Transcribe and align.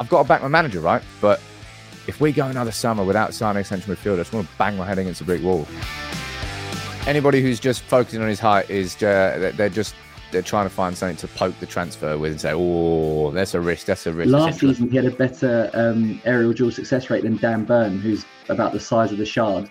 I've 0.00 0.08
got 0.08 0.22
to 0.22 0.28
back 0.28 0.42
my 0.42 0.48
manager, 0.48 0.80
right? 0.80 1.02
But 1.20 1.40
if 2.06 2.20
we 2.20 2.32
go 2.32 2.46
another 2.46 2.72
summer 2.72 3.04
without 3.04 3.34
signing 3.34 3.62
a 3.62 3.64
central 3.64 3.96
midfielder, 3.96 4.14
I 4.14 4.16
just 4.18 4.32
want 4.32 4.48
to 4.48 4.56
bang 4.56 4.76
my 4.76 4.86
head 4.86 4.98
against 4.98 5.20
a 5.20 5.24
brick 5.24 5.42
wall. 5.42 5.66
Anybody 7.06 7.42
who's 7.42 7.60
just 7.60 7.82
focusing 7.82 8.22
on 8.22 8.28
his 8.28 8.40
height 8.40 8.70
is 8.70 8.96
uh, 9.02 9.52
they're 9.56 9.68
just 9.68 9.94
they're 10.34 10.42
trying 10.42 10.66
to 10.66 10.74
find 10.74 10.96
something 10.96 11.16
to 11.16 11.28
poke 11.28 11.58
the 11.60 11.66
transfer 11.66 12.18
with 12.18 12.32
and 12.32 12.40
say, 12.40 12.52
"Oh, 12.54 13.30
that's 13.30 13.54
a 13.54 13.60
risk. 13.60 13.86
That's 13.86 14.06
a 14.06 14.12
risk." 14.12 14.30
Last 14.30 14.60
season, 14.60 14.90
he 14.90 14.96
had 14.96 15.06
a 15.06 15.10
better 15.10 15.70
um, 15.74 16.20
aerial 16.24 16.52
duel 16.52 16.70
success 16.70 17.08
rate 17.08 17.22
than 17.22 17.36
Dan 17.36 17.64
Burn, 17.64 17.98
who's 17.98 18.24
about 18.48 18.72
the 18.72 18.80
size 18.80 19.12
of 19.12 19.18
the 19.18 19.26
Shard. 19.26 19.70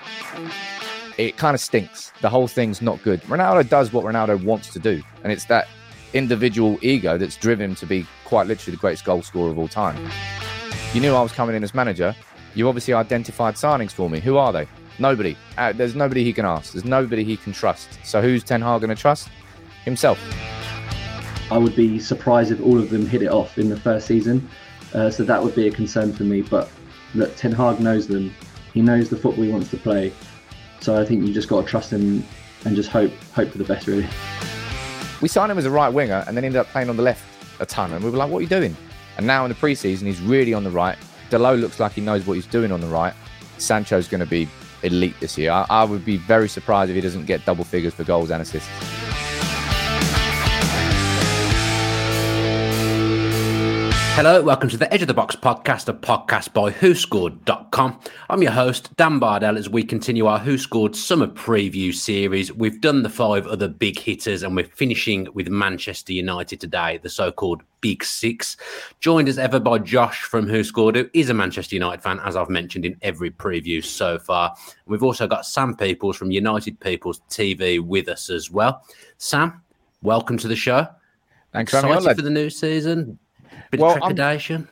It 1.17 1.37
kind 1.37 1.53
of 1.53 1.61
stinks. 1.61 2.11
The 2.21 2.29
whole 2.29 2.47
thing's 2.47 2.81
not 2.81 3.01
good. 3.03 3.21
Ronaldo 3.23 3.67
does 3.67 3.93
what 3.93 4.05
Ronaldo 4.05 4.43
wants 4.43 4.71
to 4.73 4.79
do, 4.79 5.03
and 5.23 5.31
it's 5.31 5.45
that 5.45 5.67
individual 6.13 6.77
ego 6.81 7.17
that's 7.17 7.35
driven 7.35 7.71
him 7.71 7.75
to 7.75 7.85
be 7.85 8.05
quite 8.34 8.47
literally 8.47 8.75
the 8.75 8.81
greatest 8.81 9.05
goal 9.05 9.21
scorer 9.21 9.52
of 9.52 9.59
all 9.59 9.68
time. 9.68 10.09
You 10.95 11.02
knew 11.02 11.13
I 11.13 11.21
was 11.21 11.31
coming 11.31 11.55
in 11.55 11.63
as 11.63 11.76
manager. 11.76 12.16
You 12.55 12.67
obviously 12.67 12.91
identified 12.95 13.53
signings 13.53 13.91
for 13.91 14.09
me. 14.09 14.20
Who 14.20 14.38
are 14.38 14.52
they? 14.52 14.67
Nobody. 14.98 15.38
Uh, 15.55 15.71
there's 15.71 15.94
nobody 15.94 16.23
he 16.23 16.34
can 16.34 16.43
ask. 16.43 16.73
There's 16.73 16.84
nobody 16.84 17.23
he 17.23 17.38
can 17.38 17.54
trust. 17.54 17.99
So 18.04 18.23
who's 18.23 18.43
Ten 18.43 18.59
Hag 18.59 18.81
going 18.81 18.90
to 18.90 18.99
trust? 18.99 19.30
Himself. 19.85 20.20
I 21.52 21.59
would 21.59 21.76
be 21.76 21.99
surprised 21.99 22.52
if 22.52 22.59
all 22.59 22.80
of 22.80 22.90
them 22.90 23.05
hit 23.05 23.21
it 23.21 23.27
off 23.27 23.59
in 23.59 23.70
the 23.70 23.80
first 23.80 24.07
season. 24.07 24.49
Uh, 24.95 25.12
so 25.12 25.23
that 25.23 25.43
would 25.43 25.54
be 25.54 25.68
a 25.68 25.71
concern 25.71 26.12
for 26.12 26.23
me. 26.23 26.41
But 26.41 26.71
look, 27.13 27.35
Ten 27.35 27.52
Hag 27.52 27.79
knows 27.81 28.07
them. 28.07 28.34
He 28.73 28.81
knows 28.81 29.12
the 29.12 29.15
football 29.15 29.43
he 29.43 29.52
wants 29.52 29.70
to 29.70 29.77
play. 29.77 30.12
So 30.79 30.99
I 30.99 31.05
think 31.05 31.23
you 31.23 31.31
just 31.31 31.49
got 31.49 31.62
to 31.62 31.68
trust 31.68 31.91
him 31.91 32.23
and 32.65 32.76
just 32.76 32.90
hope 32.90 33.12
hope 33.35 33.52
for 33.52 33.59
the 33.59 33.63
best, 33.63 33.85
really. 33.85 34.07
We 35.21 35.27
signed 35.27 35.52
him 35.52 35.59
as 35.59 35.65
a 35.65 35.71
right 35.71 35.93
winger 35.93 36.23
and 36.26 36.35
then 36.35 36.43
ended 36.43 36.59
up 36.59 36.68
playing 36.70 36.90
on 36.90 36.98
the 36.98 37.04
left 37.04 37.32
a 37.59 37.66
ton. 37.66 37.91
And 37.93 38.03
we 38.03 38.09
were 38.09 38.17
like, 38.17 38.30
what 38.30 38.39
are 38.39 38.41
you 38.41 38.48
doing? 38.48 38.75
And 39.17 39.27
now 39.27 39.45
in 39.45 39.49
the 39.49 39.55
preseason, 39.55 40.03
he's 40.03 40.21
really 40.21 40.53
on 40.53 40.63
the 40.63 40.71
right. 40.71 40.98
Dalot 41.30 41.59
looks 41.59 41.79
like 41.79 41.93
he 41.93 42.02
knows 42.02 42.26
what 42.26 42.34
he's 42.34 42.48
doing 42.48 42.71
on 42.71 42.82
the 42.82 42.87
right. 42.87 43.13
Sancho's 43.57 44.07
going 44.07 44.20
to 44.20 44.26
be 44.26 44.48
elite 44.84 45.15
this 45.20 45.37
year. 45.37 45.51
I, 45.51 45.65
I 45.70 45.84
would 45.84 46.04
be 46.05 46.18
very 46.18 46.49
surprised 46.49 46.90
if 46.90 46.96
he 46.96 47.01
doesn't 47.01 47.26
get 47.26 47.46
double 47.46 47.63
figures 47.63 47.93
for 47.93 48.04
goals 48.04 48.31
and 48.31 48.41
assists. 48.41 48.70
Hello, 54.15 54.43
welcome 54.43 54.69
to 54.69 54.77
the 54.77 54.93
Edge 54.93 55.01
of 55.01 55.07
the 55.07 55.13
Box 55.15 55.35
podcast, 55.35 55.89
a 55.89 55.93
podcast 55.93 56.53
by 56.53 56.69
WhoScored.com. 56.69 57.99
I'm 58.29 58.43
your 58.43 58.51
host, 58.51 58.95
Dan 58.95 59.17
Bardell, 59.17 59.57
as 59.57 59.69
we 59.69 59.81
continue 59.81 60.27
our 60.27 60.37
Who 60.37 60.59
Scored 60.59 60.95
summer 60.95 61.25
preview 61.25 61.91
series. 61.91 62.53
We've 62.53 62.79
done 62.79 63.01
the 63.01 63.09
five 63.09 63.47
other 63.47 63.67
big 63.67 63.97
hitters, 63.97 64.44
and 64.44 64.56
we're 64.56 64.66
finishing 64.66 65.28
with 65.34 65.47
Manchester 65.47 66.13
United 66.13 66.61
today, 66.61 67.00
the 67.01 67.09
so 67.09 67.31
called 67.31 67.63
Big 67.81 68.03
Six. 68.03 68.56
Joined 69.00 69.28
as 69.28 69.39
ever 69.39 69.59
by 69.59 69.79
Josh 69.79 70.22
from 70.22 70.47
Who 70.47 70.63
Scored, 70.63 70.95
who 70.95 71.09
is 71.16 71.31
a 71.31 71.34
Manchester 71.34 71.75
United 71.75 72.03
fan, 72.03 72.19
as 72.19 72.35
I've 72.35 72.51
mentioned 72.51 72.85
in 72.85 72.95
every 73.01 73.31
preview 73.31 73.84
so 73.84 74.19
far. 74.19 74.56
We've 74.85 75.03
also 75.03 75.25
got 75.25 75.47
Sam 75.47 75.75
Peoples 75.75 76.17
from 76.17 76.29
United 76.29 76.79
People's 76.79 77.22
TV 77.31 77.84
with 77.84 78.07
us 78.09 78.29
as 78.29 78.51
well. 78.51 78.84
Sam, 79.17 79.63
welcome 80.03 80.38
to 80.38 80.47
the 80.47 80.56
show. 80.56 80.88
Thanks 81.51 81.73
Excited 81.73 82.03
for, 82.03 82.16
for 82.16 82.22
the 82.22 82.29
new 82.29 82.51
season 82.51 83.17
Bit 83.74 83.81
well, 83.81 83.97
trepidation. 83.97 84.68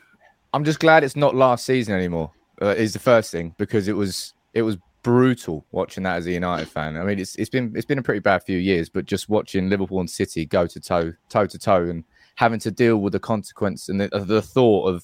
I'm, 0.54 0.60
I'm, 0.62 0.64
just 0.64 0.80
glad 0.80 1.04
it's 1.04 1.16
not 1.16 1.34
last 1.34 1.66
season 1.66 1.96
anymore. 1.96 2.32
Uh, 2.62 2.68
is 2.68 2.94
the 2.94 3.00
first 3.00 3.32
thing 3.32 3.56
because 3.58 3.88
it 3.88 3.96
was 3.96 4.36
it 4.54 4.62
was 4.62 4.78
brutal 5.02 5.66
watching 5.72 6.04
that 6.04 6.18
as 6.18 6.28
a 6.28 6.32
United 6.32 6.68
fan. 6.68 6.96
I 6.96 7.04
mean, 7.04 7.18
it's 7.18 7.36
it's 7.36 7.50
been 7.50 7.74
it's 7.76 7.86
been 7.86 7.98
a 7.98 8.04
pretty 8.04 8.20
bad 8.20 8.44
few 8.44 8.60
years, 8.60 8.90
but 8.90 9.06
just 9.06 9.28
watching 9.28 9.70
Liverpool 9.70 10.00
and 10.00 10.10
City 10.10 10.46
go 10.46 10.68
to 10.68 10.80
toe 10.80 11.14
toe 11.30 11.48
to 11.48 11.58
toe 11.58 11.86
and 11.86 12.04
having 12.36 12.60
to 12.60 12.70
deal 12.70 12.98
with 12.98 13.14
the 13.14 13.20
consequence 13.20 13.90
and 13.90 14.00
the, 14.00 14.08
the 14.10 14.42
thought 14.42 14.88
of 14.88 15.04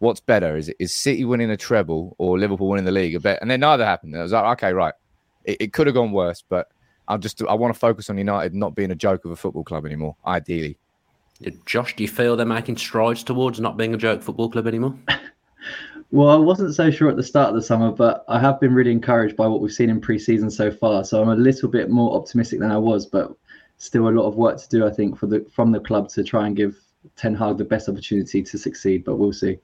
what's 0.00 0.20
better 0.20 0.58
is 0.58 0.68
is 0.78 0.94
City 0.94 1.24
winning 1.24 1.50
a 1.50 1.56
treble 1.56 2.14
or 2.18 2.38
Liverpool 2.38 2.68
winning 2.68 2.84
the 2.84 2.92
league 2.92 3.14
a 3.14 3.20
bet, 3.20 3.38
and 3.40 3.50
then 3.50 3.60
neither 3.60 3.86
happened. 3.86 4.14
I 4.14 4.22
was 4.22 4.32
like, 4.32 4.58
okay, 4.58 4.74
right, 4.74 4.94
it, 5.44 5.56
it 5.60 5.72
could 5.72 5.86
have 5.86 5.94
gone 5.94 6.12
worse, 6.12 6.44
but 6.46 6.68
I 7.08 7.16
just 7.16 7.42
I 7.42 7.54
want 7.54 7.72
to 7.72 7.80
focus 7.80 8.10
on 8.10 8.18
United 8.18 8.54
not 8.54 8.74
being 8.74 8.90
a 8.90 8.94
joke 8.94 9.24
of 9.24 9.30
a 9.30 9.36
football 9.36 9.64
club 9.64 9.86
anymore. 9.86 10.16
Ideally, 10.26 10.76
Josh, 11.64 11.96
do 11.96 12.02
you 12.02 12.08
feel 12.08 12.36
they're 12.36 12.46
making 12.46 12.76
strides 12.76 13.24
towards 13.24 13.60
not 13.60 13.76
being 13.76 13.94
a 13.94 13.96
joke 13.96 14.22
football 14.22 14.50
club 14.50 14.66
anymore? 14.66 14.94
well, 16.10 16.28
I 16.28 16.36
wasn't 16.36 16.74
so 16.74 16.90
sure 16.90 17.08
at 17.08 17.16
the 17.16 17.22
start 17.22 17.50
of 17.50 17.54
the 17.54 17.62
summer, 17.62 17.90
but 17.90 18.24
I 18.28 18.38
have 18.38 18.60
been 18.60 18.74
really 18.74 18.92
encouraged 18.92 19.36
by 19.36 19.46
what 19.46 19.60
we've 19.60 19.72
seen 19.72 19.90
in 19.90 20.00
pre-season 20.00 20.50
so 20.50 20.70
far. 20.70 21.04
So 21.04 21.22
I'm 21.22 21.30
a 21.30 21.36
little 21.36 21.68
bit 21.68 21.88
more 21.88 22.16
optimistic 22.16 22.60
than 22.60 22.70
I 22.70 22.78
was, 22.78 23.06
but 23.06 23.34
still 23.78 24.08
a 24.08 24.10
lot 24.10 24.26
of 24.26 24.34
work 24.36 24.58
to 24.58 24.68
do, 24.68 24.86
I 24.86 24.90
think, 24.90 25.18
for 25.18 25.26
the 25.26 25.46
from 25.50 25.72
the 25.72 25.80
club 25.80 26.08
to 26.10 26.22
try 26.22 26.46
and 26.46 26.54
give 26.54 26.76
Ten 27.16 27.34
Hag 27.34 27.56
the 27.56 27.64
best 27.64 27.88
opportunity 27.88 28.42
to 28.42 28.58
succeed. 28.58 29.04
But 29.04 29.16
we'll 29.16 29.32
see. 29.32 29.58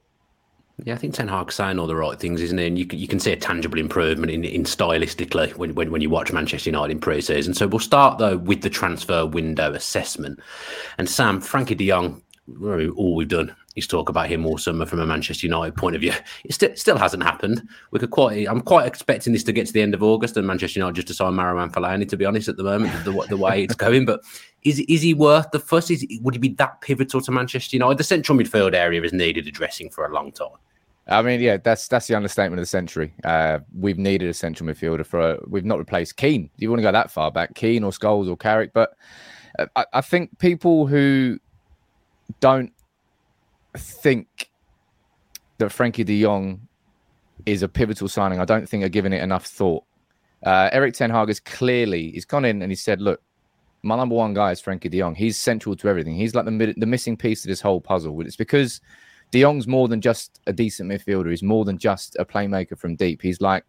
Yeah, 0.84 0.94
I 0.94 0.98
think 0.98 1.14
Ten 1.14 1.28
Hag's 1.28 1.54
saying 1.54 1.78
all 1.78 1.86
the 1.86 1.96
right 1.96 2.18
things, 2.18 2.42
isn't 2.42 2.58
he? 2.58 2.66
And 2.66 2.78
you 2.78 2.86
can, 2.86 2.98
you 2.98 3.08
can 3.08 3.18
see 3.18 3.32
a 3.32 3.36
tangible 3.36 3.78
improvement 3.78 4.30
in, 4.30 4.44
in 4.44 4.64
stylistically 4.64 5.56
when, 5.56 5.74
when, 5.74 5.90
when 5.90 6.02
you 6.02 6.10
watch 6.10 6.32
Manchester 6.32 6.68
United 6.68 6.92
in 6.92 7.00
pre-season. 7.00 7.54
So 7.54 7.66
we'll 7.66 7.78
start 7.78 8.18
though 8.18 8.36
with 8.36 8.60
the 8.60 8.68
transfer 8.68 9.24
window 9.24 9.72
assessment. 9.72 10.38
And 10.98 11.08
Sam, 11.08 11.40
Frenkie 11.40 11.76
De 11.76 11.88
Jong, 11.88 12.22
all 12.60 13.14
we've 13.14 13.28
done 13.28 13.56
is 13.76 13.86
talk 13.86 14.08
about 14.08 14.28
him 14.28 14.44
all 14.46 14.58
summer 14.58 14.86
from 14.86 15.00
a 15.00 15.06
Manchester 15.06 15.46
United 15.46 15.76
point 15.76 15.94
of 15.94 16.00
view. 16.00 16.12
It 16.44 16.54
still, 16.54 16.74
still 16.74 16.96
hasn't 16.96 17.22
happened. 17.22 17.68
We 17.90 17.98
could 17.98 18.10
quite. 18.10 18.48
I'm 18.48 18.60
quite 18.60 18.86
expecting 18.86 19.32
this 19.32 19.44
to 19.44 19.52
get 19.52 19.66
to 19.66 19.72
the 19.72 19.82
end 19.82 19.94
of 19.94 20.02
August 20.02 20.36
and 20.36 20.46
Manchester 20.46 20.80
United 20.80 20.96
just 20.96 21.08
to 21.08 21.14
sign 21.14 21.34
Marouane 21.34 21.70
Fellaini. 21.70 22.08
To 22.08 22.16
be 22.16 22.24
honest, 22.24 22.48
at 22.48 22.56
the 22.56 22.64
moment, 22.64 22.92
the, 23.04 23.12
the 23.28 23.36
way 23.36 23.62
it's 23.64 23.74
going, 23.74 24.06
but 24.06 24.22
is 24.62 24.80
is 24.80 25.02
he 25.02 25.14
worth 25.14 25.50
the 25.52 25.60
fuss? 25.60 25.90
Is 25.90 26.06
would 26.22 26.34
he 26.34 26.38
be 26.38 26.48
that 26.54 26.80
pivotal 26.80 27.20
to 27.20 27.30
Manchester 27.30 27.76
United? 27.76 27.98
The 27.98 28.04
central 28.04 28.36
midfield 28.38 28.74
area 28.74 29.00
has 29.02 29.12
needed 29.12 29.46
addressing 29.46 29.90
for 29.90 30.06
a 30.06 30.12
long 30.12 30.32
time. 30.32 30.48
I 31.08 31.22
mean, 31.22 31.40
yeah, 31.40 31.58
that's 31.58 31.86
that's 31.86 32.08
the 32.08 32.16
understatement 32.16 32.58
of 32.58 32.62
the 32.62 32.68
century. 32.68 33.14
Uh, 33.22 33.60
we've 33.78 33.98
needed 33.98 34.28
a 34.28 34.34
central 34.34 34.68
midfielder 34.68 35.06
for 35.06 35.20
a, 35.20 35.38
we've 35.46 35.64
not 35.64 35.78
replaced 35.78 36.16
Keane. 36.16 36.44
Do 36.44 36.50
you 36.58 36.70
want 36.70 36.78
to 36.80 36.82
go 36.82 36.92
that 36.92 37.10
far 37.10 37.30
back, 37.30 37.54
Keane 37.54 37.84
or 37.84 37.92
Scholes 37.92 38.28
or 38.28 38.36
Carrick? 38.36 38.72
But 38.72 38.96
uh, 39.58 39.66
I, 39.76 39.84
I, 39.94 40.00
think 40.00 40.36
people 40.40 40.88
who 40.88 41.38
don't 42.40 42.72
think 43.76 44.50
that 45.58 45.70
Frenkie 45.70 46.04
De 46.04 46.22
Jong 46.22 46.60
is 47.44 47.62
a 47.62 47.68
pivotal 47.68 48.08
signing, 48.08 48.40
I 48.40 48.44
don't 48.44 48.68
think 48.68 48.84
are 48.84 48.88
giving 48.88 49.12
it 49.12 49.22
enough 49.22 49.46
thought. 49.46 49.84
Uh, 50.44 50.68
Erik 50.72 50.94
Ten 50.94 51.10
Hag 51.10 51.30
is 51.30 51.40
clearly 51.40 52.10
he's 52.10 52.24
gone 52.24 52.44
in 52.44 52.62
and 52.62 52.70
he 52.70 52.76
said, 52.76 53.00
"Look, 53.00 53.22
my 53.82 53.96
number 53.96 54.14
one 54.14 54.34
guy 54.34 54.52
is 54.52 54.60
Frenkie 54.60 54.90
De 54.90 54.98
Jong. 54.98 55.14
He's 55.14 55.36
central 55.36 55.76
to 55.76 55.88
everything. 55.88 56.14
He's 56.14 56.34
like 56.34 56.44
the 56.44 56.74
the 56.76 56.86
missing 56.86 57.16
piece 57.16 57.44
of 57.44 57.48
this 57.48 57.60
whole 57.60 57.80
puzzle. 57.80 58.20
It's 58.22 58.36
because." 58.36 58.80
De 59.32 59.40
Jong's 59.40 59.66
more 59.66 59.88
than 59.88 60.00
just 60.00 60.40
a 60.46 60.52
decent 60.52 60.88
midfielder. 60.88 61.30
He's 61.30 61.42
more 61.42 61.64
than 61.64 61.78
just 61.78 62.14
a 62.20 62.24
playmaker 62.24 62.78
from 62.78 62.94
deep. 62.94 63.20
He's 63.20 63.40
like 63.40 63.64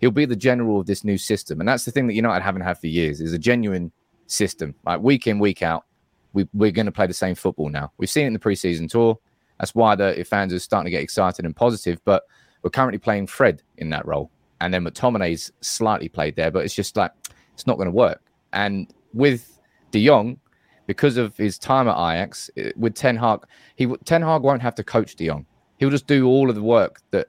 he'll 0.00 0.10
be 0.10 0.24
the 0.24 0.36
general 0.36 0.80
of 0.80 0.86
this 0.86 1.04
new 1.04 1.18
system, 1.18 1.60
and 1.60 1.68
that's 1.68 1.84
the 1.84 1.90
thing 1.90 2.06
that 2.06 2.14
United 2.14 2.42
haven't 2.42 2.62
had 2.62 2.78
for 2.78 2.86
years 2.86 3.20
is 3.20 3.32
a 3.32 3.38
genuine 3.38 3.92
system. 4.26 4.74
Like 4.84 5.00
week 5.00 5.26
in, 5.26 5.38
week 5.38 5.62
out, 5.62 5.84
we, 6.32 6.48
we're 6.52 6.70
going 6.70 6.86
to 6.86 6.92
play 6.92 7.06
the 7.06 7.14
same 7.14 7.34
football 7.34 7.68
now. 7.68 7.92
We've 7.98 8.10
seen 8.10 8.24
it 8.24 8.28
in 8.28 8.32
the 8.32 8.38
preseason 8.38 8.88
tour. 8.88 9.18
That's 9.60 9.74
why 9.74 9.94
the 9.94 10.24
fans 10.26 10.54
are 10.54 10.58
starting 10.58 10.86
to 10.86 10.90
get 10.90 11.02
excited 11.02 11.44
and 11.44 11.54
positive. 11.54 12.00
But 12.06 12.24
we're 12.62 12.70
currently 12.70 12.98
playing 12.98 13.26
Fred 13.26 13.62
in 13.76 13.90
that 13.90 14.06
role, 14.06 14.30
and 14.60 14.72
then 14.72 14.84
McTominay's 14.84 15.52
slightly 15.60 16.08
played 16.08 16.34
there, 16.34 16.50
but 16.50 16.64
it's 16.64 16.74
just 16.74 16.96
like 16.96 17.12
it's 17.52 17.66
not 17.66 17.76
going 17.76 17.86
to 17.86 17.92
work. 17.92 18.22
And 18.54 18.92
with 19.12 19.60
De 19.90 20.04
Jong, 20.04 20.38
because 20.86 21.18
of 21.18 21.36
his 21.36 21.58
time 21.58 21.88
at 21.88 21.94
Ajax 21.94 22.50
eh, 22.56 22.72
with 22.74 22.94
Ten 22.94 23.16
Hag, 23.16 23.40
he 23.76 23.86
Ten 24.04 24.22
Hag 24.22 24.42
won't 24.42 24.62
have 24.62 24.74
to 24.76 24.82
coach 24.82 25.14
De 25.14 25.26
Jong. 25.26 25.44
He'll 25.78 25.90
just 25.90 26.06
do 26.06 26.26
all 26.26 26.48
of 26.48 26.56
the 26.56 26.62
work 26.62 27.00
that 27.10 27.28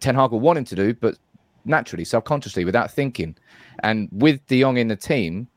Ten 0.00 0.14
Hag 0.14 0.32
will 0.32 0.40
want 0.40 0.58
him 0.58 0.64
to 0.66 0.74
do, 0.74 0.92
but 0.92 1.16
naturally, 1.64 2.04
subconsciously, 2.04 2.66
without 2.66 2.90
thinking. 2.90 3.36
And 3.82 4.08
with 4.12 4.46
De 4.48 4.60
Jong 4.60 4.76
in 4.76 4.88
the 4.88 4.96
team, 4.96 5.48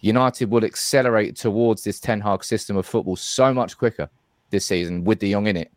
United 0.00 0.48
will 0.48 0.64
accelerate 0.64 1.34
towards 1.34 1.82
this 1.82 1.98
Ten 1.98 2.20
Hag 2.20 2.44
system 2.44 2.76
of 2.76 2.86
football 2.86 3.16
so 3.16 3.52
much 3.52 3.76
quicker 3.76 4.08
this 4.52 4.64
season 4.64 5.02
with 5.02 5.18
De 5.18 5.32
Jong 5.32 5.48
in 5.48 5.56
it 5.56 5.72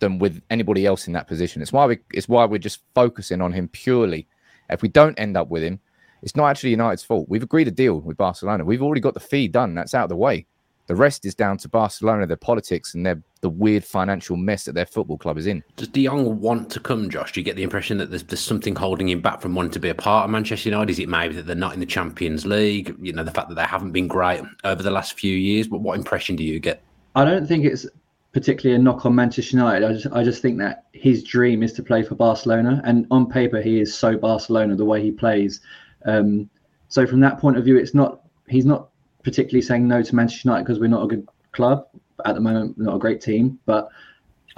than 0.00 0.18
with 0.18 0.42
anybody 0.50 0.84
else 0.84 1.06
in 1.06 1.12
that 1.12 1.28
position. 1.28 1.62
It's 1.62 1.72
why 1.72 1.86
we 1.86 1.98
it's 2.12 2.28
why 2.28 2.44
we're 2.44 2.58
just 2.58 2.80
focusing 2.94 3.40
on 3.40 3.52
him 3.52 3.68
purely. 3.68 4.26
If 4.68 4.82
we 4.82 4.88
don't 4.88 5.18
end 5.18 5.36
up 5.36 5.48
with 5.48 5.62
him, 5.62 5.78
it's 6.22 6.34
not 6.34 6.48
actually 6.48 6.70
United's 6.70 7.04
fault. 7.04 7.28
We've 7.28 7.42
agreed 7.42 7.68
a 7.68 7.72
deal 7.72 8.00
with 8.00 8.16
Barcelona. 8.16 8.64
We've 8.64 8.82
already 8.82 9.00
got 9.00 9.14
the 9.14 9.20
fee 9.20 9.46
done. 9.46 9.74
That's 9.74 9.94
out 9.94 10.04
of 10.04 10.08
the 10.08 10.16
way. 10.16 10.46
The 10.86 10.94
rest 10.94 11.24
is 11.24 11.34
down 11.34 11.58
to 11.58 11.68
Barcelona, 11.68 12.26
their 12.26 12.36
politics, 12.36 12.94
and 12.94 13.04
their 13.04 13.20
the 13.40 13.50
weird 13.50 13.84
financial 13.84 14.36
mess 14.36 14.64
that 14.64 14.74
their 14.74 14.86
football 14.86 15.18
club 15.18 15.36
is 15.36 15.46
in. 15.46 15.62
Does 15.76 15.88
De 15.88 16.04
Jong 16.04 16.40
want 16.40 16.70
to 16.70 16.80
come, 16.80 17.10
Josh? 17.10 17.32
Do 17.32 17.40
you 17.40 17.44
get 17.44 17.56
the 17.56 17.62
impression 17.62 17.98
that 17.98 18.10
there's, 18.10 18.22
there's 18.22 18.40
something 18.40 18.74
holding 18.74 19.08
him 19.08 19.20
back 19.20 19.40
from 19.40 19.54
wanting 19.54 19.72
to 19.72 19.80
be 19.80 19.88
a 19.88 19.94
part 19.94 20.24
of 20.24 20.30
Manchester 20.30 20.68
United? 20.68 20.90
Is 20.90 20.98
it 20.98 21.08
maybe 21.08 21.34
that 21.34 21.46
they're 21.46 21.56
not 21.56 21.74
in 21.74 21.80
the 21.80 21.86
Champions 21.86 22.46
League? 22.46 22.94
You 23.00 23.12
know, 23.12 23.24
the 23.24 23.32
fact 23.32 23.48
that 23.48 23.56
they 23.56 23.64
haven't 23.64 23.92
been 23.92 24.08
great 24.08 24.42
over 24.64 24.82
the 24.82 24.90
last 24.90 25.18
few 25.18 25.34
years. 25.34 25.66
But 25.66 25.80
what 25.80 25.98
impression 25.98 26.36
do 26.36 26.44
you 26.44 26.60
get? 26.60 26.82
I 27.16 27.24
don't 27.24 27.46
think 27.46 27.64
it's 27.64 27.86
particularly 28.36 28.78
a 28.78 28.78
knock 28.78 29.06
on 29.06 29.14
Manchester 29.14 29.56
United. 29.56 29.82
I 29.82 29.92
just, 29.94 30.06
I 30.12 30.22
just 30.22 30.42
think 30.42 30.58
that 30.58 30.84
his 30.92 31.24
dream 31.24 31.62
is 31.62 31.72
to 31.72 31.82
play 31.82 32.02
for 32.02 32.16
Barcelona, 32.16 32.82
and 32.84 33.06
on 33.10 33.30
paper 33.30 33.62
he 33.62 33.80
is 33.80 33.96
so 33.96 34.14
Barcelona 34.14 34.76
the 34.76 34.84
way 34.84 35.00
he 35.00 35.10
plays. 35.10 35.62
Um, 36.04 36.50
so 36.88 37.06
from 37.06 37.20
that 37.20 37.38
point 37.38 37.56
of 37.56 37.64
view, 37.64 37.78
it's 37.78 37.94
not 37.94 38.20
he's 38.46 38.66
not 38.66 38.90
particularly 39.22 39.62
saying 39.62 39.88
no 39.88 40.02
to 40.02 40.14
Manchester 40.14 40.50
United 40.50 40.64
because 40.64 40.78
we're 40.78 40.86
not 40.88 41.02
a 41.02 41.06
good 41.06 41.26
club 41.52 41.86
at 42.26 42.34
the 42.34 42.40
moment, 42.42 42.76
not 42.76 42.96
a 42.96 42.98
great 42.98 43.22
team. 43.22 43.58
But 43.64 43.88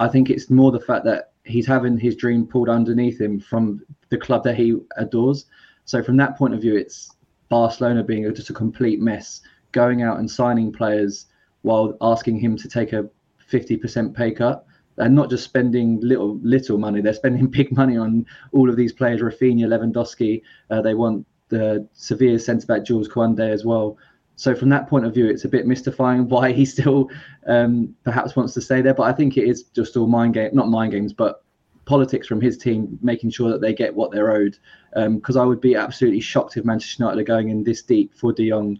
I 0.01 0.09
think 0.09 0.29
it's 0.29 0.49
more 0.49 0.73
the 0.73 0.81
fact 0.81 1.05
that 1.05 1.31
he's 1.45 1.65
having 1.65 1.97
his 1.97 2.17
dream 2.17 2.45
pulled 2.45 2.67
underneath 2.67 3.21
him 3.21 3.39
from 3.39 3.81
the 4.09 4.17
club 4.17 4.43
that 4.43 4.57
he 4.57 4.75
adores. 4.97 5.45
So 5.85 6.03
from 6.03 6.17
that 6.17 6.37
point 6.37 6.53
of 6.53 6.59
view, 6.59 6.75
it's 6.75 7.15
Barcelona 7.47 8.03
being 8.03 8.25
just 8.35 8.49
a 8.49 8.53
complete 8.53 8.99
mess, 8.99 9.39
going 9.71 10.01
out 10.01 10.19
and 10.19 10.29
signing 10.29 10.69
players 10.69 11.27
while 11.61 11.95
asking 12.01 12.39
him 12.39 12.57
to 12.57 12.67
take 12.67 12.91
a 12.91 13.09
50% 13.51 14.15
pay 14.15 14.31
cut 14.31 14.65
and 14.99 15.15
not 15.15 15.29
just 15.29 15.43
spending 15.43 15.99
little 16.01 16.37
little 16.43 16.77
money. 16.77 17.01
They're 17.01 17.13
spending 17.13 17.47
big 17.59 17.75
money 17.75 17.97
on 17.97 18.25
all 18.51 18.69
of 18.69 18.75
these 18.75 18.93
players: 18.93 19.21
Raphinha, 19.21 19.65
Lewandowski. 19.65 20.41
Uh, 20.69 20.81
they 20.81 20.93
want 20.93 21.25
the 21.49 21.87
Sevilla 21.93 22.37
centre 22.39 22.67
back 22.67 22.85
Jules 22.85 23.09
Koundé 23.09 23.49
as 23.49 23.65
well. 23.65 23.97
So 24.35 24.55
from 24.55 24.69
that 24.69 24.87
point 24.87 25.05
of 25.05 25.13
view, 25.13 25.27
it's 25.27 25.43
a 25.45 25.49
bit 25.49 25.67
mystifying 25.67 26.29
why 26.29 26.51
he 26.51 26.65
still 26.65 27.09
um, 27.47 27.95
perhaps 28.03 28.35
wants 28.35 28.53
to 28.53 28.61
stay 28.61 28.81
there. 28.81 28.93
But 28.93 29.03
I 29.03 29.13
think 29.13 29.37
it 29.37 29.47
is 29.47 29.63
just 29.63 29.97
all 29.97 30.07
mind 30.07 30.35
game, 30.35 30.51
not 30.53 30.69
mind 30.69 30.91
games, 30.91 31.13
but 31.13 31.43
politics 31.85 32.27
from 32.27 32.39
his 32.39 32.57
team, 32.57 32.99
making 33.01 33.31
sure 33.31 33.49
that 33.49 33.61
they 33.61 33.73
get 33.73 33.93
what 33.93 34.11
they're 34.11 34.31
owed. 34.31 34.57
Because 34.93 35.35
um, 35.35 35.41
I 35.41 35.45
would 35.45 35.61
be 35.61 35.75
absolutely 35.75 36.21
shocked 36.21 36.55
if 36.55 36.65
Manchester 36.65 37.03
United 37.03 37.21
are 37.21 37.23
going 37.23 37.49
in 37.49 37.63
this 37.63 37.81
deep 37.81 38.13
for 38.13 38.31
De 38.31 38.49
Jong, 38.49 38.79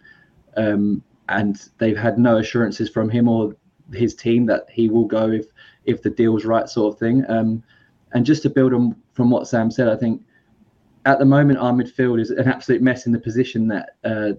um, 0.57 1.03
and 1.27 1.69
they've 1.77 1.97
had 1.97 2.17
no 2.17 2.37
assurances 2.37 2.89
from 2.89 3.09
him 3.09 3.27
or 3.27 3.55
his 3.93 4.15
team 4.15 4.45
that 4.47 4.65
he 4.69 4.89
will 4.89 5.05
go 5.05 5.29
if 5.31 5.47
if 5.85 6.01
the 6.01 6.09
deal's 6.09 6.45
right, 6.45 6.69
sort 6.69 6.93
of 6.93 6.99
thing. 6.99 7.25
Um, 7.29 7.63
and 8.13 8.25
just 8.25 8.43
to 8.43 8.49
build 8.49 8.73
on 8.73 8.95
from 9.13 9.29
what 9.29 9.47
Sam 9.47 9.71
said, 9.71 9.87
I 9.87 9.95
think 9.95 10.21
at 11.05 11.19
the 11.19 11.25
moment 11.25 11.59
our 11.59 11.71
midfield 11.71 12.19
is 12.19 12.31
an 12.31 12.47
absolute 12.47 12.81
mess 12.81 13.05
in 13.05 13.11
the 13.11 13.19
position 13.19 13.67
that 13.69 13.91
uh, 14.03 14.33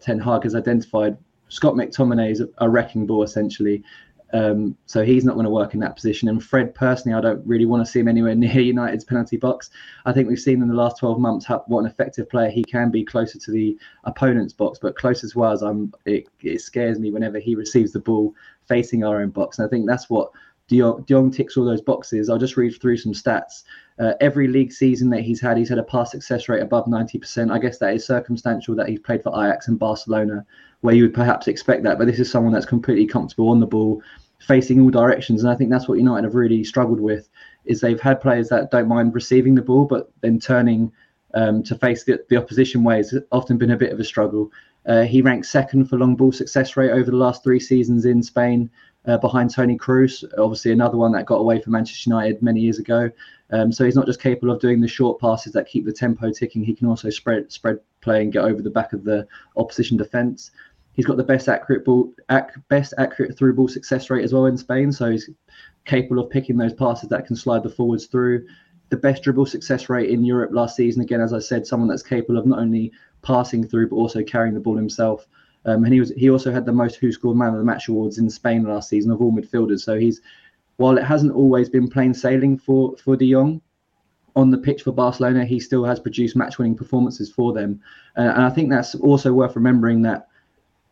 Ten 0.00 0.18
Hag 0.18 0.44
has 0.44 0.54
identified. 0.54 1.16
Scott 1.48 1.74
McTominay 1.74 2.30
is 2.30 2.40
a, 2.40 2.48
a 2.58 2.68
wrecking 2.68 3.06
ball 3.06 3.22
essentially. 3.22 3.84
Um, 4.32 4.76
so 4.86 5.04
he's 5.04 5.24
not 5.24 5.34
going 5.34 5.44
to 5.44 5.50
work 5.50 5.74
in 5.74 5.80
that 5.80 5.94
position. 5.94 6.28
And 6.28 6.42
Fred, 6.42 6.74
personally, 6.74 7.16
I 7.16 7.20
don't 7.20 7.46
really 7.46 7.64
want 7.64 7.84
to 7.84 7.90
see 7.90 8.00
him 8.00 8.08
anywhere 8.08 8.34
near 8.36 8.60
United's 8.60 9.04
penalty 9.04 9.36
box. 9.36 9.70
I 10.04 10.12
think 10.12 10.28
we've 10.28 10.38
seen 10.38 10.62
in 10.62 10.68
the 10.68 10.74
last 10.74 10.98
12 10.98 11.18
months 11.18 11.46
how, 11.46 11.64
what 11.66 11.80
an 11.80 11.86
effective 11.86 12.28
player 12.28 12.50
he 12.50 12.64
can 12.64 12.90
be 12.90 13.04
closer 13.04 13.38
to 13.38 13.50
the 13.50 13.78
opponent's 14.04 14.52
box. 14.52 14.78
But 14.80 14.96
close 14.96 15.22
as 15.24 15.36
well 15.36 15.52
as 15.52 15.62
I'm, 15.62 15.92
it, 16.04 16.28
it 16.40 16.60
scares 16.60 16.98
me 16.98 17.10
whenever 17.10 17.38
he 17.38 17.54
receives 17.54 17.92
the 17.92 18.00
ball 18.00 18.34
facing 18.66 19.04
our 19.04 19.20
own 19.20 19.30
box. 19.30 19.58
And 19.58 19.66
I 19.66 19.70
think 19.70 19.86
that's 19.86 20.10
what 20.10 20.30
De 20.68 20.82
Jong, 21.08 21.30
ticks 21.30 21.56
all 21.56 21.64
those 21.64 21.80
boxes. 21.80 22.28
I'll 22.28 22.38
just 22.38 22.56
read 22.56 22.80
through 22.80 22.96
some 22.96 23.12
stats. 23.12 23.62
Uh, 23.98 24.14
every 24.20 24.48
league 24.48 24.72
season 24.72 25.10
that 25.10 25.22
he's 25.22 25.40
had, 25.40 25.56
he's 25.56 25.68
had 25.68 25.78
a 25.78 25.84
pass 25.84 26.10
success 26.10 26.48
rate 26.48 26.62
above 26.62 26.86
90%. 26.86 27.52
I 27.52 27.58
guess 27.58 27.78
that 27.78 27.94
is 27.94 28.04
circumstantial 28.04 28.74
that 28.74 28.88
he's 28.88 28.98
played 28.98 29.22
for 29.22 29.30
Ajax 29.30 29.68
and 29.68 29.78
Barcelona, 29.78 30.44
where 30.80 30.94
you 30.94 31.04
would 31.04 31.14
perhaps 31.14 31.46
expect 31.46 31.84
that. 31.84 31.98
But 31.98 32.08
this 32.08 32.18
is 32.18 32.30
someone 32.30 32.52
that's 32.52 32.66
completely 32.66 33.06
comfortable 33.06 33.50
on 33.50 33.60
the 33.60 33.66
ball, 33.66 34.02
facing 34.40 34.80
all 34.80 34.90
directions. 34.90 35.42
And 35.42 35.50
I 35.50 35.54
think 35.54 35.70
that's 35.70 35.88
what 35.88 35.98
United 35.98 36.24
have 36.24 36.34
really 36.34 36.64
struggled 36.64 37.00
with, 37.00 37.28
is 37.64 37.80
they've 37.80 38.00
had 38.00 38.20
players 38.20 38.48
that 38.48 38.72
don't 38.72 38.88
mind 38.88 39.14
receiving 39.14 39.54
the 39.54 39.62
ball, 39.62 39.84
but 39.84 40.10
then 40.20 40.40
turning 40.40 40.90
um, 41.34 41.62
to 41.62 41.76
face 41.76 42.02
the, 42.02 42.24
the 42.28 42.36
opposition 42.36 42.82
way 42.82 42.96
has 42.96 43.14
often 43.30 43.56
been 43.56 43.70
a 43.70 43.76
bit 43.76 43.92
of 43.92 44.00
a 44.00 44.04
struggle. 44.04 44.50
Uh, 44.86 45.02
he 45.02 45.22
ranks 45.22 45.48
second 45.48 45.86
for 45.86 45.98
long 45.98 46.16
ball 46.16 46.32
success 46.32 46.76
rate 46.76 46.90
over 46.90 47.10
the 47.10 47.16
last 47.16 47.42
three 47.42 47.60
seasons 47.60 48.04
in 48.04 48.22
Spain 48.22 48.70
uh, 49.06 49.18
behind 49.18 49.50
Toni 49.50 49.78
Kroos, 49.78 50.24
obviously 50.38 50.72
another 50.72 50.96
one 50.96 51.12
that 51.12 51.26
got 51.26 51.36
away 51.36 51.60
from 51.60 51.72
Manchester 51.72 52.10
United 52.10 52.42
many 52.42 52.60
years 52.60 52.78
ago. 52.78 53.10
Um, 53.50 53.70
so 53.70 53.84
he's 53.84 53.94
not 53.94 54.06
just 54.06 54.20
capable 54.20 54.52
of 54.52 54.60
doing 54.60 54.80
the 54.80 54.88
short 54.88 55.20
passes 55.20 55.52
that 55.52 55.68
keep 55.68 55.84
the 55.84 55.92
tempo 55.92 56.32
ticking. 56.32 56.64
He 56.64 56.74
can 56.74 56.88
also 56.88 57.10
spread 57.10 57.52
spread 57.52 57.78
play 58.00 58.22
and 58.22 58.32
get 58.32 58.44
over 58.44 58.62
the 58.62 58.70
back 58.70 58.92
of 58.92 59.04
the 59.04 59.26
opposition 59.56 59.96
defence. 59.96 60.50
He's 60.94 61.06
got 61.06 61.16
the 61.16 61.24
best 61.24 61.48
accurate 61.48 61.84
ball, 61.84 62.12
ac- 62.30 62.60
best 62.68 62.94
accurate 62.98 63.36
through 63.36 63.54
ball 63.54 63.68
success 63.68 64.10
rate 64.10 64.24
as 64.24 64.32
well 64.32 64.46
in 64.46 64.56
Spain. 64.56 64.90
So 64.90 65.10
he's 65.10 65.30
capable 65.84 66.20
of 66.22 66.30
picking 66.30 66.56
those 66.56 66.72
passes 66.74 67.08
that 67.10 67.26
can 67.26 67.36
slide 67.36 67.62
the 67.62 67.70
forwards 67.70 68.06
through. 68.06 68.46
The 68.88 68.96
best 68.96 69.22
dribble 69.22 69.46
success 69.46 69.88
rate 69.88 70.10
in 70.10 70.24
Europe 70.24 70.50
last 70.52 70.76
season. 70.76 71.02
Again, 71.02 71.20
as 71.20 71.32
I 71.32 71.38
said, 71.38 71.66
someone 71.66 71.88
that's 71.88 72.02
capable 72.02 72.38
of 72.38 72.46
not 72.46 72.58
only 72.58 72.92
passing 73.22 73.66
through 73.66 73.90
but 73.90 73.96
also 73.96 74.22
carrying 74.22 74.54
the 74.54 74.60
ball 74.60 74.76
himself. 74.76 75.26
Um, 75.66 75.84
and 75.84 75.92
he 75.92 76.00
was 76.00 76.10
he 76.16 76.30
also 76.30 76.52
had 76.52 76.64
the 76.64 76.72
most 76.72 76.96
who 76.96 77.12
scored 77.12 77.36
man 77.36 77.52
of 77.52 77.58
the 77.58 77.64
match 77.64 77.88
awards 77.88 78.18
in 78.18 78.30
Spain 78.30 78.62
last 78.62 78.88
season 78.88 79.10
of 79.10 79.20
all 79.20 79.32
midfielders. 79.32 79.80
So 79.80 79.98
he's 79.98 80.20
while 80.76 80.96
it 80.96 81.04
hasn't 81.04 81.34
always 81.34 81.68
been 81.68 81.88
plain 81.88 82.14
sailing 82.14 82.56
for 82.56 82.96
for 82.96 83.16
De 83.16 83.30
Jong 83.30 83.60
on 84.36 84.50
the 84.50 84.58
pitch 84.58 84.82
for 84.82 84.92
Barcelona, 84.92 85.44
he 85.44 85.58
still 85.58 85.84
has 85.84 85.98
produced 85.98 86.36
match 86.36 86.58
winning 86.58 86.76
performances 86.76 87.30
for 87.30 87.52
them. 87.52 87.80
Uh, 88.16 88.32
and 88.34 88.42
I 88.42 88.50
think 88.50 88.70
that's 88.70 88.94
also 88.94 89.32
worth 89.32 89.56
remembering 89.56 90.02
that 90.02 90.28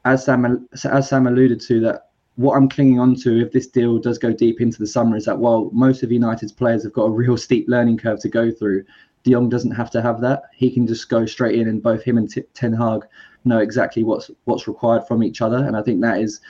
as 0.05 0.25
Sam 0.25 0.69
as 0.83 1.09
Sam 1.09 1.27
alluded 1.27 1.61
to 1.63 1.81
that 1.81 2.09
what 2.37 2.57
I'm 2.57 2.69
clinging 2.69 2.99
on 2.99 3.15
to 3.17 3.41
if 3.41 3.53
this 3.53 3.69
deal 3.69 3.99
does 3.99 4.19
go 4.19 4.33
deep 4.33 4.61
into 4.61 4.79
the 4.79 4.87
summer 4.87 5.17
is 5.17 5.25
that 5.27 5.39
while 5.39 5.71
most 5.73 6.03
of 6.03 6.11
United's 6.11 6.53
players 6.53 6.83
have 6.83 6.93
got 6.93 7.05
a 7.05 7.11
real 7.11 7.37
steep 7.37 7.67
learning 7.69 7.99
curve 7.99 8.19
to 8.21 8.29
go 8.29 8.51
through, 8.51 8.85
De 9.25 9.33
Jong 9.33 9.49
doesn't 9.49 9.73
have 9.73 9.91
to 9.91 10.03
have 10.03 10.21
that. 10.21 10.45
He 10.55 10.71
can 10.71 10.87
just 10.87 11.09
go 11.09 11.27
straight 11.27 11.59
in, 11.59 11.67
and 11.67 11.83
both 11.83 12.03
him 12.03 12.19
and 12.19 12.31
T- 12.31 12.43
Ten 12.55 12.73
Hag 12.73 13.05
know 13.45 13.59
exactly 13.59 14.05
what's 14.05 14.31
what's 14.45 14.69
required 14.69 15.07
from 15.09 15.23
each 15.23 15.41
other. 15.43 15.57
And 15.57 15.77
I 15.77 15.83
think 15.83 16.01
that 16.03 16.21
is 16.21 16.41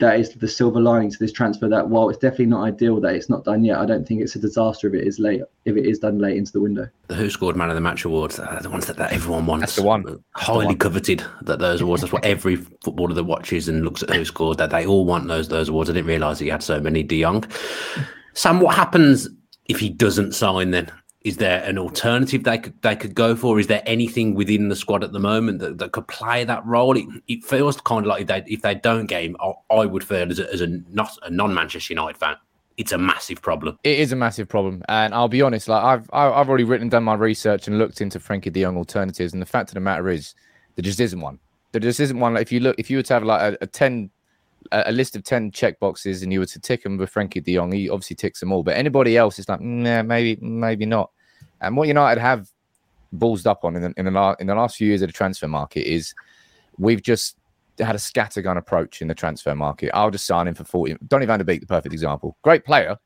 that 0.00 0.18
is 0.18 0.30
the 0.30 0.48
silver 0.48 0.80
lining 0.80 1.10
to 1.10 1.18
this 1.18 1.32
transfer. 1.32 1.68
That 1.68 1.88
while 1.88 2.10
it's 2.10 2.18
definitely 2.18 2.46
not 2.46 2.64
ideal 2.64 3.00
that 3.00 3.14
it's 3.14 3.30
not 3.30 3.44
done 3.44 3.64
yet, 3.64 3.78
I 3.78 3.86
don't 3.86 4.06
think 4.06 4.20
it's 4.20 4.34
a 4.34 4.38
disaster 4.38 4.88
if 4.88 4.94
it 4.94 5.06
is 5.06 5.18
late. 5.18 5.42
If 5.64 5.76
it 5.76 5.86
is 5.86 5.98
done 5.98 6.18
late 6.18 6.36
into 6.36 6.52
the 6.52 6.60
window. 6.60 6.88
The 7.08 7.14
Who 7.14 7.30
Scored 7.30 7.56
Man 7.56 7.70
of 7.70 7.74
the 7.74 7.80
Match 7.80 8.04
awards, 8.04 8.38
uh, 8.38 8.60
the 8.62 8.70
ones 8.70 8.86
that, 8.86 8.96
that 8.96 9.12
everyone 9.12 9.46
wants. 9.46 9.62
That's 9.62 9.76
the 9.76 9.82
one. 9.82 10.02
That's 10.02 10.18
highly 10.34 10.64
the 10.64 10.68
one. 10.68 10.78
coveted. 10.78 11.24
That 11.42 11.58
those 11.58 11.80
awards. 11.80 12.02
That's 12.02 12.12
what 12.12 12.24
every 12.24 12.56
footballer 12.56 13.14
that 13.14 13.24
watches 13.24 13.68
and 13.68 13.84
looks 13.84 14.02
at 14.02 14.10
Who 14.10 14.24
Scored. 14.24 14.58
That 14.58 14.70
they 14.70 14.84
all 14.84 15.04
want 15.04 15.28
those 15.28 15.48
those 15.48 15.68
awards. 15.68 15.88
I 15.88 15.94
didn't 15.94 16.08
realise 16.08 16.38
he 16.38 16.48
had 16.48 16.62
so 16.62 16.80
many. 16.80 17.02
De 17.02 17.22
Jong. 17.22 17.44
Sam, 18.34 18.60
what 18.60 18.74
happens 18.74 19.28
if 19.66 19.80
he 19.80 19.88
doesn't 19.88 20.32
sign 20.32 20.70
then? 20.70 20.90
Is 21.22 21.36
there 21.36 21.62
an 21.64 21.76
alternative 21.76 22.44
they 22.44 22.56
could 22.56 22.80
they 22.80 22.96
could 22.96 23.14
go 23.14 23.36
for? 23.36 23.60
Is 23.60 23.66
there 23.66 23.82
anything 23.84 24.34
within 24.34 24.68
the 24.68 24.76
squad 24.76 25.04
at 25.04 25.12
the 25.12 25.18
moment 25.18 25.58
that, 25.58 25.76
that 25.78 25.92
could 25.92 26.08
play 26.08 26.44
that 26.44 26.64
role? 26.64 26.96
It, 26.96 27.06
it 27.28 27.44
feels 27.44 27.78
kind 27.82 28.06
of 28.06 28.08
like 28.08 28.22
if 28.22 28.28
they, 28.28 28.42
if 28.46 28.62
they 28.62 28.74
don't 28.74 29.04
game, 29.04 29.36
I, 29.38 29.52
I 29.70 29.86
would 29.86 30.02
feel 30.02 30.30
as 30.30 30.38
a, 30.38 30.50
as 30.50 30.62
a 30.62 30.66
not 30.66 31.16
a 31.22 31.28
non 31.28 31.52
Manchester 31.52 31.92
United 31.92 32.16
fan, 32.16 32.36
it's 32.78 32.92
a 32.92 32.98
massive 32.98 33.42
problem. 33.42 33.78
It 33.84 33.98
is 33.98 34.12
a 34.12 34.16
massive 34.16 34.48
problem, 34.48 34.82
and 34.88 35.12
I'll 35.12 35.28
be 35.28 35.42
honest. 35.42 35.68
Like 35.68 35.84
I've 35.84 36.08
I've 36.10 36.48
already 36.48 36.64
written 36.64 36.88
done 36.88 37.04
my 37.04 37.14
research 37.14 37.68
and 37.68 37.78
looked 37.78 38.00
into 38.00 38.18
Frenkie 38.18 38.50
De 38.50 38.62
Jong 38.62 38.78
alternatives, 38.78 39.34
and 39.34 39.42
the 39.42 39.46
fact 39.46 39.68
of 39.68 39.74
the 39.74 39.80
matter 39.80 40.08
is, 40.08 40.34
there 40.76 40.82
just 40.82 41.00
isn't 41.00 41.20
one. 41.20 41.38
There 41.72 41.80
just 41.80 42.00
isn't 42.00 42.18
one. 42.18 42.32
Like, 42.32 42.42
if 42.42 42.52
you 42.52 42.60
look, 42.60 42.76
if 42.78 42.88
you 42.88 42.96
were 42.96 43.02
to 43.02 43.12
have 43.12 43.24
like 43.24 43.52
a, 43.52 43.58
a 43.60 43.66
ten 43.66 44.10
a 44.72 44.92
list 44.92 45.16
of 45.16 45.24
10 45.24 45.50
check 45.52 45.78
boxes 45.80 46.22
and 46.22 46.32
you 46.32 46.40
were 46.40 46.46
to 46.46 46.60
tick 46.60 46.82
them 46.82 46.96
with 46.96 47.12
Frenkie 47.12 47.42
de 47.42 47.54
Jong, 47.54 47.72
he 47.72 47.88
obviously 47.88 48.16
ticks 48.16 48.40
them 48.40 48.52
all. 48.52 48.62
But 48.62 48.76
anybody 48.76 49.16
else, 49.16 49.38
it's 49.38 49.48
like, 49.48 49.60
nah, 49.60 50.02
maybe, 50.02 50.40
maybe 50.40 50.86
not. 50.86 51.10
And 51.60 51.76
what 51.76 51.88
United 51.88 52.20
have 52.20 52.48
ballsed 53.16 53.46
up 53.46 53.64
on 53.64 53.76
in 53.76 53.82
the, 53.82 53.92
in 53.96 54.04
the, 54.04 54.36
in 54.38 54.46
the 54.46 54.54
last 54.54 54.76
few 54.76 54.88
years 54.88 55.02
of 55.02 55.08
the 55.08 55.12
transfer 55.12 55.48
market 55.48 55.90
is 55.90 56.14
we've 56.78 57.02
just 57.02 57.36
had 57.78 57.94
a 57.94 57.98
scattergun 57.98 58.56
approach 58.56 59.02
in 59.02 59.08
the 59.08 59.14
transfer 59.14 59.54
market. 59.54 59.90
I'll 59.94 60.10
just 60.10 60.26
sign 60.26 60.48
him 60.48 60.54
for 60.54 60.64
40. 60.64 60.96
Donny 61.06 61.26
van 61.26 61.38
de 61.38 61.44
Beek, 61.44 61.60
the 61.60 61.66
perfect 61.66 61.92
example. 61.92 62.36
Great 62.42 62.64
player. 62.64 62.96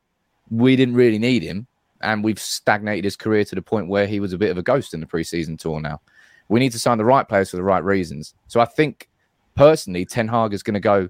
We 0.51 0.77
didn't 0.77 0.95
really 0.95 1.19
need 1.19 1.43
him. 1.43 1.67
And 2.03 2.23
we've 2.23 2.39
stagnated 2.39 3.05
his 3.05 3.17
career 3.17 3.45
to 3.45 3.55
the 3.55 3.63
point 3.63 3.89
where 3.89 4.07
he 4.07 4.21
was 4.21 4.33
a 4.33 4.39
bit 4.39 4.51
of 4.51 4.59
a 4.59 4.63
ghost 4.63 4.93
in 4.93 5.01
the 5.01 5.07
preseason 5.07 5.59
tour 5.59 5.81
now. 5.81 6.01
We 6.49 6.61
need 6.61 6.73
to 6.73 6.79
sign 6.79 6.99
the 6.99 7.05
right 7.05 7.27
players 7.27 7.51
for 7.51 7.57
the 7.57 7.63
right 7.63 7.83
reasons. 7.83 8.35
So 8.49 8.61
I 8.61 8.67
think 8.67 9.09
personally, 9.55 10.05
Ten 10.05 10.29
Hag 10.29 10.53
is 10.53 10.63
going 10.63 10.75
to 10.75 10.81
go, 10.81 11.09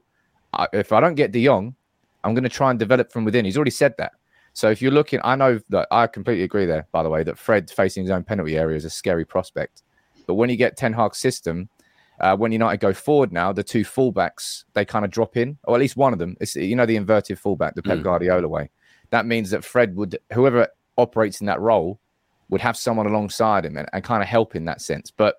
if 0.72 0.92
I 0.92 1.00
don't 1.00 1.14
get 1.14 1.32
De 1.32 1.44
Jong, 1.44 1.74
I'm 2.22 2.34
going 2.34 2.44
to 2.44 2.48
try 2.48 2.70
and 2.70 2.78
develop 2.78 3.12
from 3.12 3.24
within. 3.24 3.44
He's 3.44 3.56
already 3.56 3.70
said 3.70 3.94
that. 3.98 4.12
So 4.54 4.70
if 4.70 4.80
you're 4.80 4.92
looking, 4.92 5.20
I 5.24 5.34
know 5.34 5.60
that 5.70 5.88
I 5.90 6.06
completely 6.06 6.44
agree 6.44 6.64
there, 6.64 6.86
by 6.92 7.02
the 7.02 7.10
way, 7.10 7.22
that 7.24 7.38
Fred 7.38 7.70
facing 7.70 8.04
his 8.04 8.10
own 8.10 8.22
penalty 8.22 8.56
area 8.56 8.76
is 8.76 8.84
a 8.84 8.90
scary 8.90 9.24
prospect. 9.24 9.82
But 10.26 10.34
when 10.34 10.48
you 10.48 10.56
get 10.56 10.76
Ten 10.76 10.92
Hag's 10.92 11.18
system, 11.18 11.68
uh, 12.20 12.36
when 12.36 12.52
United 12.52 12.80
go 12.80 12.92
forward 12.92 13.32
now, 13.32 13.52
the 13.52 13.64
two 13.64 13.84
fullbacks 13.84 14.64
they 14.74 14.84
kind 14.84 15.04
of 15.04 15.10
drop 15.10 15.36
in, 15.36 15.58
or 15.64 15.74
at 15.74 15.80
least 15.80 15.96
one 15.96 16.12
of 16.12 16.18
them. 16.18 16.36
It's 16.40 16.54
you 16.54 16.76
know 16.76 16.86
the 16.86 16.96
inverted 16.96 17.38
fullback, 17.38 17.74
the 17.74 17.82
Pep 17.82 17.98
mm. 17.98 18.04
Guardiola 18.04 18.48
way. 18.48 18.70
That 19.10 19.26
means 19.26 19.50
that 19.50 19.64
Fred 19.64 19.96
would, 19.96 20.18
whoever 20.32 20.68
operates 20.96 21.40
in 21.40 21.46
that 21.48 21.60
role, 21.60 21.98
would 22.48 22.60
have 22.60 22.76
someone 22.76 23.06
alongside 23.06 23.66
him 23.66 23.76
and, 23.76 23.88
and 23.92 24.04
kind 24.04 24.22
of 24.22 24.28
help 24.28 24.54
in 24.54 24.64
that 24.66 24.80
sense. 24.80 25.10
But 25.10 25.36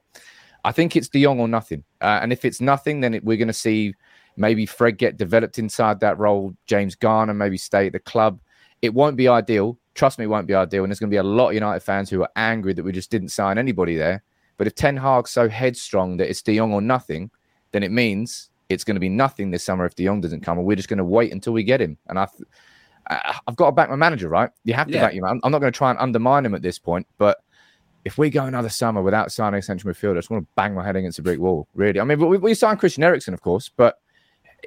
I 0.65 0.71
think 0.71 0.95
it's 0.95 1.07
De 1.07 1.23
Jong 1.23 1.39
or 1.39 1.47
nothing. 1.47 1.83
Uh, 2.01 2.19
and 2.21 2.33
if 2.33 2.43
it's 2.43 2.59
nothing, 2.59 2.99
then 2.99 3.13
it, 3.13 3.23
we're 3.23 3.37
going 3.37 3.47
to 3.47 3.53
see 3.53 3.93
maybe 4.37 4.65
Fred 4.65 4.97
get 4.97 5.17
developed 5.17 5.59
inside 5.59 5.99
that 5.99 6.17
role. 6.17 6.55
James 6.65 6.95
Garner 6.95 7.33
maybe 7.33 7.57
stay 7.57 7.87
at 7.87 7.93
the 7.93 7.99
club. 7.99 8.39
It 8.81 8.93
won't 8.93 9.17
be 9.17 9.27
ideal. 9.27 9.77
Trust 9.93 10.19
me, 10.19 10.25
it 10.25 10.29
won't 10.29 10.47
be 10.47 10.53
ideal. 10.53 10.83
And 10.83 10.91
there's 10.91 10.99
going 10.99 11.09
to 11.09 11.13
be 11.13 11.17
a 11.17 11.23
lot 11.23 11.49
of 11.49 11.53
United 11.53 11.79
fans 11.81 12.09
who 12.09 12.21
are 12.21 12.29
angry 12.35 12.73
that 12.73 12.83
we 12.83 12.91
just 12.91 13.11
didn't 13.11 13.29
sign 13.29 13.57
anybody 13.57 13.95
there. 13.95 14.23
But 14.57 14.67
if 14.67 14.75
Ten 14.75 14.97
Hag's 14.97 15.31
so 15.31 15.49
headstrong 15.49 16.17
that 16.17 16.29
it's 16.29 16.41
De 16.41 16.57
Jong 16.57 16.73
or 16.73 16.81
nothing, 16.81 17.31
then 17.71 17.83
it 17.83 17.91
means 17.91 18.49
it's 18.69 18.83
going 18.83 18.95
to 18.95 19.01
be 19.01 19.09
nothing 19.09 19.51
this 19.51 19.63
summer 19.63 19.85
if 19.85 19.95
De 19.95 20.05
Jong 20.05 20.21
doesn't 20.21 20.41
come, 20.41 20.57
and 20.57 20.65
we're 20.65 20.75
just 20.75 20.89
going 20.89 20.97
to 20.97 21.05
wait 21.05 21.31
until 21.31 21.53
we 21.53 21.63
get 21.63 21.81
him. 21.81 21.97
And 22.07 22.17
I, 22.17 22.27
uh, 23.09 23.33
I've 23.47 23.55
got 23.55 23.67
to 23.67 23.71
back 23.71 23.89
my 23.89 23.95
manager, 23.95 24.29
right? 24.29 24.49
You 24.63 24.73
have 24.73 24.87
to 24.87 24.93
yeah. 24.93 25.01
back 25.01 25.13
him. 25.13 25.23
I'm, 25.25 25.39
I'm 25.43 25.51
not 25.51 25.59
going 25.59 25.71
to 25.71 25.77
try 25.77 25.89
and 25.89 25.99
undermine 25.99 26.45
him 26.45 26.55
at 26.55 26.61
this 26.61 26.79
point, 26.79 27.05
but 27.17 27.39
if 28.05 28.17
we 28.17 28.29
go 28.29 28.45
another 28.45 28.69
summer 28.69 29.01
without 29.01 29.31
signing 29.31 29.59
a 29.59 29.61
central 29.61 29.93
midfielder, 29.93 30.13
I 30.13 30.19
just 30.19 30.29
want 30.29 30.43
to 30.43 30.49
bang 30.55 30.73
my 30.73 30.85
head 30.85 30.95
against 30.95 31.19
a 31.19 31.21
brick 31.21 31.39
wall. 31.39 31.67
Really, 31.73 31.99
I 31.99 32.03
mean, 32.03 32.19
we, 32.19 32.37
we 32.37 32.53
signed 32.53 32.79
Christian 32.79 33.03
Eriksen, 33.03 33.33
of 33.33 33.41
course, 33.41 33.69
but 33.75 33.99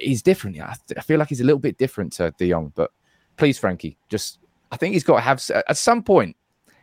he's 0.01 0.21
different. 0.21 0.55
Yeah, 0.55 0.73
I 0.97 1.01
feel 1.01 1.19
like 1.19 1.29
he's 1.29 1.41
a 1.41 1.45
little 1.45 1.59
bit 1.59 1.77
different 1.77 2.13
to 2.13 2.31
De 2.37 2.49
Jong, 2.49 2.71
but 2.75 2.91
please, 3.37 3.59
Frenkie, 3.59 3.97
just 4.09 4.39
I 4.71 4.77
think 4.77 4.93
he's 4.93 5.03
got 5.03 5.15
to 5.15 5.21
have 5.21 5.41
at 5.67 5.77
some 5.77 6.03
point. 6.03 6.35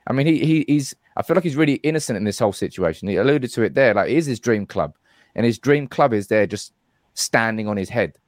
I 0.06 0.12
mean, 0.12 0.26
he, 0.26 0.38
he 0.44 0.64
he's 0.66 0.94
I 1.16 1.22
feel 1.22 1.34
like 1.34 1.44
he's 1.44 1.56
really 1.56 1.74
innocent 1.76 2.16
in 2.16 2.24
this 2.24 2.38
whole 2.38 2.52
situation. 2.52 3.08
He 3.08 3.16
alluded 3.16 3.50
to 3.52 3.62
it 3.62 3.74
there. 3.74 3.94
Like, 3.94 4.10
it 4.10 4.16
is 4.16 4.26
his 4.26 4.40
dream 4.40 4.66
club, 4.66 4.94
and 5.34 5.46
his 5.46 5.58
dream 5.58 5.86
club 5.88 6.12
is 6.12 6.28
there 6.28 6.46
just 6.46 6.72
standing 7.14 7.68
on 7.68 7.76
his 7.76 7.88
head. 7.88 8.18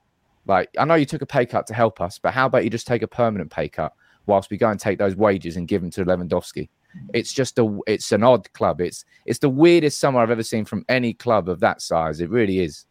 Like, 0.47 0.71
I 0.79 0.85
know 0.85 0.95
you 0.95 1.05
took 1.05 1.23
a 1.23 1.27
pay 1.27 1.45
cut 1.45 1.67
to 1.67 1.75
help 1.75 2.01
us, 2.01 2.19
but 2.19 2.33
how 2.33 2.47
about 2.47 2.65
you 2.65 2.71
just 2.71 2.87
take 2.87 3.03
a 3.03 3.09
permanent 3.09 3.51
pay 3.51 3.69
cut 3.69 3.93
whilst 4.27 4.51
we 4.51 4.57
go 4.57 4.71
and 4.71 4.81
take 4.81 4.99
those 4.99 5.15
wages 5.15 5.57
and 5.57 5.69
give 5.69 5.83
them 5.83 5.91
to 5.91 6.05
Lewandowski? 6.05 6.69
It's 7.13 7.33
just 7.33 7.59
a 7.59 7.79
it's 7.87 8.13
an 8.13 8.25
odd 8.25 8.51
club. 8.55 8.81
It's 8.81 9.05
it's 9.27 9.39
the 9.39 9.51
weirdest 9.51 10.01
summer 10.01 10.21
I've 10.21 10.31
ever 10.31 10.43
seen 10.43 10.65
from 10.65 10.85
any 10.89 11.13
club 11.13 11.49
of 11.49 11.61
that 11.61 11.83
size. 11.83 12.21
It 12.21 12.31
really 12.31 12.61
is 12.61 12.87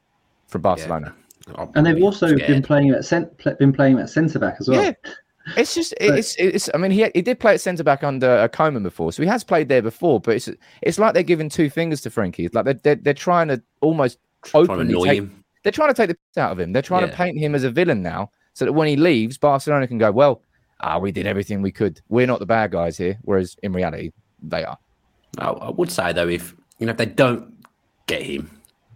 for 0.48 0.60
Barcelona. 0.60 1.14
Yeah. 1.16 1.24
And 1.76 1.86
they've 1.86 2.02
also 2.04 2.28
scared. 2.28 2.48
been 2.48 2.62
playing 2.62 2.92
at 2.92 3.06
cent- 3.06 3.38
been 3.60 3.74
playing 3.74 4.00
at 4.00 4.10
centre 4.10 4.40
back 4.40 4.58
as 4.60 4.68
well. 4.68 4.84
Yeah. 4.84 4.94
It's 5.56 5.74
just 5.74 5.94
it's 6.02 6.36
it's. 6.36 6.70
I 6.74 6.78
mean, 6.78 6.92
he 6.92 7.10
he 7.16 7.22
did 7.22 7.40
play 7.40 7.54
at 7.54 7.62
centre 7.62 7.84
back 7.84 8.04
under 8.04 8.40
a 8.40 8.50
Koeman 8.50 8.84
before, 8.84 9.14
so 9.14 9.24
he 9.24 9.30
has 9.30 9.44
played 9.44 9.70
there 9.70 9.82
before. 9.82 10.20
But 10.20 10.36
it's 10.36 10.50
it's 10.82 11.00
like 11.00 11.14
they're 11.14 11.24
giving 11.24 11.48
two 11.48 11.70
fingers 11.70 12.02
to 12.02 12.10
Frenkie. 12.10 12.46
It's 12.46 12.56
like 12.56 12.66
they're 12.66 12.74
they're, 12.74 12.96
they're 12.96 13.14
trying 13.14 13.48
to 13.48 13.62
almost 13.82 14.20
openly 14.54 14.94
to 14.94 15.04
take, 15.06 15.18
him. 15.20 15.44
They're 15.64 15.72
trying 15.72 15.90
to 15.90 15.94
take 15.94 16.10
the 16.10 16.16
piss 16.16 16.38
out 16.38 16.52
of 16.52 16.60
him. 16.60 16.74
They're 16.74 16.82
trying 16.82 17.04
yeah. 17.04 17.12
to 17.12 17.16
paint 17.16 17.38
him 17.38 17.56
as 17.56 17.64
a 17.64 17.72
villain 17.72 18.02
now, 18.02 18.32
so 18.54 18.66
that 18.66 18.74
when 18.74 18.88
he 18.88 18.98
leaves, 18.98 19.38
Barcelona 19.38 19.88
can 19.88 19.98
go, 19.98 20.12
well, 20.12 20.42
ah, 20.82 21.00
we 21.00 21.12
did 21.12 21.26
everything 21.26 21.62
we 21.62 21.72
could. 21.72 22.02
We're 22.10 22.28
not 22.28 22.40
the 22.40 22.46
bad 22.46 22.72
guys 22.72 22.98
here. 22.98 23.18
Whereas 23.22 23.56
in 23.64 23.72
reality, 23.72 24.12
they 24.42 24.66
are. 24.66 24.78
I 25.38 25.70
would 25.70 25.92
say 25.92 26.12
though, 26.14 26.28
if 26.28 26.56
you 26.80 26.88
know 26.88 26.92
if 26.92 26.98
they 26.98 27.06
don't 27.06 27.54
get 28.08 28.22
him 28.22 28.50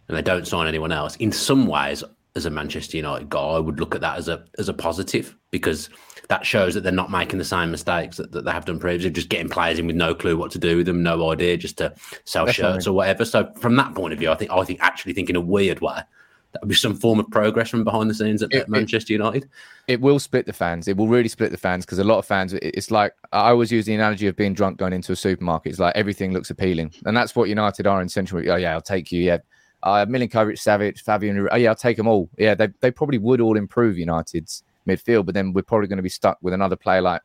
and 0.08 0.18
they 0.18 0.22
don't 0.22 0.48
sign 0.48 0.68
anyone 0.68 0.92
else, 0.92 1.16
in 1.18 1.32
some 1.32 1.66
ways, 1.66 2.04
as 2.36 2.46
a 2.46 2.50
Manchester 2.50 2.98
United 2.98 3.30
guy, 3.30 3.40
I 3.40 3.60
would 3.60 3.80
look 3.80 3.96
at 3.96 4.02
that 4.02 4.18
as 4.18 4.28
a 4.28 4.46
as 4.58 4.70
a 4.70 4.74
positive 4.74 5.36
because 5.52 5.90
that 6.30 6.46
shows 6.46 6.74
that 6.74 6.82
they're 6.82 6.92
not 6.94 7.12
making 7.12 7.40
the 7.40 7.46
same 7.46 7.72
mistakes 7.72 8.16
that, 8.18 8.32
that 8.32 8.46
they 8.46 8.52
have 8.52 8.64
done 8.64 8.80
previously, 8.80 9.10
just 9.10 9.28
getting 9.28 9.50
players 9.50 9.80
in 9.80 9.88
with 9.88 9.98
no 9.98 10.16
clue 10.16 10.38
what 10.38 10.50
to 10.52 10.60
do 10.60 10.78
with 10.78 10.86
them, 10.86 11.04
no 11.04 11.30
idea, 11.30 11.58
just 11.58 11.78
to 11.78 11.94
sell 12.24 12.46
Definitely. 12.46 12.76
shirts 12.76 12.88
or 12.88 12.94
whatever. 12.94 13.26
So 13.26 13.52
from 13.60 13.76
that 13.76 13.94
point 13.96 14.14
of 14.14 14.20
view, 14.20 14.32
I 14.32 14.36
think 14.36 14.52
I 14.52 14.64
think 14.64 14.80
actually 14.82 15.14
think 15.14 15.30
in 15.30 15.36
a 15.36 15.42
weird 15.42 15.82
way 15.82 16.02
that 16.52 16.62
would 16.62 16.70
be 16.70 16.76
some 16.76 16.96
form 16.96 17.20
of 17.20 17.30
progress 17.30 17.70
from 17.70 17.84
behind 17.84 18.10
the 18.10 18.14
scenes 18.14 18.44
at, 18.44 18.52
it, 18.52 18.68
Manchester 18.68 19.14
United. 19.14 19.50
It 19.88 20.02
will 20.02 20.20
split 20.20 20.46
the 20.46 20.54
fans. 20.54 20.88
It 20.88 20.98
will 20.98 21.08
really 21.08 21.30
split 21.30 21.52
the 21.52 21.58
fans 21.58 21.86
because 21.86 22.00
a 22.00 22.04
lot 22.04 22.18
of 22.18 22.26
fans. 22.26 22.54
It's 22.54 22.92
like 22.92 23.14
I 23.32 23.50
always 23.50 23.72
use 23.72 23.86
the 23.86 23.96
analogy 23.96 24.28
of 24.28 24.36
being 24.36 24.54
drunk 24.54 24.78
going 24.78 24.94
into 24.94 25.12
a 25.12 25.16
supermarket. 25.16 25.72
It's 25.72 25.80
like 25.80 25.96
everything 25.96 26.34
looks 26.34 26.50
appealing, 26.50 26.94
and 27.06 27.16
that's 27.16 27.36
what 27.36 27.50
United 27.50 27.88
are 27.88 28.02
in 28.02 28.10
Central. 28.10 28.50
Oh 28.50 28.56
yeah, 28.56 28.74
I'll 28.74 28.82
take 28.82 29.12
you. 29.12 29.22
Yeah, 29.22 29.38
uh, 29.84 30.06
Milinkovic, 30.06 30.58
Savic, 30.58 31.00
Fabian. 31.00 31.48
Oh 31.52 31.56
yeah, 31.56 31.70
I'll 31.70 31.76
take 31.76 31.98
them 31.98 32.08
all. 32.08 32.30
Yeah, 32.38 32.56
they 32.56 32.70
they 32.80 32.92
probably 32.92 33.18
would 33.18 33.42
all 33.42 33.58
improve 33.58 33.98
United's 33.98 34.64
midfield, 34.88 35.26
but 35.26 35.36
then 35.36 35.54
we're 35.54 35.62
probably 35.62 35.88
going 35.88 35.98
to 35.98 36.04
be 36.04 36.10
stuck 36.10 36.38
with 36.42 36.54
another 36.54 36.76
player 36.76 37.02
like 37.02 37.22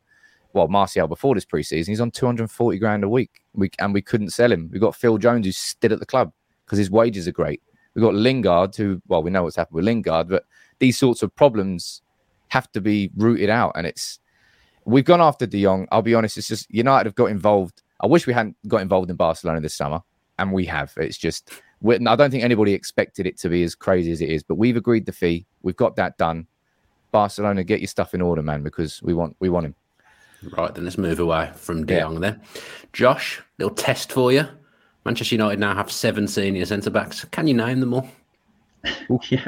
well 0.52 0.68
Martial 0.68 1.08
before 1.08 1.34
this 1.34 1.44
preseason. 1.44 1.88
He's 1.88 2.00
on 2.00 2.10
240 2.10 2.78
grand 2.78 3.04
a 3.04 3.08
week. 3.08 3.42
We 3.54 3.70
and 3.78 3.92
we 3.92 4.02
couldn't 4.02 4.30
sell 4.30 4.50
him. 4.50 4.70
We've 4.72 4.80
got 4.80 4.96
Phil 4.96 5.18
Jones 5.18 5.46
who's 5.46 5.56
still 5.56 5.92
at 5.92 6.00
the 6.00 6.06
club 6.06 6.32
because 6.64 6.78
his 6.78 6.90
wages 6.90 7.28
are 7.28 7.32
great. 7.32 7.62
We've 7.94 8.04
got 8.04 8.14
Lingard 8.14 8.74
who 8.76 9.00
well 9.08 9.22
we 9.22 9.30
know 9.30 9.42
what's 9.42 9.56
happened 9.56 9.76
with 9.76 9.84
Lingard, 9.84 10.28
but 10.28 10.44
these 10.78 10.98
sorts 10.98 11.22
of 11.22 11.34
problems 11.34 12.02
have 12.48 12.70
to 12.72 12.80
be 12.80 13.10
rooted 13.16 13.50
out, 13.50 13.72
and 13.74 13.86
it's 13.86 14.20
we've 14.84 15.04
gone 15.04 15.20
after 15.20 15.46
De 15.46 15.62
Jong. 15.62 15.86
I'll 15.90 16.02
be 16.02 16.14
honest, 16.14 16.38
it's 16.38 16.48
just 16.48 16.70
United 16.70 17.06
have 17.06 17.14
got 17.14 17.26
involved. 17.26 17.82
I 18.00 18.06
wish 18.06 18.26
we 18.26 18.32
hadn't 18.32 18.56
got 18.68 18.82
involved 18.82 19.10
in 19.10 19.16
Barcelona 19.16 19.60
this 19.60 19.74
summer, 19.74 20.00
and 20.38 20.52
we 20.52 20.66
have. 20.66 20.92
It's 20.96 21.18
just 21.18 21.50
I 21.84 22.16
don't 22.16 22.30
think 22.30 22.42
anybody 22.42 22.72
expected 22.72 23.26
it 23.26 23.38
to 23.38 23.48
be 23.48 23.62
as 23.62 23.74
crazy 23.74 24.12
as 24.12 24.20
it 24.20 24.30
is, 24.30 24.42
but 24.42 24.56
we've 24.56 24.76
agreed 24.76 25.06
the 25.06 25.12
fee. 25.12 25.46
We've 25.62 25.76
got 25.76 25.96
that 25.96 26.16
done. 26.16 26.46
Barcelona, 27.12 27.64
get 27.64 27.80
your 27.80 27.88
stuff 27.88 28.14
in 28.14 28.20
order, 28.20 28.42
man, 28.42 28.62
because 28.62 29.02
we 29.02 29.14
want 29.14 29.36
we 29.40 29.48
want 29.48 29.66
him. 29.66 29.74
Right, 30.56 30.74
then 30.74 30.84
let's 30.84 30.98
move 30.98 31.18
away 31.18 31.50
from 31.54 31.86
De 31.86 31.98
Jong 31.98 32.14
yeah. 32.14 32.20
then. 32.20 32.42
Josh, 32.92 33.42
little 33.58 33.74
test 33.74 34.12
for 34.12 34.32
you. 34.32 34.46
Manchester 35.04 35.36
United 35.36 35.60
now 35.60 35.74
have 35.74 35.90
seven 35.90 36.26
senior 36.28 36.64
centre 36.66 36.90
backs. 36.90 37.24
Can 37.26 37.46
you 37.46 37.54
name 37.54 37.80
them 37.80 37.94
all? 37.94 38.08
yeah, 39.30 39.46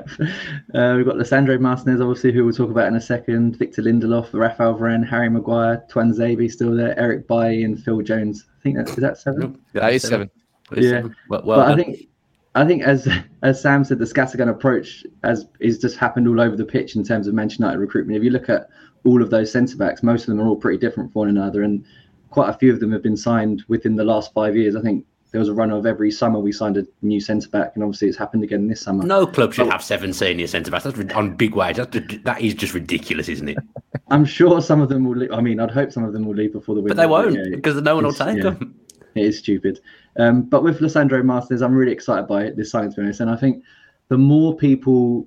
uh, 0.75 0.95
we've 0.97 1.07
got 1.07 1.17
Lisandro 1.17 1.61
Martinez, 1.61 2.01
obviously, 2.01 2.33
who 2.33 2.45
we'll 2.45 2.55
talk 2.55 2.71
about 2.71 2.89
in 2.89 2.97
a 2.97 3.01
second. 3.01 3.57
Victor 3.57 3.83
Lindelof, 3.83 4.31
Rafael 4.33 4.77
Varane, 4.77 5.07
Harry 5.09 5.29
Maguire, 5.29 5.85
Tuanzebe 5.91 6.51
still 6.51 6.75
there, 6.75 6.99
Eric 6.99 7.29
Bailly, 7.29 7.63
and 7.65 7.83
Phil 7.83 8.01
Jones. 8.03 8.47
I 8.59 8.63
think 8.63 8.77
that's 8.77 8.93
is 8.93 8.97
that 8.97 9.19
seven. 9.19 9.41
Nope, 9.41 9.61
that 9.75 9.93
is 9.93 10.03
seven. 10.03 10.31
seven. 10.71 10.83
Yeah, 10.83 11.03
Well, 11.29 11.43
well 11.45 11.59
but 11.59 11.73
I 11.73 11.77
think 11.77 12.09
I 12.55 12.67
think 12.67 12.83
as 12.83 13.09
as 13.43 13.61
Sam 13.61 13.85
said, 13.85 13.99
the 13.99 14.05
scattergun 14.05 14.49
approach 14.49 15.05
as 15.23 15.47
is 15.61 15.79
just 15.79 15.97
happened 15.97 16.27
all 16.29 16.41
over 16.41 16.57
the 16.57 16.65
pitch 16.65 16.97
in 16.97 17.05
terms 17.05 17.27
of 17.27 17.35
Manchester 17.35 17.65
United 17.65 17.79
recruitment. 17.79 18.17
If 18.17 18.25
you 18.25 18.31
look 18.31 18.49
at 18.49 18.69
all 19.05 19.23
of 19.23 19.31
those 19.31 19.53
centre 19.53 19.77
backs, 19.77 20.03
most 20.03 20.23
of 20.23 20.29
them 20.29 20.41
are 20.41 20.49
all 20.49 20.57
pretty 20.57 20.79
different 20.79 21.13
from 21.13 21.21
one 21.21 21.29
another, 21.29 21.63
and 21.63 21.85
quite 22.31 22.49
a 22.49 22.55
few 22.55 22.73
of 22.73 22.81
them 22.81 22.93
have 22.93 23.03
been 23.03 23.17
signed 23.17 23.65
within 23.69 23.97
the 23.97 24.05
last 24.05 24.33
five 24.33 24.57
years. 24.57 24.77
I 24.77 24.83
think 24.83 25.05
there 25.31 25.39
was 25.39 25.49
a 25.49 25.55
run 25.55 25.71
of 25.71 25.85
every 25.85 26.11
summer 26.11 26.39
we 26.39 26.53
signed 26.53 26.77
a 26.79 26.87
new 27.03 27.21
centre 27.21 27.49
back, 27.49 27.73
and 27.75 27.85
obviously 27.85 28.09
it's 28.09 28.17
happened 28.17 28.45
again 28.45 28.67
this 28.67 28.81
summer. 28.81 29.05
No 29.05 29.27
club 29.27 29.53
should 29.53 29.69
have 29.69 29.83
seven 29.83 30.13
senior 30.13 30.47
centre 30.47 30.71
backs. 30.71 30.85
That's 30.85 31.15
on 31.15 31.37
big 31.37 31.55
wage. 31.55 31.77
That's, 31.77 31.99
that 32.25 32.41
is 32.41 32.55
just 32.55 32.75
ridiculous, 32.75 33.29
isn't 33.29 33.49
it? 33.49 33.59
I'm 34.11 34.25
sure 34.25 34.63
some 34.63 34.81
of 34.81 34.89
them 34.89 35.05
will. 35.05 35.17
Leave. 35.17 35.33
I 35.33 35.41
mean, 35.41 35.61
I'd 35.61 35.71
hope 35.71 35.93
some 35.93 36.05
of 36.05 36.15
them 36.15 36.25
will 36.27 36.35
leave 36.35 36.53
before 36.53 36.75
the 36.75 36.81
winter. 36.81 36.95
But 36.95 37.03
they 37.03 37.07
won't 37.07 37.35
yeah, 37.35 37.57
because 37.57 37.81
no 37.83 37.95
one 37.95 38.05
will 38.05 38.13
take 38.13 38.39
yeah, 38.39 38.45
them. 38.45 38.75
It 39.15 39.27
is 39.27 39.39
stupid. 39.39 39.81
Um, 40.19 40.43
but 40.43 40.63
with 40.63 40.81
Lisandro 40.81 41.25
Martinez, 41.25 41.63
I'm 41.63 41.75
really 41.75 41.93
excited 41.93 42.27
by 42.27 42.51
this 42.51 42.71
signing, 42.71 42.91
to 42.91 42.97
be 42.97 43.03
honest. 43.03 43.21
And 43.21 43.31
I 43.31 43.37
think 43.37 43.63
the 44.09 44.19
more 44.19 44.57
people 44.57 45.27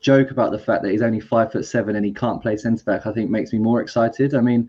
joke 0.00 0.30
about 0.30 0.52
the 0.52 0.58
fact 0.58 0.82
that 0.82 0.92
he's 0.92 1.02
only 1.02 1.20
five 1.20 1.50
foot 1.50 1.64
seven 1.64 1.96
and 1.96 2.04
he 2.04 2.12
can't 2.12 2.40
play 2.40 2.56
centre 2.56 2.84
back, 2.84 3.06
I 3.06 3.12
think 3.12 3.30
makes 3.30 3.52
me 3.52 3.58
more 3.58 3.80
excited. 3.80 4.34
I 4.34 4.40
mean, 4.40 4.68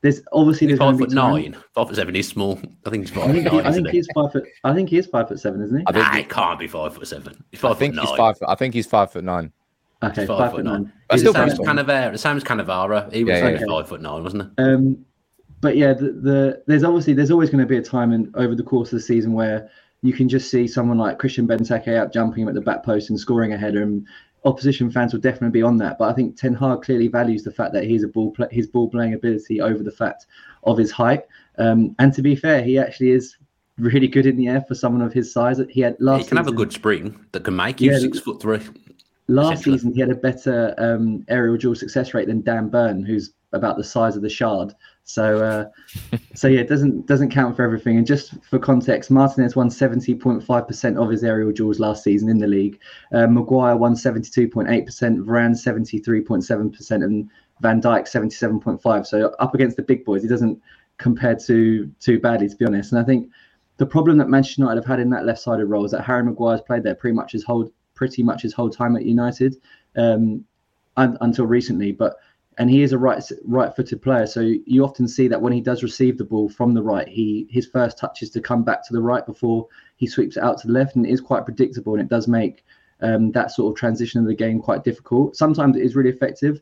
there's 0.00 0.20
obviously 0.32 0.68
there's 0.68 0.78
five 0.78 0.98
foot 0.98 1.10
nine. 1.10 1.56
Five 1.74 1.88
foot 1.88 1.96
seven 1.96 2.14
is 2.14 2.28
small. 2.28 2.60
I 2.86 2.90
think 2.90 3.06
he's 3.06 3.10
five 3.16 3.30
I 3.30 3.32
think, 3.32 3.44
nine, 3.46 3.54
he, 3.54 3.60
I 3.60 3.72
think 3.72 3.88
he's 3.88 4.08
five 4.14 4.30
foot. 4.30 4.44
I 4.62 4.74
think 4.74 4.90
he 4.90 4.98
is 4.98 5.06
five 5.06 5.28
foot 5.28 5.40
seven, 5.40 5.62
isn't 5.62 5.78
he? 5.78 5.84
I 5.86 5.92
think 5.92 6.04
nah, 6.04 6.14
he 6.14 6.24
can't 6.24 6.58
be 6.58 6.68
five 6.68 6.94
foot 6.94 7.08
seven. 7.08 7.42
He's 7.50 7.60
five 7.60 7.72
I 7.72 7.74
think 7.74 7.94
foot 7.94 8.02
he's 8.02 8.10
nine. 8.10 8.16
five. 8.18 8.36
I 8.46 8.54
think 8.54 8.74
he's 8.74 8.86
five 8.86 9.10
foot 9.10 9.24
nine. 9.24 9.52
Okay, 10.00 10.26
five, 10.26 10.38
five, 10.38 10.50
foot 10.52 10.64
nine. 10.64 10.82
nine. 10.82 10.92
But 11.08 11.18
still, 11.18 11.32
Sam's 11.32 11.58
Cannavaro. 11.58 12.18
Sam's 12.18 12.44
Cannavaro. 12.44 13.12
He 13.12 13.24
was 13.24 13.32
yeah, 13.32 13.48
yeah, 13.48 13.66
five 13.66 13.88
foot 13.88 14.00
nine, 14.00 14.22
wasn't 14.22 14.52
he? 14.56 14.62
Um, 14.62 15.04
but 15.60 15.76
yeah, 15.76 15.92
the, 15.92 16.12
the 16.12 16.62
there's 16.66 16.84
obviously 16.84 17.14
there's 17.14 17.30
always 17.30 17.50
going 17.50 17.62
to 17.62 17.66
be 17.66 17.76
a 17.76 17.82
time 17.82 18.12
in 18.12 18.30
over 18.34 18.54
the 18.54 18.62
course 18.62 18.92
of 18.92 18.98
the 18.98 19.04
season 19.04 19.32
where 19.32 19.70
you 20.02 20.12
can 20.12 20.28
just 20.28 20.50
see 20.50 20.66
someone 20.66 20.98
like 20.98 21.18
Christian 21.18 21.46
Benteke 21.46 21.96
out 21.96 22.12
jumping 22.12 22.42
him 22.42 22.48
at 22.48 22.54
the 22.54 22.60
back 22.60 22.84
post 22.84 23.10
and 23.10 23.18
scoring 23.18 23.52
a 23.52 23.58
header, 23.58 23.82
and 23.82 24.06
opposition 24.44 24.90
fans 24.90 25.12
will 25.12 25.20
definitely 25.20 25.50
be 25.50 25.62
on 25.62 25.76
that. 25.78 25.98
But 25.98 26.10
I 26.10 26.12
think 26.14 26.36
Ten 26.36 26.54
Hag 26.54 26.82
clearly 26.82 27.08
values 27.08 27.42
the 27.42 27.50
fact 27.50 27.72
that 27.72 27.84
he's 27.84 28.04
a 28.04 28.08
ball 28.08 28.30
play, 28.30 28.46
his 28.50 28.66
ball 28.66 28.88
playing 28.88 29.14
ability 29.14 29.60
over 29.60 29.82
the 29.82 29.90
fact 29.90 30.26
of 30.64 30.78
his 30.78 30.90
height. 30.90 31.24
Um, 31.58 31.96
and 31.98 32.12
to 32.14 32.22
be 32.22 32.36
fair, 32.36 32.62
he 32.62 32.78
actually 32.78 33.10
is 33.10 33.36
really 33.78 34.08
good 34.08 34.26
in 34.26 34.36
the 34.36 34.48
air 34.48 34.64
for 34.66 34.74
someone 34.74 35.02
of 35.02 35.12
his 35.12 35.32
size. 35.32 35.60
He 35.70 35.80
had 35.80 35.96
last. 35.98 36.18
He 36.18 36.28
can 36.28 36.36
season, 36.36 36.36
have 36.36 36.48
a 36.48 36.52
good 36.52 36.72
spring 36.72 37.18
that 37.32 37.44
can 37.44 37.56
make 37.56 37.80
you 37.80 37.92
yeah, 37.92 37.98
six 37.98 38.20
foot 38.20 38.40
three. 38.40 38.60
Last 39.30 39.64
season, 39.64 39.92
he 39.92 40.00
had 40.00 40.10
a 40.10 40.14
better 40.14 40.74
um, 40.78 41.24
aerial 41.28 41.56
duel 41.58 41.74
success 41.74 42.14
rate 42.14 42.28
than 42.28 42.40
Dan 42.40 42.68
Burn, 42.68 43.04
who's 43.04 43.34
about 43.52 43.76
the 43.76 43.84
size 43.84 44.16
of 44.16 44.22
the 44.22 44.30
shard. 44.30 44.72
So, 45.08 45.42
uh, 45.42 46.18
so 46.34 46.48
yeah, 46.48 46.60
it 46.60 46.68
doesn't 46.68 47.06
doesn't 47.06 47.30
count 47.30 47.56
for 47.56 47.62
everything. 47.62 47.96
And 47.96 48.06
just 48.06 48.34
for 48.44 48.58
context, 48.58 49.10
Martinez 49.10 49.56
won 49.56 49.70
70.5% 49.70 51.02
of 51.02 51.10
his 51.10 51.24
aerial 51.24 51.50
duels 51.50 51.80
last 51.80 52.04
season 52.04 52.28
in 52.28 52.36
the 52.36 52.46
league. 52.46 52.78
Uh, 53.10 53.26
Maguire 53.26 53.74
won 53.74 53.94
72.8%, 53.94 54.68
Varane 55.24 55.56
73.7%, 55.56 56.90
and 57.02 57.30
Van 57.62 57.80
Dijk 57.80 58.02
77.5. 58.02 59.06
So 59.06 59.34
up 59.38 59.54
against 59.54 59.78
the 59.78 59.82
big 59.82 60.04
boys, 60.04 60.20
he 60.22 60.28
doesn't 60.28 60.60
compare 60.98 61.34
too 61.34 61.90
too 62.00 62.20
badly, 62.20 62.50
to 62.50 62.56
be 62.56 62.66
honest. 62.66 62.92
And 62.92 63.00
I 63.00 63.04
think 63.04 63.30
the 63.78 63.86
problem 63.86 64.18
that 64.18 64.28
Manchester 64.28 64.60
United 64.60 64.82
have 64.82 64.86
had 64.86 65.00
in 65.00 65.08
that 65.10 65.24
left-sided 65.24 65.64
role 65.64 65.86
is 65.86 65.92
that 65.92 66.04
Harry 66.04 66.22
Maguire's 66.22 66.60
played 66.60 66.82
there 66.82 66.94
pretty 66.94 67.14
much 67.14 67.32
his 67.32 67.44
whole 67.44 67.72
pretty 67.94 68.22
much 68.22 68.42
his 68.42 68.52
whole 68.52 68.68
time 68.68 68.94
at 68.94 69.06
United 69.06 69.56
um, 69.96 70.44
un- 70.98 71.16
until 71.22 71.46
recently, 71.46 71.92
but 71.92 72.16
and 72.58 72.68
he 72.68 72.82
is 72.82 72.92
a 72.92 72.98
right 72.98 73.22
right-footed 73.44 74.02
player. 74.02 74.26
So 74.26 74.40
you 74.40 74.84
often 74.84 75.06
see 75.06 75.28
that 75.28 75.40
when 75.40 75.52
he 75.52 75.60
does 75.60 75.82
receive 75.82 76.18
the 76.18 76.24
ball 76.24 76.48
from 76.48 76.74
the 76.74 76.82
right, 76.82 77.08
he 77.08 77.46
his 77.48 77.66
first 77.66 77.98
touch 77.98 78.22
is 78.22 78.30
to 78.30 78.40
come 78.40 78.64
back 78.64 78.86
to 78.86 78.92
the 78.92 79.00
right 79.00 79.24
before 79.24 79.68
he 79.96 80.06
sweeps 80.06 80.36
it 80.36 80.42
out 80.42 80.58
to 80.58 80.66
the 80.66 80.72
left, 80.72 80.96
and 80.96 81.06
it 81.06 81.10
is 81.10 81.20
quite 81.20 81.44
predictable, 81.44 81.94
and 81.94 82.02
it 82.02 82.08
does 82.08 82.26
make 82.26 82.64
um, 83.00 83.30
that 83.32 83.52
sort 83.52 83.72
of 83.72 83.78
transition 83.78 84.20
of 84.20 84.26
the 84.26 84.34
game 84.34 84.60
quite 84.60 84.82
difficult. 84.82 85.36
Sometimes 85.36 85.76
it 85.76 85.84
is 85.84 85.94
really 85.94 86.10
effective, 86.10 86.60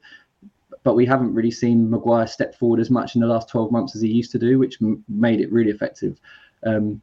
but 0.83 0.95
we 0.95 1.07
haven't 1.07 1.35
really 1.35 1.51
seen 1.51 1.91
Maguire 1.91 2.27
step 2.27 2.55
forward 2.55 2.79
as 2.79 2.91
much 2.91 3.15
in 3.15 3.23
the 3.23 3.27
last 3.27 3.49
12 3.49 3.73
months 3.73 3.97
as 3.97 4.03
he 4.03 4.09
used 4.09 4.33
to 4.33 4.39
do, 4.39 4.59
which 4.59 4.77
m- 4.83 5.03
made 5.09 5.41
it 5.41 5.51
really 5.51 5.71
effective. 5.71 6.21
Um, 6.65 7.01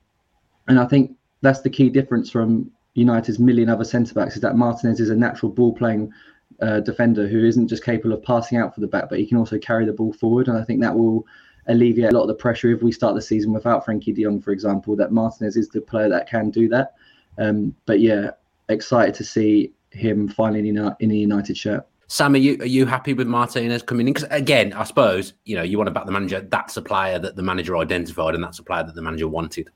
and 0.68 0.80
I 0.80 0.86
think 0.86 1.18
that's 1.42 1.62
the 1.62 1.70
key 1.70 1.90
difference 1.90 2.30
from 2.30 2.72
United's 2.94 3.40
million 3.40 3.70
other 3.70 3.84
centre 3.84 4.14
backs 4.14 4.36
is 4.36 4.42
that 4.42 4.56
Martinez 4.56 5.00
is 5.00 5.10
a 5.10 5.16
natural 5.16 5.52
ball 5.52 5.74
playing 5.74 6.14
uh, 6.62 6.80
defender 6.80 7.28
who 7.28 7.46
isn't 7.46 7.68
just 7.68 7.84
capable 7.84 8.14
of 8.14 8.24
passing 8.24 8.58
out 8.58 8.74
for 8.74 8.82
the 8.82 8.88
back, 8.88 9.10
but 9.10 9.20
he 9.20 9.26
can 9.26 9.38
also 9.38 9.58
carry 9.58 9.86
the 9.86 9.94
ball 9.94 10.14
forward. 10.14 10.48
And 10.48 10.58
I 10.58 10.64
think 10.64 10.82
that 10.82 10.96
will 10.96 11.26
alleviate 11.68 12.12
a 12.12 12.16
lot 12.16 12.24
of 12.24 12.28
the 12.28 12.36
pressure 12.36 12.72
if 12.72 12.82
we 12.82 12.92
start 12.92 13.16
the 13.16 13.22
season 13.22 13.54
without 13.54 13.86
Frenkie 13.86 14.14
de 14.14 14.24
Jong, 14.24 14.42
for 14.42 14.52
example, 14.52 14.96
that 14.96 15.12
Martinez 15.12 15.56
is 15.56 15.70
the 15.70 15.82
player 15.82 16.10
that 16.10 16.30
can 16.30 16.50
do 16.50 16.68
that. 16.70 16.94
Um, 17.38 17.76
but 17.86 18.00
yeah, 18.00 18.32
excited 18.70 19.16
to 19.16 19.24
see 19.24 19.72
him 19.92 20.28
finally 20.28 20.70
in 20.70 20.78
a, 20.78 20.96
in 21.00 21.12
a 21.12 21.16
United 21.16 21.58
shirt. 21.58 21.86
Sam, 22.08 22.36
are 22.36 22.38
you 22.38 22.58
are 22.60 22.66
you 22.66 22.86
happy 22.86 23.14
with 23.14 23.28
Martinez 23.28 23.82
coming 23.82 24.08
in? 24.08 24.14
Because 24.14 24.30
again, 24.30 24.74
I 24.74 24.84
suppose 24.84 25.34
you 25.46 25.56
know 25.56 25.64
you 25.64 25.78
want 25.78 25.88
to 25.88 25.92
back 25.92 26.06
the 26.06 26.12
manager. 26.12 26.42
That's 26.42 26.78
a 26.78 26.82
player 26.82 27.18
that 27.18 27.36
the 27.36 27.42
manager 27.42 27.76
identified, 27.78 28.36
and 28.36 28.44
that's 28.44 28.60
a 28.60 28.64
player 28.64 28.84
that 28.84 28.94
the 28.94 29.02
manager 29.02 29.28
wanted. 29.28 29.72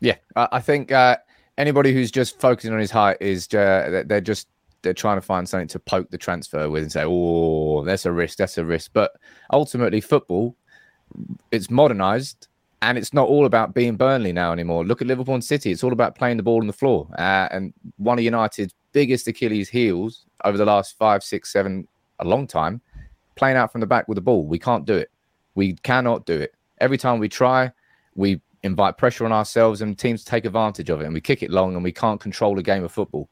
Yeah, 0.00 0.16
I 0.36 0.60
think 0.60 0.92
uh, 0.92 1.16
anybody 1.58 1.92
who's 1.92 2.10
just 2.10 2.40
focusing 2.40 2.72
on 2.72 2.78
his 2.78 2.90
height 2.90 3.16
is 3.20 3.46
uh, 3.54 4.04
they're 4.06 4.20
just 4.20 4.48
they're 4.82 4.94
trying 4.94 5.16
to 5.16 5.22
find 5.22 5.48
something 5.48 5.68
to 5.68 5.78
poke 5.78 6.10
the 6.10 6.18
transfer 6.18 6.68
with 6.68 6.82
and 6.82 6.92
say, 6.92 7.04
"Oh, 7.06 7.84
that's 7.84 8.06
a 8.06 8.12
risk, 8.12 8.38
that's 8.38 8.58
a 8.58 8.64
risk." 8.64 8.90
But 8.92 9.12
ultimately, 9.52 10.00
football 10.00 10.56
it's 11.50 11.70
modernized 11.70 12.48
and 12.80 12.98
it's 12.98 13.14
not 13.14 13.28
all 13.28 13.46
about 13.46 13.74
being 13.74 13.96
Burnley 13.96 14.32
now 14.32 14.52
anymore. 14.52 14.84
Look 14.84 15.00
at 15.00 15.06
Liverpool 15.06 15.34
and 15.34 15.44
City; 15.44 15.70
it's 15.70 15.84
all 15.84 15.92
about 15.92 16.16
playing 16.16 16.36
the 16.36 16.42
ball 16.42 16.60
on 16.60 16.66
the 16.66 16.72
floor. 16.72 17.06
Uh, 17.16 17.48
and 17.52 17.72
one 17.96 18.18
of 18.18 18.24
United's 18.24 18.74
biggest 18.92 19.28
Achilles' 19.28 19.68
heels 19.68 20.26
over 20.44 20.58
the 20.58 20.64
last 20.64 20.98
five, 20.98 21.22
six, 21.22 21.52
seven, 21.52 21.86
a 22.18 22.24
long 22.24 22.46
time, 22.46 22.80
playing 23.36 23.56
out 23.56 23.70
from 23.70 23.80
the 23.80 23.86
back 23.86 24.08
with 24.08 24.16
the 24.16 24.22
ball. 24.22 24.44
We 24.44 24.58
can't 24.58 24.84
do 24.84 24.94
it. 24.94 25.10
We 25.54 25.74
cannot 25.74 26.26
do 26.26 26.40
it. 26.40 26.54
Every 26.80 26.98
time 26.98 27.20
we 27.20 27.28
try, 27.28 27.70
we 28.16 28.40
invite 28.64 28.98
pressure 28.98 29.24
on 29.24 29.32
ourselves, 29.32 29.80
and 29.80 29.96
teams 29.96 30.24
take 30.24 30.44
advantage 30.44 30.90
of 30.90 31.00
it, 31.00 31.04
and 31.04 31.14
we 31.14 31.20
kick 31.20 31.44
it 31.44 31.50
long, 31.50 31.76
and 31.76 31.84
we 31.84 31.92
can't 31.92 32.20
control 32.20 32.58
a 32.58 32.62
game 32.64 32.82
of 32.82 32.90
football. 32.90 33.28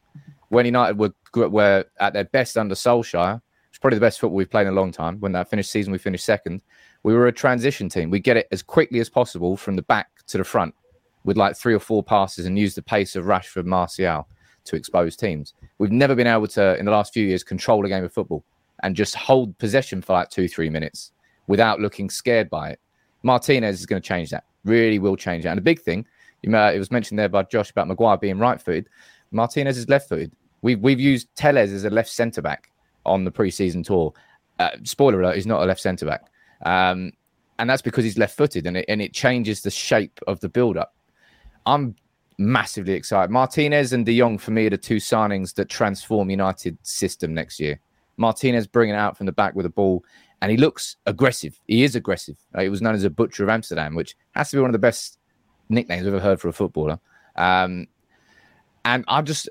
When 0.51 0.67
United 0.67 0.99
were 0.99 1.13
were 1.35 1.85
at 1.99 2.13
their 2.13 2.25
best 2.25 2.59
under 2.59 2.75
Solskjaer, 2.75 3.41
it's 3.71 3.79
probably 3.79 3.97
the 3.97 4.05
best 4.05 4.21
football 4.21 4.37
we've 4.37 4.51
played 4.51 4.67
in 4.67 4.75
a 4.75 4.77
long 4.77 4.93
time. 4.93 5.19
When 5.21 5.33
that 5.33 5.49
finished 5.49 5.71
season, 5.71 5.93
we 5.93 5.99
finished 5.99 6.25
second. 6.25 6.61
We 7.03 7.15
were 7.15 7.29
a 7.29 7.33
transition 7.33 7.89
team. 7.89 8.11
We 8.11 8.21
get 8.21 8.37
it 8.37 8.49
as 8.51 8.63
quickly 8.63 9.01
as 9.01 9.09
possible 9.09 9.57
from 9.57 9.77
the 9.77 9.83
back 9.83 10.09
to 10.27 10.39
the 10.39 10.45
front 10.45 10.75
with 11.25 11.37
like 11.37 11.57
three 11.57 11.75
or 11.75 11.79
four 11.79 12.03
passes 12.03 12.47
and 12.47 12.59
use 12.59 12.75
the 12.75 12.83
pace 12.83 13.17
of 13.17 13.25
Rashford, 13.27 13.65
Martial 13.65 14.27
to 14.65 14.77
expose 14.77 15.17
teams. 15.17 15.55
We've 15.79 15.93
never 15.93 16.15
been 16.15 16.27
able 16.27 16.49
to, 16.49 16.77
in 16.79 16.85
the 16.85 16.91
last 16.91 17.15
few 17.15 17.25
years, 17.25 17.43
control 17.43 17.85
a 17.87 17.89
game 17.89 18.05
of 18.05 18.13
football 18.13 18.45
and 18.83 18.97
just 18.97 19.15
hold 19.15 19.57
possession 19.59 20.03
for 20.03 20.15
like 20.15 20.31
two, 20.31 20.49
three 20.49 20.69
minutes 20.69 21.13
without 21.47 21.81
looking 21.81 22.11
scared 22.11 22.51
by 22.51 22.71
it. 22.71 22.81
Martinez 23.23 23.79
is 23.79 23.87
going 23.87 24.03
to 24.03 24.07
change 24.07 24.31
that. 24.31 24.45
Really 24.65 24.99
will 24.99 25.17
change 25.17 25.45
that. 25.45 25.51
And 25.51 25.59
the 25.59 25.63
big 25.63 25.81
thing, 25.81 26.07
uh, 26.53 26.73
it 26.75 26.79
was 26.79 26.91
mentioned 26.91 27.19
there 27.19 27.29
by 27.29 27.45
Josh 27.45 27.71
about 27.71 27.89
Maguire 27.89 28.17
being 28.17 28.39
right-footed. 28.39 28.89
Martinez 29.31 29.79
is 29.79 29.89
left-footed. 29.89 30.33
We've 30.63 30.81
we've 30.81 31.01
used 31.01 31.29
Telles 31.37 31.71
as 31.71 31.85
a 31.85 31.91
left 31.91 32.11
centre 32.11 32.43
back 32.43 32.71
on 33.07 33.25
the 33.25 33.31
preseason 33.31 33.85
tour. 33.85 34.13
Uh, 34.59 34.71
spoiler 34.85 35.21
alert: 35.21 35.37
he's 35.37 35.47
not 35.47 35.63
a 35.63 35.67
left 35.67 35.81
centre 35.81 36.07
back, 36.07 36.23
um, 36.65 37.13
and 37.59 37.69
that's 37.69 37.83
because 37.83 38.05
he's 38.05 38.19
left-footed, 38.19 38.67
and 38.67 38.77
it 38.77 38.85
and 38.89 39.01
it 39.01 39.13
changes 39.13 39.63
the 39.63 39.71
shape 39.71 40.21
of 40.27 40.41
the 40.41 40.49
build-up. 40.49 40.95
I'm 41.67 41.97
massively 42.39 42.95
excited. 42.95 43.31
Martinez 43.31 43.93
and 43.93 44.05
De 44.05 44.19
Jong 44.19 44.39
for 44.39 44.51
me 44.51 44.67
are 44.67 44.71
the 44.71 44.79
two 44.79 44.97
signings 44.97 45.55
that 45.55 45.69
transform 45.69 46.31
United 46.31 46.79
system 46.83 47.35
next 47.35 47.61
year. 47.61 47.79
Martinez 48.17 48.67
bringing 48.67 48.95
it 48.95 48.99
out 48.99 49.17
from 49.17 49.27
the 49.27 49.33
back 49.33 49.55
with 49.55 49.67
a 49.67 49.71
ball, 49.71 50.05
and 50.43 50.51
he 50.51 50.57
looks 50.57 50.97
aggressive. 51.07 51.59
He 51.69 51.85
is 51.85 51.97
aggressive. 51.97 52.37
Uh, 52.55 52.63
he 52.63 52.69
was 52.69 52.83
known 52.83 52.95
as 52.95 53.05
a 53.05 53.11
butcher 53.11 53.43
of 53.43 53.49
Amsterdam, 53.49 53.95
which 53.95 54.17
has 54.33 54.51
to 54.51 54.57
be 54.57 54.61
one 54.61 54.71
of 54.71 54.73
the 54.73 54.79
best 54.79 55.19
nicknames 55.71 56.07
I've 56.07 56.15
ever 56.15 56.23
heard 56.23 56.41
for 56.41 56.49
a 56.49 56.53
footballer. 56.53 56.99
Um, 57.37 57.87
and 58.85 59.05
I'm 59.09 59.25
just 59.25 59.49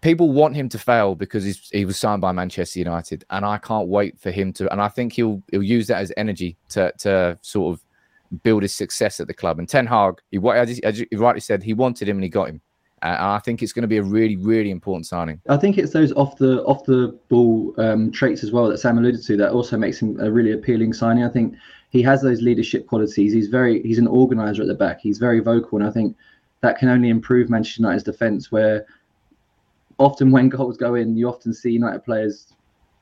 people 0.00 0.30
want 0.30 0.54
him 0.54 0.68
to 0.68 0.78
fail 0.78 1.14
because 1.14 1.44
he 1.72 1.84
was 1.84 1.98
signed 1.98 2.20
by 2.20 2.32
Manchester 2.32 2.78
United, 2.78 3.24
and 3.30 3.44
I 3.44 3.58
can't 3.58 3.88
wait 3.88 4.18
for 4.18 4.30
him 4.30 4.52
to. 4.54 4.70
And 4.70 4.80
I 4.80 4.88
think 4.88 5.12
he'll 5.12 5.42
he'll 5.50 5.62
use 5.62 5.86
that 5.88 5.98
as 5.98 6.12
energy 6.16 6.56
to 6.70 6.92
to 6.98 7.38
sort 7.42 7.74
of 7.74 8.42
build 8.42 8.62
his 8.62 8.74
success 8.74 9.20
at 9.20 9.26
the 9.26 9.34
club. 9.34 9.58
And 9.58 9.68
Ten 9.68 9.86
Hag, 9.86 10.20
he, 10.30 10.38
as 10.84 11.00
you 11.00 11.06
rightly 11.14 11.40
said, 11.40 11.62
he 11.62 11.74
wanted 11.74 12.08
him 12.08 12.18
and 12.18 12.24
he 12.24 12.30
got 12.30 12.48
him. 12.48 12.60
Uh, 13.00 13.06
and 13.06 13.26
I 13.26 13.38
think 13.38 13.62
it's 13.62 13.72
going 13.72 13.82
to 13.82 13.88
be 13.88 13.98
a 13.98 14.02
really, 14.02 14.36
really 14.36 14.70
important 14.70 15.06
signing. 15.06 15.40
I 15.48 15.56
think 15.56 15.78
it's 15.78 15.92
those 15.92 16.12
off 16.12 16.36
the 16.36 16.64
off 16.64 16.84
the 16.84 17.16
ball 17.28 17.72
um, 17.78 18.10
traits 18.10 18.42
as 18.42 18.50
well 18.50 18.68
that 18.68 18.78
Sam 18.78 18.98
alluded 18.98 19.24
to 19.24 19.36
that 19.36 19.52
also 19.52 19.76
makes 19.76 20.02
him 20.02 20.18
a 20.20 20.30
really 20.30 20.52
appealing 20.52 20.92
signing. 20.92 21.22
I 21.24 21.28
think 21.28 21.54
he 21.90 22.02
has 22.02 22.22
those 22.22 22.42
leadership 22.42 22.86
qualities. 22.86 23.32
He's 23.32 23.48
very 23.48 23.82
he's 23.82 23.98
an 23.98 24.08
organizer 24.08 24.62
at 24.62 24.68
the 24.68 24.74
back. 24.74 25.00
He's 25.00 25.18
very 25.18 25.40
vocal, 25.40 25.78
and 25.78 25.86
I 25.86 25.92
think 25.92 26.16
that 26.60 26.78
can 26.78 26.88
only 26.88 27.08
improve 27.08 27.48
Manchester 27.48 27.82
United's 27.82 28.02
defence 28.02 28.50
where 28.50 28.84
often 29.98 30.30
when 30.30 30.48
goals 30.48 30.76
go 30.76 30.94
in, 30.94 31.16
you 31.16 31.28
often 31.28 31.52
see 31.52 31.70
United 31.70 32.04
players 32.04 32.52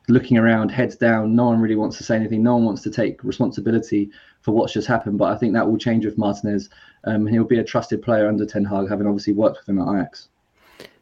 looking 0.08 0.38
around, 0.38 0.70
heads 0.70 0.96
down. 0.96 1.34
No 1.34 1.46
one 1.46 1.60
really 1.60 1.76
wants 1.76 1.98
to 1.98 2.04
say 2.04 2.16
anything. 2.16 2.42
No 2.42 2.54
one 2.54 2.64
wants 2.64 2.82
to 2.82 2.90
take 2.90 3.22
responsibility 3.24 4.10
for 4.40 4.52
what's 4.52 4.72
just 4.72 4.86
happened. 4.86 5.18
But 5.18 5.32
I 5.32 5.36
think 5.36 5.52
that 5.54 5.68
will 5.68 5.78
change 5.78 6.04
with 6.04 6.18
Martinez. 6.18 6.70
Um, 7.04 7.26
he'll 7.26 7.44
be 7.44 7.58
a 7.58 7.64
trusted 7.64 8.02
player 8.02 8.28
under 8.28 8.46
Ten 8.46 8.64
Hag, 8.64 8.88
having 8.88 9.06
obviously 9.06 9.32
worked 9.32 9.58
with 9.58 9.68
him 9.68 9.80
at 9.80 9.88
Ajax. 9.88 10.28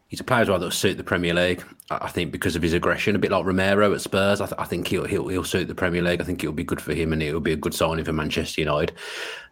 He's 0.09 0.21
a 0.21 0.25
player 0.25 0.43
as 0.43 0.49
well 0.49 0.59
that 0.59 0.67
will 0.67 0.71
suit 0.71 0.97
the 0.97 1.05
Premier 1.05 1.35
League. 1.35 1.65
I 1.91 2.09
think 2.09 2.31
because 2.31 2.57
of 2.57 2.63
his 2.63 2.73
aggression, 2.73 3.17
a 3.17 3.19
bit 3.19 3.31
like 3.31 3.45
Romero 3.45 3.93
at 3.93 4.01
Spurs. 4.01 4.41
I, 4.41 4.47
th- 4.47 4.59
I 4.59 4.65
think 4.65 4.87
he'll, 4.87 5.05
he'll 5.05 5.29
he'll 5.29 5.45
suit 5.45 5.67
the 5.67 5.75
Premier 5.75 6.03
League. 6.03 6.21
I 6.21 6.25
think 6.25 6.43
it'll 6.43 6.55
be 6.55 6.65
good 6.65 6.81
for 6.81 6.95
him, 6.95 7.13
and 7.13 7.23
it'll 7.23 7.41
be 7.41 7.53
a 7.53 7.57
good 7.57 7.75
signing 7.75 8.05
for 8.05 8.13
Manchester 8.13 8.61
United. 8.61 8.97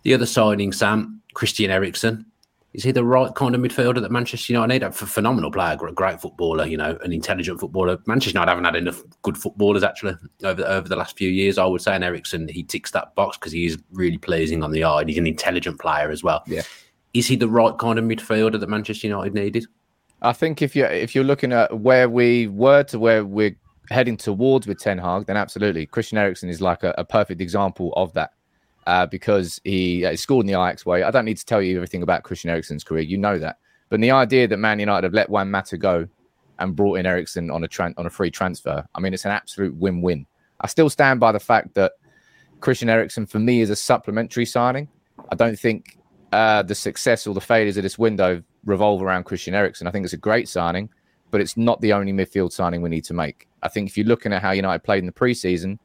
The 0.02 0.14
other 0.14 0.26
signing, 0.26 0.72
Sam 0.72 1.20
Christian 1.34 1.70
Eriksen. 1.70 2.26
Is 2.74 2.84
he 2.84 2.90
the 2.90 3.04
right 3.04 3.34
kind 3.34 3.54
of 3.54 3.60
midfielder 3.60 4.00
that 4.00 4.10
Manchester 4.10 4.52
United 4.52 4.72
need? 4.72 4.82
A 4.82 4.90
phenomenal 4.90 5.52
player, 5.52 5.76
a 5.86 5.92
great 5.92 6.20
footballer, 6.22 6.64
you 6.64 6.78
know, 6.78 6.98
an 7.04 7.12
intelligent 7.12 7.60
footballer. 7.60 7.98
Manchester 8.06 8.38
United 8.38 8.50
haven't 8.50 8.64
had 8.64 8.76
enough 8.76 9.02
good 9.20 9.36
footballers 9.36 9.82
actually 9.82 10.14
over 10.42 10.64
over 10.64 10.88
the 10.88 10.96
last 10.96 11.18
few 11.18 11.28
years. 11.28 11.58
I 11.58 11.66
would 11.66 11.82
say, 11.82 11.94
and 11.94 12.02
Eriksen, 12.02 12.48
he 12.48 12.62
ticks 12.62 12.90
that 12.92 13.14
box 13.14 13.36
because 13.36 13.52
he 13.52 13.66
is 13.66 13.78
really 13.92 14.16
pleasing 14.16 14.62
on 14.62 14.70
the 14.70 14.84
eye. 14.84 15.00
And 15.00 15.10
he's 15.10 15.18
an 15.18 15.26
intelligent 15.26 15.80
player 15.80 16.10
as 16.10 16.22
well. 16.22 16.42
Yeah. 16.46 16.62
Is 17.12 17.26
he 17.26 17.36
the 17.36 17.48
right 17.48 17.76
kind 17.76 17.98
of 17.98 18.06
midfielder 18.06 18.58
that 18.58 18.68
Manchester 18.68 19.06
United 19.06 19.34
needed? 19.34 19.66
I 20.22 20.32
think 20.32 20.62
if 20.62 20.74
you 20.74 20.86
if 20.86 21.14
you're 21.14 21.24
looking 21.24 21.52
at 21.52 21.80
where 21.80 22.08
we 22.08 22.46
were 22.46 22.84
to 22.84 22.98
where 22.98 23.26
we're 23.26 23.56
heading 23.90 24.16
towards 24.16 24.66
with 24.66 24.78
Ten 24.78 24.96
Hag, 24.96 25.26
then 25.26 25.36
absolutely, 25.36 25.84
Christian 25.84 26.16
Eriksen 26.16 26.48
is 26.48 26.62
like 26.62 26.84
a, 26.84 26.94
a 26.96 27.04
perfect 27.04 27.42
example 27.42 27.92
of 27.96 28.14
that 28.14 28.32
uh, 28.86 29.06
because 29.06 29.60
he 29.64 30.04
uh, 30.04 30.16
scored 30.16 30.44
in 30.44 30.52
the 30.52 30.60
Ajax 30.60 30.84
way. 30.84 31.02
I 31.02 31.10
don't 31.10 31.24
need 31.24 31.36
to 31.38 31.44
tell 31.44 31.62
you 31.62 31.76
everything 31.76 32.02
about 32.02 32.22
Christian 32.22 32.50
Eriksen's 32.50 32.84
career. 32.84 33.02
You 33.02 33.18
know 33.18 33.38
that. 33.38 33.58
But 33.88 34.00
the 34.00 34.10
idea 34.10 34.48
that 34.48 34.56
Man 34.56 34.80
United 34.80 35.04
have 35.04 35.14
let 35.14 35.28
Juan 35.28 35.50
Mata 35.50 35.76
go 35.76 36.08
and 36.58 36.74
brought 36.74 36.98
in 36.98 37.06
Eriksen 37.06 37.50
on 37.50 37.64
a 37.64 37.68
on 37.96 38.06
a 38.06 38.10
free 38.10 38.30
transfer, 38.30 38.84
I 38.94 39.00
mean, 39.00 39.12
it's 39.12 39.24
an 39.24 39.32
absolute 39.32 39.74
win-win. 39.74 40.26
I 40.60 40.66
still 40.66 40.88
stand 40.88 41.20
by 41.20 41.32
the 41.32 41.40
fact 41.40 41.74
that 41.74 41.92
Christian 42.60 42.88
Eriksen, 42.88 43.26
for 43.26 43.38
me, 43.38 43.60
is 43.60 43.70
a 43.70 43.76
supplementary 43.76 44.46
signing. 44.46 44.88
I 45.30 45.34
don't 45.34 45.58
think 45.58 45.98
uh, 46.32 46.62
the 46.62 46.74
success 46.74 47.26
or 47.26 47.34
the 47.34 47.40
failures 47.40 47.76
of 47.76 47.82
this 47.82 47.98
window 47.98 48.42
revolve 48.64 49.02
around 49.02 49.24
Christian 49.24 49.54
Eriksen. 49.54 49.86
I 49.86 49.90
think 49.90 50.04
it's 50.04 50.14
a 50.14 50.18
great 50.18 50.48
signing, 50.48 50.88
but 51.30 51.40
it's 51.40 51.56
not 51.56 51.80
the 51.80 51.92
only 51.92 52.12
midfield 52.12 52.52
signing 52.52 52.80
we 52.80 52.88
need 52.88 53.04
to 53.04 53.14
make. 53.14 53.48
I 53.62 53.68
think 53.68 53.88
if 53.88 53.96
you're 53.98 54.06
looking 54.06 54.32
at 54.32 54.40
how 54.40 54.52
United 54.52 54.84
played 54.84 55.00
in 55.00 55.06
the 55.06 55.12
preseason, 55.12 55.78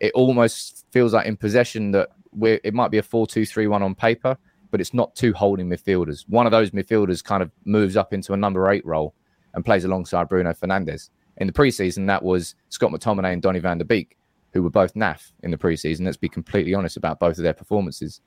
it 0.00 0.12
almost 0.14 0.84
feels 0.90 1.14
like 1.14 1.26
in 1.26 1.36
possession 1.36 1.92
that 1.92 2.10
it 2.42 2.74
might 2.74 2.90
be 2.90 2.98
a 2.98 3.02
4 3.02 3.26
2 3.26 3.46
3 3.46 3.66
1 3.66 3.82
on 3.82 3.94
paper, 3.94 4.36
but 4.70 4.80
it's 4.80 4.94
not 4.94 5.14
two 5.14 5.32
holding 5.32 5.68
midfielders. 5.68 6.24
One 6.28 6.46
of 6.46 6.52
those 6.52 6.70
midfielders 6.70 7.22
kind 7.22 7.42
of 7.42 7.50
moves 7.64 7.96
up 7.96 8.12
into 8.12 8.32
a 8.32 8.36
number 8.36 8.70
eight 8.70 8.84
role 8.84 9.14
and 9.54 9.64
plays 9.64 9.84
alongside 9.84 10.28
Bruno 10.28 10.52
Fernandes. 10.52 11.10
In 11.36 11.46
the 11.46 11.52
preseason, 11.52 12.06
that 12.06 12.22
was 12.22 12.54
Scott 12.68 12.90
McTominay 12.90 13.32
and 13.32 13.42
Donny 13.42 13.58
van 13.58 13.78
de 13.78 13.84
Beek, 13.84 14.16
who 14.52 14.62
were 14.62 14.70
both 14.70 14.94
naff 14.94 15.32
in 15.42 15.50
the 15.50 15.56
preseason. 15.56 16.04
Let's 16.04 16.16
be 16.16 16.28
completely 16.28 16.74
honest 16.74 16.96
about 16.96 17.20
both 17.20 17.38
of 17.38 17.44
their 17.44 17.52
performances. 17.52 18.20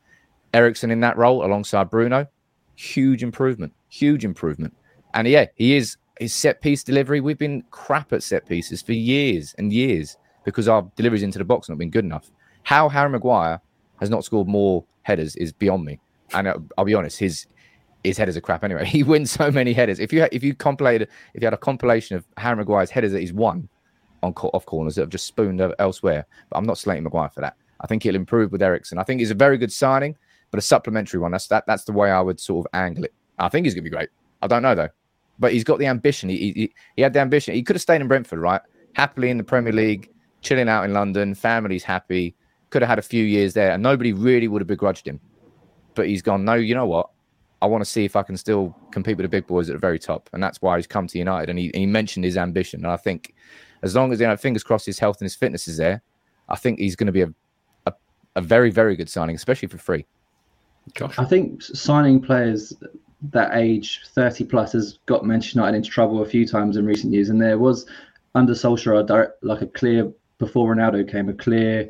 Eriksen 0.53 0.91
in 0.91 0.99
that 1.01 1.17
role 1.17 1.45
alongside 1.45 1.89
Bruno, 1.89 2.27
huge 2.75 3.23
improvement, 3.23 3.73
huge 3.89 4.23
improvement. 4.23 4.73
And 5.13 5.27
yeah, 5.27 5.45
he 5.55 5.75
is 5.75 5.97
his 6.19 6.33
set 6.33 6.61
piece 6.61 6.83
delivery. 6.83 7.21
We've 7.21 7.37
been 7.37 7.63
crap 7.71 8.13
at 8.13 8.23
set 8.23 8.45
pieces 8.45 8.81
for 8.81 8.93
years 8.93 9.53
and 9.57 9.71
years 9.71 10.17
because 10.45 10.67
our 10.67 10.89
deliveries 10.95 11.23
into 11.23 11.39
the 11.39 11.45
box 11.45 11.67
have 11.67 11.75
not 11.75 11.79
been 11.79 11.89
good 11.89 12.05
enough. 12.05 12.31
How 12.63 12.89
Harry 12.89 13.09
Maguire 13.09 13.61
has 13.99 14.09
not 14.09 14.23
scored 14.23 14.47
more 14.47 14.83
headers 15.03 15.35
is 15.35 15.51
beyond 15.51 15.85
me. 15.85 15.99
And 16.33 16.47
I'll, 16.77 16.85
be 16.85 16.93
honest, 16.93 17.19
his 17.19 17.47
his 18.03 18.17
headers 18.17 18.37
are 18.37 18.41
crap 18.41 18.63
anyway. 18.63 18.85
He 18.97 19.03
wins 19.03 19.31
so 19.31 19.51
many 19.51 19.73
headers. 19.73 19.99
If 19.99 20.11
you 20.13 20.27
if 20.31 20.43
you 20.43 20.53
compilated 20.53 21.09
if 21.33 21.41
you 21.41 21.45
had 21.45 21.53
a 21.53 21.57
compilation 21.57 22.17
of 22.17 22.25
Harry 22.37 22.57
Maguire's 22.57 22.89
headers 22.89 23.11
that 23.13 23.19
he's 23.19 23.33
won 23.33 23.69
on 24.23 24.33
off 24.33 24.65
corners 24.65 24.95
that 24.95 25.01
have 25.01 25.09
just 25.09 25.25
spooned 25.25 25.61
elsewhere, 25.79 26.25
but 26.49 26.57
I'm 26.57 26.65
not 26.65 26.77
slating 26.77 27.03
Maguire 27.03 27.29
for 27.29 27.41
that. 27.41 27.55
I 27.81 27.87
think 27.87 28.03
he'll 28.03 28.15
improve 28.15 28.51
with 28.51 28.61
Eriksen. 28.61 28.97
I 28.97 29.03
think 29.03 29.19
he's 29.19 29.31
a 29.31 29.35
very 29.35 29.57
good 29.57 29.71
signing, 29.71 30.15
but 30.51 30.57
a 30.57 30.61
supplementary 30.61 31.19
one. 31.19 31.31
That's 31.31 31.47
that. 31.47 31.65
That's 31.67 31.83
the 31.83 31.93
way 31.93 32.11
I 32.11 32.21
would 32.21 32.39
sort 32.39 32.65
of 32.65 32.69
angle 32.73 33.05
it. 33.05 33.13
I 33.39 33.49
think 33.49 33.65
he's 33.65 33.73
gonna 33.73 33.83
be 33.83 33.89
great. 33.89 34.09
I 34.41 34.47
don't 34.47 34.63
know 34.63 34.75
though, 34.75 34.89
but 35.39 35.53
he's 35.53 35.63
got 35.63 35.79
the 35.79 35.85
ambition. 35.85 36.29
He 36.29 36.37
he, 36.37 36.73
he 36.95 37.01
had 37.01 37.13
the 37.13 37.19
ambition. 37.19 37.53
He 37.53 37.63
could 37.63 37.75
have 37.75 37.81
stayed 37.81 38.01
in 38.01 38.07
Brentford, 38.07 38.39
right? 38.39 38.61
Happily 38.93 39.29
in 39.29 39.37
the 39.37 39.43
Premier 39.43 39.73
League, 39.73 40.09
chilling 40.41 40.67
out 40.67 40.83
in 40.83 40.93
London. 40.93 41.35
Family's 41.35 41.83
happy 41.83 42.35
could 42.69 42.81
have 42.81 42.89
had 42.89 42.99
a 42.99 43.03
few 43.03 43.23
years 43.23 43.53
there, 43.53 43.71
and 43.71 43.81
nobody 43.81 44.13
really 44.13 44.47
would 44.47 44.61
have 44.61 44.67
begrudged 44.67 45.07
him. 45.07 45.19
But 45.95 46.07
he's 46.07 46.21
gone. 46.21 46.45
No, 46.45 46.53
you 46.53 46.75
know 46.75 46.85
what? 46.85 47.09
I 47.61 47.65
want 47.65 47.83
to 47.83 47.89
see 47.89 48.05
if 48.05 48.15
I 48.15 48.23
can 48.23 48.37
still 48.37 48.75
compete 48.91 49.17
with 49.17 49.23
the 49.23 49.29
big 49.29 49.47
boys 49.47 49.69
at 49.69 49.73
the 49.73 49.79
very 49.79 49.97
top, 49.97 50.29
and 50.33 50.43
that's 50.43 50.61
why 50.61 50.77
he's 50.77 50.87
come 50.87 51.07
to 51.07 51.17
United. 51.17 51.49
And 51.49 51.57
he, 51.57 51.71
he 51.73 51.85
mentioned 51.85 52.23
his 52.23 52.37
ambition, 52.37 52.83
and 52.83 52.91
I 52.91 52.97
think 52.97 53.33
as 53.81 53.95
long 53.95 54.11
as 54.11 54.19
you 54.19 54.27
know, 54.27 54.37
fingers 54.37 54.63
crossed, 54.63 54.85
his 54.85 54.99
health 54.99 55.17
and 55.19 55.25
his 55.25 55.35
fitness 55.35 55.67
is 55.67 55.77
there, 55.77 56.01
I 56.49 56.55
think 56.55 56.79
he's 56.79 56.95
going 56.95 57.07
to 57.07 57.13
be 57.13 57.21
a, 57.21 57.33
a, 57.87 57.93
a 58.35 58.41
very 58.41 58.69
very 58.69 58.95
good 58.95 59.09
signing, 59.09 59.35
especially 59.35 59.69
for 59.69 59.77
free. 59.77 60.05
Josh, 60.93 61.17
I 61.17 61.25
think 61.25 61.63
signing 61.63 62.21
players 62.21 62.73
that 63.31 63.55
age 63.55 64.01
30 64.13 64.45
plus 64.45 64.73
has 64.73 64.99
got 65.05 65.25
Manchester 65.25 65.59
United 65.59 65.77
into 65.77 65.89
trouble 65.89 66.21
a 66.21 66.25
few 66.25 66.47
times 66.47 66.77
in 66.77 66.85
recent 66.85 67.13
years, 67.13 67.29
and 67.29 67.41
there 67.41 67.57
was 67.57 67.87
under 68.35 68.53
Solskjaer 68.53 69.09
are 69.09 69.35
like 69.41 69.61
a 69.61 69.67
clear 69.67 70.11
before 70.37 70.75
Ronaldo 70.75 71.09
came 71.09 71.29
a 71.29 71.33
clear 71.33 71.89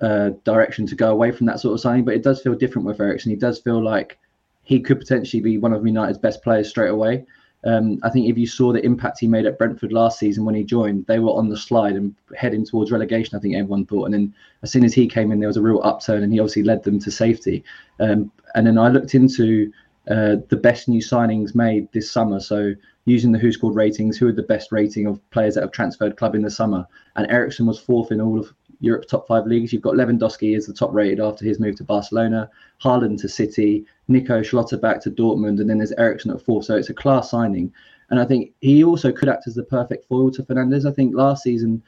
uh, 0.00 0.30
direction 0.44 0.86
to 0.86 0.94
go 0.94 1.10
away 1.10 1.30
from 1.30 1.46
that 1.46 1.60
sort 1.60 1.74
of 1.74 1.80
signing. 1.80 2.04
But 2.04 2.14
it 2.14 2.22
does 2.22 2.40
feel 2.40 2.54
different 2.54 2.86
with 2.86 3.00
Eriksen. 3.00 3.30
He 3.30 3.36
does 3.36 3.60
feel 3.60 3.82
like 3.82 4.18
he 4.64 4.80
could 4.80 4.98
potentially 4.98 5.42
be 5.42 5.58
one 5.58 5.72
of 5.72 5.86
United's 5.86 6.18
best 6.18 6.42
players 6.42 6.68
straight 6.68 6.90
away. 6.90 7.24
Um, 7.64 7.98
I 8.02 8.08
think 8.08 8.26
if 8.28 8.38
you 8.38 8.46
saw 8.46 8.72
the 8.72 8.84
impact 8.84 9.20
he 9.20 9.26
made 9.26 9.44
at 9.44 9.58
Brentford 9.58 9.92
last 9.92 10.18
season 10.18 10.44
when 10.44 10.54
he 10.54 10.64
joined, 10.64 11.06
they 11.06 11.18
were 11.18 11.32
on 11.32 11.50
the 11.50 11.56
slide 11.56 11.94
and 11.94 12.14
heading 12.34 12.64
towards 12.64 12.90
relegation. 12.90 13.36
I 13.36 13.40
think 13.40 13.54
everyone 13.54 13.84
thought, 13.84 14.06
and 14.06 14.14
then 14.14 14.34
as 14.62 14.70
soon 14.70 14.84
as 14.84 14.94
he 14.94 15.06
came 15.06 15.30
in, 15.30 15.40
there 15.40 15.48
was 15.48 15.58
a 15.58 15.62
real 15.62 15.82
upturn, 15.82 16.22
and 16.22 16.32
he 16.32 16.40
obviously 16.40 16.62
led 16.62 16.84
them 16.84 16.98
to 17.00 17.10
safety. 17.10 17.62
Um, 17.98 18.32
and 18.54 18.66
then 18.66 18.78
I 18.78 18.88
looked 18.88 19.14
into 19.14 19.70
uh, 20.10 20.36
the 20.48 20.56
best 20.56 20.88
new 20.88 21.02
signings 21.02 21.54
made 21.54 21.92
this 21.92 22.10
summer. 22.10 22.40
So 22.40 22.74
using 23.04 23.32
the 23.32 23.38
WhoScored 23.38 23.74
ratings, 23.74 24.16
who 24.16 24.26
had 24.26 24.36
the 24.36 24.42
best 24.42 24.72
rating 24.72 25.06
of 25.06 25.30
players 25.30 25.54
that 25.54 25.62
have 25.62 25.72
transferred 25.72 26.16
club 26.16 26.34
in 26.34 26.42
the 26.42 26.50
summer? 26.50 26.86
And 27.16 27.30
Eriksen 27.30 27.66
was 27.66 27.78
fourth 27.78 28.10
in 28.10 28.20
all 28.20 28.38
of 28.38 28.52
Europe's 28.80 29.10
top 29.10 29.26
five 29.28 29.46
leagues. 29.46 29.72
You've 29.72 29.82
got 29.82 29.94
Lewandowski 29.94 30.56
as 30.56 30.66
the 30.66 30.72
top 30.72 30.92
rated 30.92 31.20
after 31.20 31.44
his 31.44 31.60
move 31.60 31.76
to 31.76 31.84
Barcelona, 31.84 32.50
Haaland 32.82 33.20
to 33.20 33.28
City, 33.28 33.84
Nico 34.08 34.40
Schlotterbeck 34.40 35.00
to 35.02 35.10
Dortmund, 35.10 35.60
and 35.60 35.68
then 35.68 35.78
there's 35.78 35.92
Eriksen 35.92 36.30
at 36.30 36.42
fourth. 36.42 36.64
So 36.64 36.76
it's 36.76 36.90
a 36.90 36.94
class 36.94 37.30
signing. 37.30 37.72
And 38.10 38.18
I 38.18 38.24
think 38.24 38.52
he 38.60 38.82
also 38.82 39.12
could 39.12 39.28
act 39.28 39.46
as 39.46 39.54
the 39.54 39.62
perfect 39.62 40.06
foil 40.06 40.30
to 40.32 40.42
Fernandes. 40.42 40.88
I 40.88 40.92
think 40.92 41.14
last 41.14 41.42
season, 41.42 41.82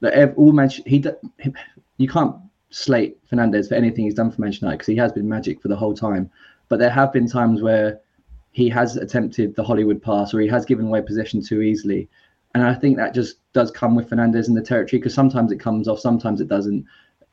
that 0.00 0.34
all 0.36 0.52
Manch- 0.52 0.86
he, 0.86 1.04
he 1.42 1.52
you 1.98 2.08
can't 2.08 2.36
slate 2.70 3.18
Fernandes 3.28 3.68
for 3.68 3.74
anything 3.74 4.04
he's 4.04 4.14
done 4.14 4.30
for 4.30 4.40
Manchester 4.40 4.66
United 4.66 4.78
because 4.78 4.86
he 4.86 4.96
has 4.96 5.12
been 5.12 5.28
magic 5.28 5.60
for 5.60 5.68
the 5.68 5.76
whole 5.76 5.94
time. 5.94 6.30
But 6.68 6.78
there 6.78 6.90
have 6.90 7.12
been 7.12 7.28
times 7.28 7.62
where 7.62 8.00
he 8.52 8.68
has 8.68 8.96
attempted 8.96 9.54
the 9.54 9.64
Hollywood 9.64 10.02
pass 10.02 10.32
or 10.32 10.40
he 10.40 10.48
has 10.48 10.64
given 10.64 10.86
away 10.86 11.02
possession 11.02 11.42
too 11.42 11.62
easily. 11.62 12.08
And 12.54 12.64
I 12.64 12.74
think 12.74 12.96
that 12.96 13.14
just 13.14 13.36
does 13.52 13.70
come 13.70 13.94
with 13.94 14.08
Fernandes 14.08 14.48
in 14.48 14.54
the 14.54 14.62
territory 14.62 14.98
because 14.98 15.14
sometimes 15.14 15.52
it 15.52 15.60
comes 15.60 15.86
off, 15.86 16.00
sometimes 16.00 16.40
it 16.40 16.48
doesn't. 16.48 16.86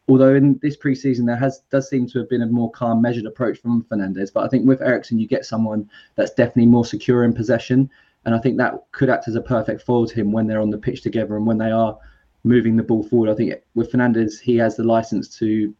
Although 0.07 0.35
in 0.35 0.59
this 0.61 0.77
preseason 0.77 1.25
there 1.25 1.35
has 1.37 1.63
does 1.71 1.89
seem 1.89 2.07
to 2.07 2.19
have 2.19 2.29
been 2.29 2.43
a 2.43 2.47
more 2.47 2.69
calm, 2.71 3.01
measured 3.01 3.25
approach 3.25 3.59
from 3.59 3.83
Fernandes, 3.85 4.31
but 4.31 4.43
I 4.43 4.47
think 4.47 4.67
with 4.67 4.81
Eriksen 4.81 5.17
you 5.17 5.27
get 5.27 5.45
someone 5.45 5.89
that's 6.15 6.33
definitely 6.33 6.67
more 6.67 6.85
secure 6.85 7.23
in 7.23 7.33
possession, 7.33 7.89
and 8.25 8.35
I 8.35 8.39
think 8.39 8.57
that 8.57 8.83
could 8.91 9.09
act 9.09 9.27
as 9.27 9.35
a 9.35 9.41
perfect 9.41 9.81
foil 9.81 10.05
to 10.05 10.15
him 10.15 10.31
when 10.31 10.45
they're 10.45 10.61
on 10.61 10.69
the 10.69 10.77
pitch 10.77 11.01
together 11.01 11.35
and 11.35 11.47
when 11.47 11.57
they 11.57 11.71
are 11.71 11.97
moving 12.43 12.75
the 12.75 12.83
ball 12.83 13.03
forward. 13.03 13.31
I 13.31 13.35
think 13.35 13.55
with 13.73 13.91
Fernandes 13.91 14.39
he 14.39 14.57
has 14.57 14.75
the 14.75 14.83
license 14.83 15.27
to 15.39 15.73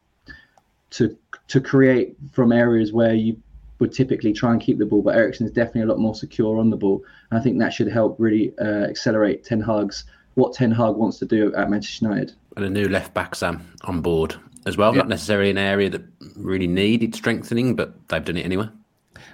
to 0.92 1.16
to 1.50 1.62
create 1.62 2.16
from 2.32 2.52
areas 2.52 2.94
where 2.94 3.14
you 3.14 3.40
would 3.80 3.92
typically 3.92 4.34
try 4.34 4.52
and 4.52 4.62
keep 4.62 4.78
the 4.78 4.86
ball, 4.86 5.02
but 5.02 5.16
Eriksen 5.16 5.46
is 5.46 5.52
definitely 5.52 5.82
a 5.82 5.86
lot 5.88 6.00
more 6.00 6.16
secure 6.16 6.60
on 6.60 6.70
the 6.70 6.78
ball. 6.78 7.04
And 7.30 7.40
I 7.40 7.44
think 7.44 7.60
that 7.60 7.74
should 7.74 7.90
help 7.90 8.16
really 8.20 8.54
uh, 8.60 8.86
accelerate 8.86 9.44
Ten 9.44 9.62
Hag's 9.62 10.06
what 10.36 10.54
Ten 10.54 10.72
Hag 10.72 10.96
wants 10.96 11.18
to 11.20 11.26
do 11.26 11.54
at 11.56 11.70
Manchester 11.70 12.06
United. 12.06 12.34
And 12.56 12.66
a 12.66 12.70
new 12.70 12.88
left 12.88 13.14
back, 13.14 13.36
Sam, 13.36 13.66
on 13.84 14.02
board 14.02 14.36
as 14.66 14.78
well. 14.78 14.94
Yeah. 14.94 15.00
Not 15.00 15.10
necessarily 15.10 15.50
an 15.50 15.58
area 15.58 15.90
that 15.90 16.04
really 16.36 16.68
needed 16.68 17.16
strengthening, 17.16 17.76
but 17.76 18.08
they've 18.10 18.24
done 18.24 18.38
it 18.38 18.46
anyway. 18.46 18.68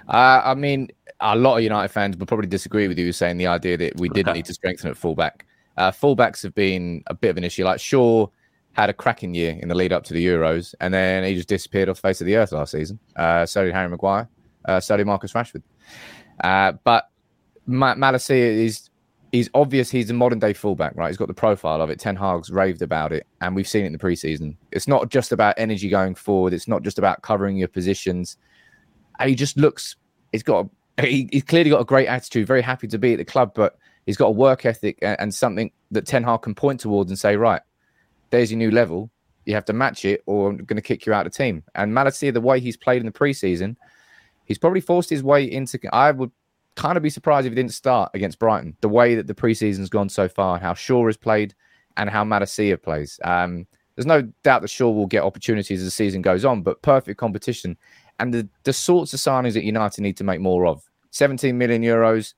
Uh, 0.08 0.42
I 0.44 0.54
mean, 0.54 0.88
a 1.20 1.36
lot 1.36 1.56
of 1.56 1.62
United 1.62 1.88
fans 1.88 2.16
would 2.16 2.28
probably 2.28 2.46
disagree 2.46 2.88
with 2.88 2.98
you 2.98 3.12
saying 3.12 3.38
the 3.38 3.46
idea 3.46 3.76
that 3.76 3.98
we 3.98 4.08
didn't 4.08 4.34
need 4.34 4.44
to 4.46 4.54
strengthen 4.54 4.90
at 4.90 4.96
fullback. 4.96 5.46
Uh, 5.76 5.90
fullbacks 5.90 6.42
have 6.42 6.54
been 6.54 7.02
a 7.06 7.14
bit 7.14 7.30
of 7.30 7.36
an 7.36 7.44
issue. 7.44 7.64
Like 7.64 7.80
Shaw 7.80 8.26
had 8.72 8.88
a 8.88 8.92
cracking 8.92 9.34
year 9.34 9.58
in 9.60 9.68
the 9.68 9.74
lead 9.74 9.92
up 9.92 10.04
to 10.04 10.14
the 10.14 10.24
Euros, 10.24 10.74
and 10.80 10.92
then 10.92 11.24
he 11.24 11.34
just 11.34 11.48
disappeared 11.48 11.88
off 11.88 11.96
the 11.96 12.08
face 12.08 12.20
of 12.20 12.26
the 12.26 12.36
earth 12.36 12.52
last 12.52 12.72
season. 12.72 12.98
Uh, 13.16 13.44
so 13.44 13.64
did 13.64 13.74
Harry 13.74 13.88
Maguire. 13.88 14.28
Uh, 14.64 14.80
so 14.80 14.96
did 14.96 15.06
Marcus 15.06 15.32
Rashford. 15.32 15.62
Uh, 16.42 16.72
but 16.84 17.10
Ma- 17.66 17.94
is 17.94 18.90
he's 19.30 19.50
obvious 19.54 19.90
he's 19.90 20.10
a 20.10 20.14
modern 20.14 20.38
day 20.38 20.52
fullback, 20.52 20.94
right? 20.96 21.08
He's 21.08 21.16
got 21.16 21.28
the 21.28 21.34
profile 21.34 21.80
of 21.80 21.90
it. 21.90 21.98
Ten 21.98 22.16
Hag's 22.16 22.50
raved 22.50 22.82
about 22.82 23.12
it, 23.12 23.26
and 23.40 23.54
we've 23.54 23.68
seen 23.68 23.84
it 23.84 23.86
in 23.86 23.92
the 23.92 23.98
preseason. 23.98 24.56
It's 24.70 24.88
not 24.88 25.10
just 25.10 25.32
about 25.32 25.54
energy 25.58 25.88
going 25.88 26.14
forward. 26.14 26.52
It's 26.52 26.68
not 26.68 26.82
just 26.82 26.98
about 26.98 27.22
covering 27.22 27.56
your 27.56 27.68
positions. 27.68 28.36
He 29.22 29.34
just 29.34 29.56
looks. 29.56 29.96
He's 30.32 30.42
got. 30.42 30.68
A, 30.98 31.06
he, 31.06 31.28
he's 31.32 31.44
clearly 31.44 31.70
got 31.70 31.80
a 31.80 31.84
great 31.84 32.06
attitude. 32.06 32.46
Very 32.46 32.62
happy 32.62 32.86
to 32.88 32.98
be 32.98 33.12
at 33.12 33.18
the 33.18 33.24
club, 33.24 33.52
but 33.54 33.78
he's 34.06 34.16
got 34.16 34.26
a 34.26 34.32
work 34.32 34.66
ethic 34.66 34.98
and, 35.02 35.18
and 35.18 35.34
something 35.34 35.72
that 35.90 36.06
Ten 36.06 36.22
Hag 36.24 36.42
can 36.42 36.54
point 36.54 36.80
towards 36.80 37.10
and 37.10 37.18
say, 37.18 37.36
right, 37.36 37.62
there's 38.32 38.50
your 38.50 38.58
new 38.58 38.70
level. 38.72 39.10
You 39.44 39.54
have 39.54 39.64
to 39.66 39.72
match 39.72 40.04
it, 40.04 40.22
or 40.26 40.50
I'm 40.50 40.56
going 40.56 40.76
to 40.76 40.82
kick 40.82 41.06
you 41.06 41.12
out 41.12 41.26
of 41.26 41.32
the 41.32 41.38
team. 41.38 41.62
And 41.74 41.92
Malacia, 41.92 42.32
the 42.32 42.40
way 42.40 42.58
he's 42.58 42.76
played 42.76 43.00
in 43.00 43.06
the 43.06 43.12
preseason, 43.12 43.76
he's 44.44 44.58
probably 44.58 44.80
forced 44.80 45.10
his 45.10 45.22
way 45.22 45.44
into. 45.44 45.78
I 45.92 46.10
would 46.10 46.30
kind 46.74 46.96
of 46.96 47.02
be 47.02 47.10
surprised 47.10 47.46
if 47.46 47.52
he 47.52 47.54
didn't 47.54 47.74
start 47.74 48.10
against 48.14 48.38
Brighton. 48.38 48.76
The 48.80 48.88
way 48.88 49.14
that 49.14 49.26
the 49.26 49.34
preseason's 49.34 49.88
gone 49.88 50.08
so 50.08 50.28
far, 50.28 50.54
and 50.54 50.62
how 50.62 50.74
Shaw 50.74 51.06
has 51.06 51.16
played, 51.16 51.54
and 51.96 52.08
how 52.08 52.24
Malacia 52.24 52.80
plays. 52.80 53.20
Um, 53.22 53.66
there's 53.94 54.06
no 54.06 54.22
doubt 54.42 54.62
that 54.62 54.68
Shaw 54.68 54.90
will 54.90 55.06
get 55.06 55.22
opportunities 55.22 55.80
as 55.80 55.86
the 55.86 55.90
season 55.90 56.22
goes 56.22 56.44
on, 56.44 56.62
but 56.62 56.80
perfect 56.82 57.18
competition 57.18 57.76
and 58.18 58.32
the, 58.32 58.48
the 58.64 58.72
sorts 58.72 59.12
of 59.12 59.20
signings 59.20 59.52
that 59.52 59.64
United 59.64 60.00
need 60.00 60.16
to 60.16 60.24
make 60.24 60.40
more 60.40 60.66
of. 60.66 60.88
17 61.10 61.58
million 61.58 61.82
euros, 61.82 62.32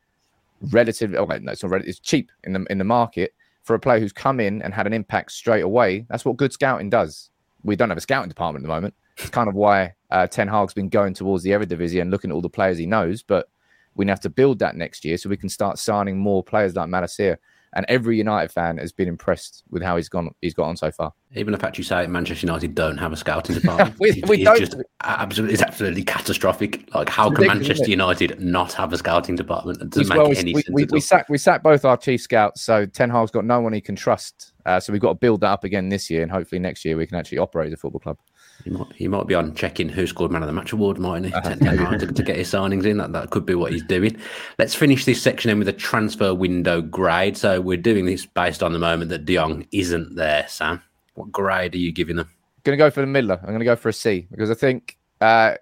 relatively. 0.72 1.16
Oh, 1.16 1.26
no, 1.26 1.52
it's 1.52 1.62
relative, 1.62 1.88
It's 1.88 2.00
cheap 2.00 2.33
in 2.42 2.54
the 2.54 2.64
in 2.70 2.78
the 2.78 2.85
market 2.85 3.35
for 3.64 3.74
a 3.74 3.81
player 3.81 3.98
who's 3.98 4.12
come 4.12 4.40
in 4.40 4.62
and 4.62 4.72
had 4.72 4.87
an 4.87 4.92
impact 4.92 5.33
straight 5.33 5.62
away. 5.62 6.07
That's 6.09 6.24
what 6.24 6.37
good 6.37 6.53
scouting 6.53 6.90
does. 6.90 7.31
We 7.62 7.77
don't 7.77 7.88
have 7.88 7.98
a 7.98 8.03
scouting 8.03 8.29
department 8.29 8.64
at 8.64 8.68
the 8.68 8.74
moment. 8.74 8.94
It's 9.16 9.31
kind 9.31 9.48
of 9.48 9.55
why 9.55 9.94
uh, 10.11 10.27
Ten 10.27 10.48
Hag's 10.48 10.74
been 10.74 10.88
going 10.88 11.14
towards 11.14 11.42
the 11.42 11.50
Eredivisie 11.50 12.00
and 12.00 12.11
looking 12.11 12.31
at 12.31 12.35
all 12.35 12.42
the 12.42 12.48
players 12.48 12.79
he 12.79 12.87
knows. 12.87 13.22
But 13.22 13.48
we 13.94 14.07
have 14.07 14.20
to 14.20 14.31
build 14.31 14.59
that 14.59 14.77
next 14.77 15.05
year 15.05 15.16
so 15.16 15.29
we 15.29 15.37
can 15.37 15.48
start 15.48 15.79
signing 15.79 16.18
more 16.18 16.42
players 16.42 16.77
like 16.77 16.88
Malacia. 16.88 17.38
And 17.74 17.84
every 17.88 18.16
United 18.16 18.52
fan 18.52 18.78
has 18.78 18.92
been 18.92 19.08
impressed 19.08 19.64
with 19.68 19.82
how 19.82 19.96
he's 19.96 20.08
gone. 20.08 20.30
He's 20.40 20.54
got 20.54 20.68
on 20.68 20.76
so 20.76 20.92
far. 20.92 21.12
Even 21.34 21.52
the 21.52 21.58
fact 21.58 21.76
you 21.76 21.82
say 21.82 22.06
Manchester 22.06 22.46
United 22.46 22.74
don't 22.74 22.98
have 22.98 23.12
a 23.12 23.16
scouting 23.16 23.54
department, 23.60 23.98
we, 23.98 24.22
we 24.28 24.44
don't. 24.44 24.58
Just 24.58 24.76
absolutely, 25.02 25.54
it's 25.54 25.62
absolutely 25.62 26.04
catastrophic. 26.04 26.88
Like, 26.94 27.08
how 27.08 27.30
can 27.30 27.46
Manchester 27.46 27.90
United 27.90 28.40
not 28.40 28.72
have 28.74 28.92
a 28.92 28.98
scouting 28.98 29.34
department? 29.34 29.82
It 29.82 29.90
doesn't 29.90 30.16
well, 30.16 30.28
make 30.28 30.38
any 30.38 30.54
we, 30.54 30.62
sense. 30.62 30.74
We, 30.74 30.87
we 30.90 31.00
sat 31.00 31.26
we 31.28 31.38
sat 31.38 31.62
both 31.62 31.84
our 31.84 31.96
chief 31.96 32.20
scouts, 32.20 32.62
so 32.62 32.87
Ten 32.87 33.10
Hag's 33.10 33.32
got 33.32 33.44
no 33.44 33.60
one 33.60 33.72
he 33.72 33.80
can 33.80 33.96
trust. 33.96 34.52
Uh, 34.64 34.78
so 34.78 34.92
we've 34.92 35.02
got 35.02 35.08
to 35.08 35.14
build 35.16 35.40
that 35.40 35.50
up 35.50 35.64
again 35.64 35.88
this 35.88 36.08
year, 36.08 36.22
and 36.22 36.30
hopefully 36.30 36.60
next 36.60 36.84
year 36.84 36.96
we 36.96 37.06
can 37.06 37.18
actually 37.18 37.38
operate 37.38 37.66
as 37.66 37.72
a 37.74 37.76
football 37.76 38.00
club. 38.00 38.18
He 38.62 38.70
might, 38.70 38.92
he 38.94 39.08
might 39.08 39.26
be 39.26 39.34
on 39.34 39.54
checking 39.54 39.88
who 39.90 40.06
scored 40.06 40.30
man 40.30 40.42
of 40.42 40.46
the 40.46 40.52
match 40.52 40.72
award, 40.72 40.98
mightn't 40.98 41.26
he? 41.26 41.32
to, 41.32 42.12
to, 42.12 42.22
get 42.22 42.36
his 42.36 42.50
signings 42.50 42.86
in. 42.86 42.96
That, 42.96 43.12
that 43.12 43.30
could 43.30 43.44
be 43.44 43.54
what 43.54 43.72
he's 43.72 43.84
doing. 43.84 44.16
Let's 44.58 44.74
finish 44.74 45.04
this 45.04 45.20
section 45.20 45.50
in 45.50 45.58
with 45.58 45.68
a 45.68 45.72
transfer 45.72 46.34
window 46.34 46.80
grade. 46.80 47.36
So 47.36 47.60
we're 47.60 47.76
doing 47.76 48.06
this 48.06 48.24
based 48.24 48.62
on 48.62 48.72
the 48.72 48.78
moment 48.78 49.10
that 49.10 49.26
De 49.26 49.34
Jong 49.34 49.66
isn't 49.70 50.16
there, 50.16 50.46
Sam. 50.48 50.82
What 51.14 51.30
grade 51.30 51.74
are 51.74 51.78
you 51.78 51.92
giving 51.92 52.16
them? 52.16 52.30
Going 52.64 52.78
to 52.78 52.82
go 52.82 52.90
for 52.90 53.02
the 53.02 53.06
middler. 53.06 53.38
I'm 53.42 53.48
going 53.48 53.58
to 53.58 53.66
go 53.66 53.76
for 53.76 53.90
a 53.90 53.92
C 53.92 54.26
because 54.30 54.50
I 54.50 54.54
think 54.54 54.96
uh, 55.20 55.56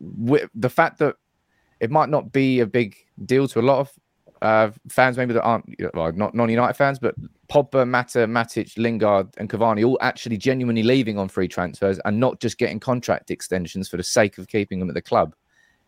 the 0.00 0.68
fact 0.68 0.98
that 0.98 1.16
it 1.78 1.90
might 1.90 2.08
not 2.08 2.32
be 2.32 2.60
a 2.60 2.66
big 2.66 2.96
deal 3.24 3.46
to 3.48 3.60
a 3.60 3.62
lot 3.62 3.78
of 3.78 3.92
uh, 4.42 4.70
fans 4.88 5.16
maybe 5.16 5.32
that 5.32 5.42
aren't 5.42 5.64
well, 5.94 6.12
not 6.12 6.34
non-United 6.34 6.74
fans, 6.74 6.98
but 6.98 7.14
Pogba, 7.48 7.88
Mata, 7.88 8.20
Matic, 8.20 8.76
Lingard, 8.76 9.28
and 9.38 9.48
Cavani 9.48 9.86
all 9.86 9.98
actually 10.00 10.36
genuinely 10.36 10.82
leaving 10.82 11.18
on 11.18 11.28
free 11.28 11.48
transfers 11.48 11.98
and 12.04 12.18
not 12.18 12.40
just 12.40 12.58
getting 12.58 12.80
contract 12.80 13.30
extensions 13.30 13.88
for 13.88 13.96
the 13.96 14.02
sake 14.02 14.38
of 14.38 14.48
keeping 14.48 14.80
them 14.80 14.88
at 14.88 14.94
the 14.94 15.02
club 15.02 15.34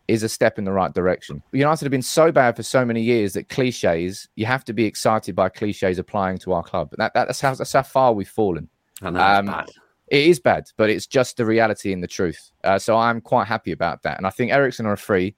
is 0.07 0.23
a 0.23 0.29
step 0.29 0.59
in 0.59 0.65
the 0.65 0.73
right 0.73 0.93
direction. 0.93 1.43
United 1.53 1.85
have 1.85 1.91
been 1.91 2.03
so 2.03 2.31
bad 2.31 2.55
for 2.55 2.63
so 2.63 2.85
many 2.85 3.01
years 3.01 3.33
that 3.33 3.49
cliches, 3.49 4.29
you 4.37 4.45
have 4.45 4.63
to 4.65 4.75
be 4.75 4.85
excited 4.85 5.35
by 5.35 5.49
cliches 5.49 5.99
applying 5.99 6.37
to 6.37 6.53
our 6.53 6.63
club. 6.63 6.91
That, 6.99 7.15
that's, 7.15 7.41
how, 7.41 7.55
that's 7.55 7.73
how 7.73 7.83
far 7.83 8.13
we've 8.13 8.29
fallen. 8.29 8.69
I 9.01 9.11
know, 9.11 9.21
um, 9.21 9.47
bad. 9.47 9.71
It 10.09 10.27
is 10.27 10.39
bad, 10.39 10.71
but 10.77 10.91
it's 10.91 11.07
just 11.07 11.39
the 11.39 11.47
reality 11.47 11.95
and 11.95 12.03
the 12.03 12.07
truth. 12.07 12.51
Uh, 12.63 12.79
so 12.79 12.99
I'm 12.99 13.23
quite 13.23 13.47
happy 13.47 13.73
about 13.73 14.03
that. 14.03 14.19
And 14.19 14.27
I 14.27 14.31
think 14.31 14.53
Eriksen 14.53 14.85
are 14.85 14.93
a 14.93 14.99
free, 14.99 15.35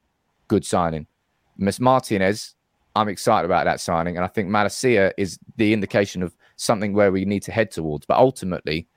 good 0.49 0.65
signing. 0.65 1.07
Miss 1.57 1.79
Martinez, 1.79 2.56
I'm 2.97 3.09
excited 3.09 3.45
about 3.45 3.67
that 3.67 3.81
signing, 3.81 4.17
and 4.17 4.25
I 4.25 4.29
think 4.29 4.49
Malacia 4.49 5.13
is 5.19 5.39
the 5.57 5.73
indication 5.73 6.23
of 6.23 6.35
something 6.57 6.95
where 6.95 7.13
we 7.13 7.25
need 7.25 7.43
to 7.43 7.53
head 7.53 7.71
towards. 7.71 8.07
But 8.07 8.17
ultimately, 8.17 8.89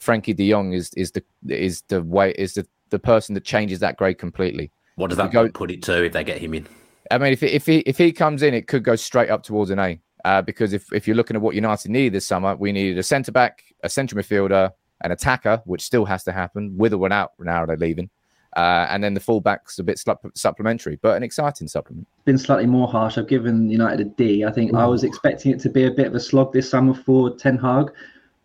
Frenkie 0.00 0.34
De 0.34 0.50
Jong 0.50 0.72
is 0.72 0.92
is 0.94 1.12
the 1.12 1.22
is 1.48 1.82
the 1.88 2.02
way 2.02 2.32
is 2.32 2.54
the 2.54 2.66
the 2.90 2.98
person 2.98 3.34
that 3.34 3.44
changes 3.44 3.78
that 3.78 3.96
grade 3.96 4.18
completely. 4.18 4.72
What 4.96 5.08
does 5.08 5.18
that 5.18 5.32
go, 5.32 5.48
put 5.48 5.70
it 5.70 5.82
to 5.84 6.04
if 6.04 6.12
they 6.12 6.24
get 6.24 6.38
him 6.38 6.54
in? 6.54 6.66
I 7.10 7.18
mean, 7.18 7.32
if 7.32 7.42
if 7.42 7.64
he 7.66 7.78
if 7.78 7.96
he 7.96 8.12
comes 8.12 8.42
in, 8.42 8.54
it 8.54 8.66
could 8.66 8.82
go 8.82 8.96
straight 8.96 9.30
up 9.30 9.44
towards 9.44 9.70
an 9.70 9.78
A. 9.78 10.00
Uh, 10.24 10.40
because 10.40 10.72
if, 10.72 10.90
if 10.90 11.06
you're 11.06 11.16
looking 11.16 11.36
at 11.36 11.42
what 11.42 11.54
United 11.54 11.90
need 11.90 12.14
this 12.14 12.26
summer, 12.26 12.56
we 12.56 12.72
needed 12.72 12.96
a 12.96 13.02
centre 13.02 13.30
back, 13.30 13.62
a 13.82 13.90
central 13.90 14.22
midfielder, 14.22 14.70
an 15.02 15.12
attacker, 15.12 15.60
which 15.66 15.82
still 15.82 16.06
has 16.06 16.24
to 16.24 16.32
happen 16.32 16.74
with 16.78 16.94
or 16.94 16.98
without 16.98 17.32
Ronaldo 17.38 17.78
leaving, 17.78 18.08
uh, 18.56 18.86
and 18.88 19.02
then 19.02 19.14
the 19.14 19.20
fullback's 19.20 19.78
a 19.78 19.82
bit 19.82 20.02
supplementary, 20.34 20.96
but 21.02 21.16
an 21.16 21.22
exciting 21.22 21.66
supplement. 21.68 22.06
Been 22.24 22.38
slightly 22.38 22.66
more 22.66 22.88
harsh. 22.88 23.18
I've 23.18 23.28
given 23.28 23.68
United 23.68 24.00
a 24.00 24.04
D. 24.04 24.44
I 24.44 24.52
think 24.52 24.72
Ooh. 24.72 24.78
I 24.78 24.86
was 24.86 25.04
expecting 25.04 25.52
it 25.52 25.60
to 25.60 25.68
be 25.68 25.84
a 25.84 25.90
bit 25.90 26.06
of 26.06 26.14
a 26.14 26.20
slog 26.20 26.52
this 26.52 26.70
summer 26.70 26.94
for 26.94 27.34
Ten 27.36 27.58
Hag, 27.58 27.90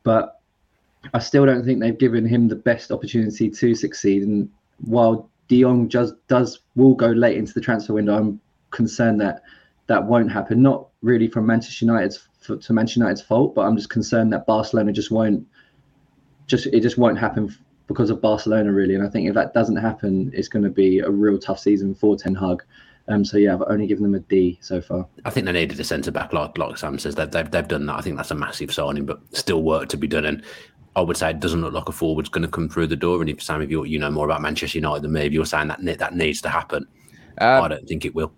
but 0.04 0.42
I 1.14 1.20
still 1.20 1.46
don't 1.46 1.64
think 1.64 1.80
they've 1.80 1.98
given 1.98 2.26
him 2.26 2.48
the 2.48 2.56
best 2.56 2.92
opportunity 2.92 3.50
to 3.50 3.76
succeed. 3.76 4.24
And 4.24 4.50
while 4.80 5.30
De 5.48 5.62
Jong 5.62 5.90
just 5.90 6.16
does 6.28 6.60
will 6.76 6.96
go 6.96 7.08
late 7.08 7.38
into 7.38 7.54
the 7.54 7.62
transfer 7.62 7.94
window, 7.94 8.18
I'm 8.18 8.42
concerned 8.72 9.22
that 9.22 9.44
that 9.88 10.04
won't 10.04 10.32
happen. 10.32 10.62
Not 10.62 10.88
really 11.02 11.28
from 11.28 11.46
Manchester 11.46 11.86
United's 11.86 12.28
to 12.46 12.74
Manchester 12.74 13.02
United's 13.02 13.22
fault, 13.22 13.54
but 13.54 13.62
I'm 13.62 13.76
just 13.76 13.90
concerned 13.90 14.34
that 14.34 14.48
Barcelona 14.48 14.92
just 14.92 15.12
won't 15.12 15.46
just 16.48 16.66
it 16.68 16.82
just 16.82 16.98
won't 16.98 17.18
happen 17.18 17.56
because 17.90 18.10
of 18.12 18.22
Barcelona 18.22 18.72
really. 18.72 18.96
And 18.96 19.06
I 19.06 19.10
think 19.10 19.28
if 19.28 19.34
that 19.34 19.54
doesn't 19.54 19.76
happen, 19.76 20.32
it's 20.34 20.48
going 20.48 20.64
to 20.64 20.70
be 20.70 21.00
a 21.00 21.10
real 21.10 21.38
tough 21.38 21.60
season 21.60 21.94
for 21.94 22.16
Ten 22.16 22.36
Hag. 22.36 22.64
Um, 23.10 23.26
so 23.26 23.38
yeah, 23.38 23.56
I've 23.56 23.64
only 23.64 23.88
given 23.88 24.04
them 24.04 24.14
a 24.14 24.20
D 24.20 24.60
so 24.62 24.80
far. 24.80 25.08
I 25.26 25.32
think 25.32 25.48
they 25.48 25.52
needed 25.52 25.80
a 25.80 25.84
centre 25.84 26.12
back, 26.12 26.32
like 26.32 26.58
like 26.58 26.78
Sam 26.78 27.00
says. 27.00 27.16
They've, 27.16 27.30
they've 27.30 27.50
they've 27.50 27.68
done 27.68 27.88
that. 27.88 27.96
I 27.96 28.02
think 28.02 28.16
that's 28.16 28.32
a 28.32 28.36
massive 28.36 28.72
signing, 28.72 29.06
but 29.06 29.20
still 29.36 29.64
work 29.64 29.90
to 29.90 29.98
be 29.98 30.08
done. 30.08 30.26
And 30.26 30.44
I 30.96 31.02
would 31.02 31.18
say 31.18 31.32
it 31.32 31.40
doesn't 31.40 31.62
look 31.62 31.74
like 31.74 31.90
a 31.90 31.92
forward's 31.92 32.30
going 32.30 32.44
to 32.44 32.48
come 32.48 32.70
through 32.70 32.88
the 32.88 32.96
door. 32.96 33.20
And 33.20 33.30
if 33.30 33.42
Sam, 33.42 33.64
if 33.64 33.72
you 33.72 33.84
you 33.84 33.98
know 33.98 34.12
more 34.12 34.26
about 34.26 34.44
Manchester 34.44 34.78
United 34.78 35.02
than 35.02 35.12
me, 35.12 35.22
if 35.22 35.34
you're 35.34 35.46
saying 35.46 35.70
that 35.70 35.84
that 35.98 36.16
needs 36.16 36.42
to 36.42 36.50
happen, 36.50 36.88
um, 37.40 37.64
I 37.64 37.68
don't 37.68 37.88
think 37.88 38.06
it 38.06 38.14
will. 38.14 38.32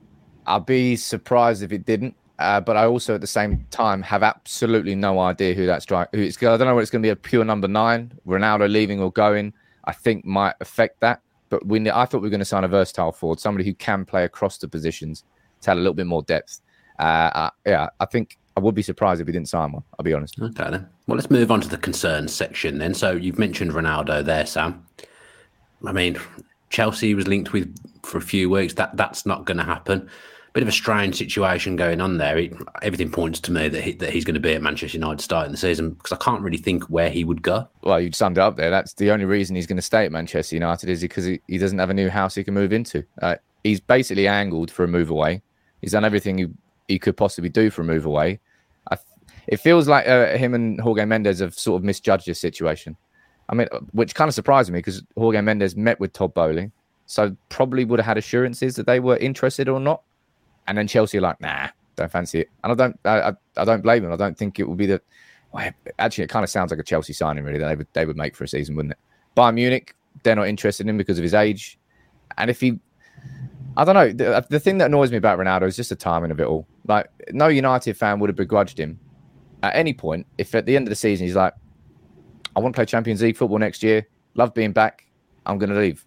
I'd 0.47 0.65
be 0.65 0.95
surprised 0.95 1.61
if 1.61 1.73
it 1.73 1.85
didn't. 1.85 2.15
Uh, 2.41 2.59
but 2.59 2.75
I 2.75 2.85
also, 2.85 3.13
at 3.13 3.21
the 3.21 3.27
same 3.27 3.65
time, 3.69 4.01
have 4.01 4.23
absolutely 4.23 4.95
no 4.95 5.19
idea 5.19 5.53
who 5.53 5.67
that 5.67 5.83
strike. 5.83 6.09
Who 6.11 6.21
it's, 6.21 6.37
I 6.37 6.57
don't 6.57 6.61
know 6.61 6.73
whether 6.73 6.81
it's 6.81 6.89
going 6.89 7.03
to 7.03 7.05
be 7.05 7.11
a 7.11 7.15
pure 7.15 7.45
number 7.45 7.67
nine, 7.67 8.11
Ronaldo 8.25 8.69
leaving 8.69 8.99
or 8.99 9.11
going. 9.11 9.53
I 9.85 9.93
think 9.93 10.25
might 10.25 10.55
affect 10.59 10.99
that. 11.01 11.21
But 11.49 11.65
we, 11.65 11.89
I 11.89 12.05
thought 12.05 12.21
we 12.21 12.27
were 12.27 12.29
going 12.29 12.39
to 12.39 12.45
sign 12.45 12.63
a 12.63 12.67
versatile 12.67 13.11
forward, 13.11 13.39
somebody 13.39 13.63
who 13.63 13.73
can 13.75 14.05
play 14.05 14.23
across 14.23 14.57
the 14.57 14.67
positions 14.67 15.23
to 15.61 15.69
have 15.69 15.77
a 15.77 15.81
little 15.81 15.93
bit 15.93 16.07
more 16.07 16.23
depth. 16.23 16.61
Uh, 16.97 17.29
uh, 17.33 17.49
yeah, 17.65 17.89
I 17.99 18.05
think 18.05 18.39
I 18.57 18.59
would 18.59 18.73
be 18.73 18.81
surprised 18.81 19.21
if 19.21 19.27
we 19.27 19.33
didn't 19.33 19.49
sign 19.49 19.71
one. 19.71 19.83
I'll 19.99 20.03
be 20.03 20.13
honest. 20.13 20.39
Okay, 20.41 20.69
then. 20.71 20.87
Well, 21.07 21.17
let's 21.17 21.29
move 21.29 21.51
on 21.51 21.61
to 21.61 21.67
the 21.67 21.77
concerns 21.77 22.33
section 22.33 22.79
then. 22.79 22.95
So 22.95 23.11
you've 23.11 23.39
mentioned 23.39 23.71
Ronaldo 23.71 24.25
there, 24.25 24.45
Sam. 24.47 24.83
I 25.85 25.91
mean, 25.91 26.19
Chelsea 26.69 27.13
was 27.13 27.27
linked 27.27 27.53
with 27.53 27.75
for 28.03 28.17
a 28.17 28.21
few 28.21 28.49
weeks. 28.49 28.73
That 28.75 28.97
that's 28.97 29.27
not 29.27 29.45
going 29.45 29.57
to 29.57 29.63
happen 29.63 30.09
bit 30.53 30.63
of 30.63 30.69
a 30.69 30.73
strange 30.73 31.15
situation 31.15 31.75
going 31.75 32.01
on 32.01 32.17
there. 32.17 32.37
It, 32.37 32.53
everything 32.81 33.09
points 33.09 33.39
to 33.41 33.51
me 33.51 33.69
that 33.69 33.81
he, 33.81 33.93
that 33.93 34.09
he's 34.09 34.25
going 34.25 34.33
to 34.33 34.41
be 34.41 34.53
at 34.53 34.61
Manchester 34.61 34.97
United 34.97 35.21
starting 35.21 35.51
the 35.51 35.57
season 35.57 35.91
because 35.91 36.11
I 36.11 36.17
can't 36.17 36.41
really 36.41 36.57
think 36.57 36.83
where 36.85 37.09
he 37.09 37.23
would 37.23 37.41
go. 37.41 37.67
Well, 37.83 38.01
you 38.01 38.11
summed 38.11 38.37
up 38.37 38.57
there. 38.57 38.69
That's 38.69 38.93
the 38.93 39.11
only 39.11 39.25
reason 39.25 39.55
he's 39.55 39.67
going 39.67 39.77
to 39.77 39.81
stay 39.81 40.05
at 40.05 40.11
Manchester 40.11 40.55
United 40.55 40.89
is 40.89 41.01
because 41.01 41.25
he, 41.25 41.39
he 41.47 41.57
doesn't 41.57 41.79
have 41.79 41.89
a 41.89 41.93
new 41.93 42.09
house 42.09 42.35
he 42.35 42.43
can 42.43 42.53
move 42.53 42.73
into. 42.73 43.03
Uh, 43.21 43.35
he's 43.63 43.79
basically 43.79 44.27
angled 44.27 44.69
for 44.69 44.83
a 44.83 44.87
move 44.87 45.09
away. 45.09 45.41
He's 45.79 45.93
done 45.93 46.05
everything 46.05 46.37
he, 46.37 46.47
he 46.87 46.99
could 46.99 47.15
possibly 47.15 47.49
do 47.49 47.69
for 47.69 47.81
a 47.81 47.85
move 47.85 48.05
away. 48.05 48.39
I, 48.91 48.97
it 49.47 49.57
feels 49.57 49.87
like 49.87 50.07
uh, 50.07 50.37
him 50.37 50.53
and 50.53 50.81
Jorge 50.81 51.05
Mendes 51.05 51.39
have 51.39 51.57
sort 51.57 51.79
of 51.79 51.85
misjudged 51.85 52.25
this 52.25 52.39
situation. 52.39 52.97
I 53.47 53.55
mean, 53.55 53.67
which 53.91 54.15
kind 54.15 54.27
of 54.27 54.35
surprised 54.35 54.69
me 54.71 54.79
because 54.79 55.01
Jorge 55.17 55.41
Mendes 55.41 55.75
met 55.75 55.99
with 55.99 56.13
Todd 56.13 56.33
Boehly, 56.33 56.71
so 57.05 57.35
probably 57.49 57.83
would 57.83 57.99
have 57.99 58.05
had 58.05 58.17
assurances 58.17 58.75
that 58.75 58.85
they 58.85 58.99
were 58.99 59.17
interested 59.17 59.67
or 59.67 59.79
not 59.79 60.03
and 60.67 60.77
then 60.77 60.87
Chelsea 60.87 61.17
are 61.17 61.21
like, 61.21 61.41
nah, 61.41 61.69
don't 61.95 62.11
fancy 62.11 62.41
it. 62.41 62.49
And 62.63 62.71
I 62.71 62.75
don't, 62.75 62.99
I, 63.05 63.33
I 63.57 63.65
don't 63.65 63.81
blame 63.81 64.03
them. 64.03 64.11
I 64.11 64.15
don't 64.15 64.37
think 64.37 64.59
it 64.59 64.67
would 64.67 64.77
be 64.77 64.85
the. 64.85 65.01
Well, 65.51 65.69
actually, 65.99 66.23
it 66.23 66.29
kind 66.29 66.43
of 66.43 66.49
sounds 66.49 66.71
like 66.71 66.79
a 66.79 66.83
Chelsea 66.83 67.13
signing, 67.13 67.43
really. 67.43 67.59
That 67.59 67.67
they 67.67 67.75
would 67.75 67.87
they 67.93 68.05
would 68.05 68.17
make 68.17 68.35
for 68.35 68.43
a 68.43 68.47
season, 68.47 68.75
wouldn't 68.75 68.93
it? 68.93 68.99
Bayern 69.35 69.55
Munich, 69.55 69.95
they're 70.23 70.35
not 70.35 70.47
interested 70.47 70.85
in 70.85 70.89
him 70.89 70.97
because 70.97 71.17
of 71.17 71.23
his 71.23 71.33
age, 71.33 71.77
and 72.37 72.49
if 72.49 72.61
he, 72.61 72.79
I 73.75 73.83
don't 73.83 73.95
know. 73.95 74.11
The, 74.11 74.37
uh, 74.37 74.41
the 74.49 74.59
thing 74.59 74.77
that 74.77 74.85
annoys 74.85 75.11
me 75.11 75.17
about 75.17 75.39
Ronaldo 75.39 75.67
is 75.67 75.75
just 75.75 75.89
the 75.89 75.95
timing 75.95 76.31
of 76.31 76.39
it 76.39 76.47
all. 76.47 76.65
Like, 76.87 77.09
no 77.31 77.47
United 77.47 77.97
fan 77.97 78.19
would 78.19 78.29
have 78.29 78.37
begrudged 78.37 78.79
him 78.79 78.99
at 79.63 79.75
any 79.75 79.93
point 79.93 80.25
if 80.37 80.55
at 80.55 80.65
the 80.65 80.75
end 80.75 80.87
of 80.87 80.89
the 80.89 80.95
season 80.95 81.25
he's 81.25 81.35
like, 81.35 81.53
I 82.55 82.59
want 82.59 82.73
to 82.73 82.77
play 82.77 82.85
Champions 82.85 83.21
League 83.21 83.37
football 83.37 83.59
next 83.59 83.83
year. 83.83 84.07
Love 84.35 84.53
being 84.53 84.71
back. 84.71 85.05
I'm 85.45 85.57
going 85.57 85.69
to 85.69 85.77
leave. 85.77 86.05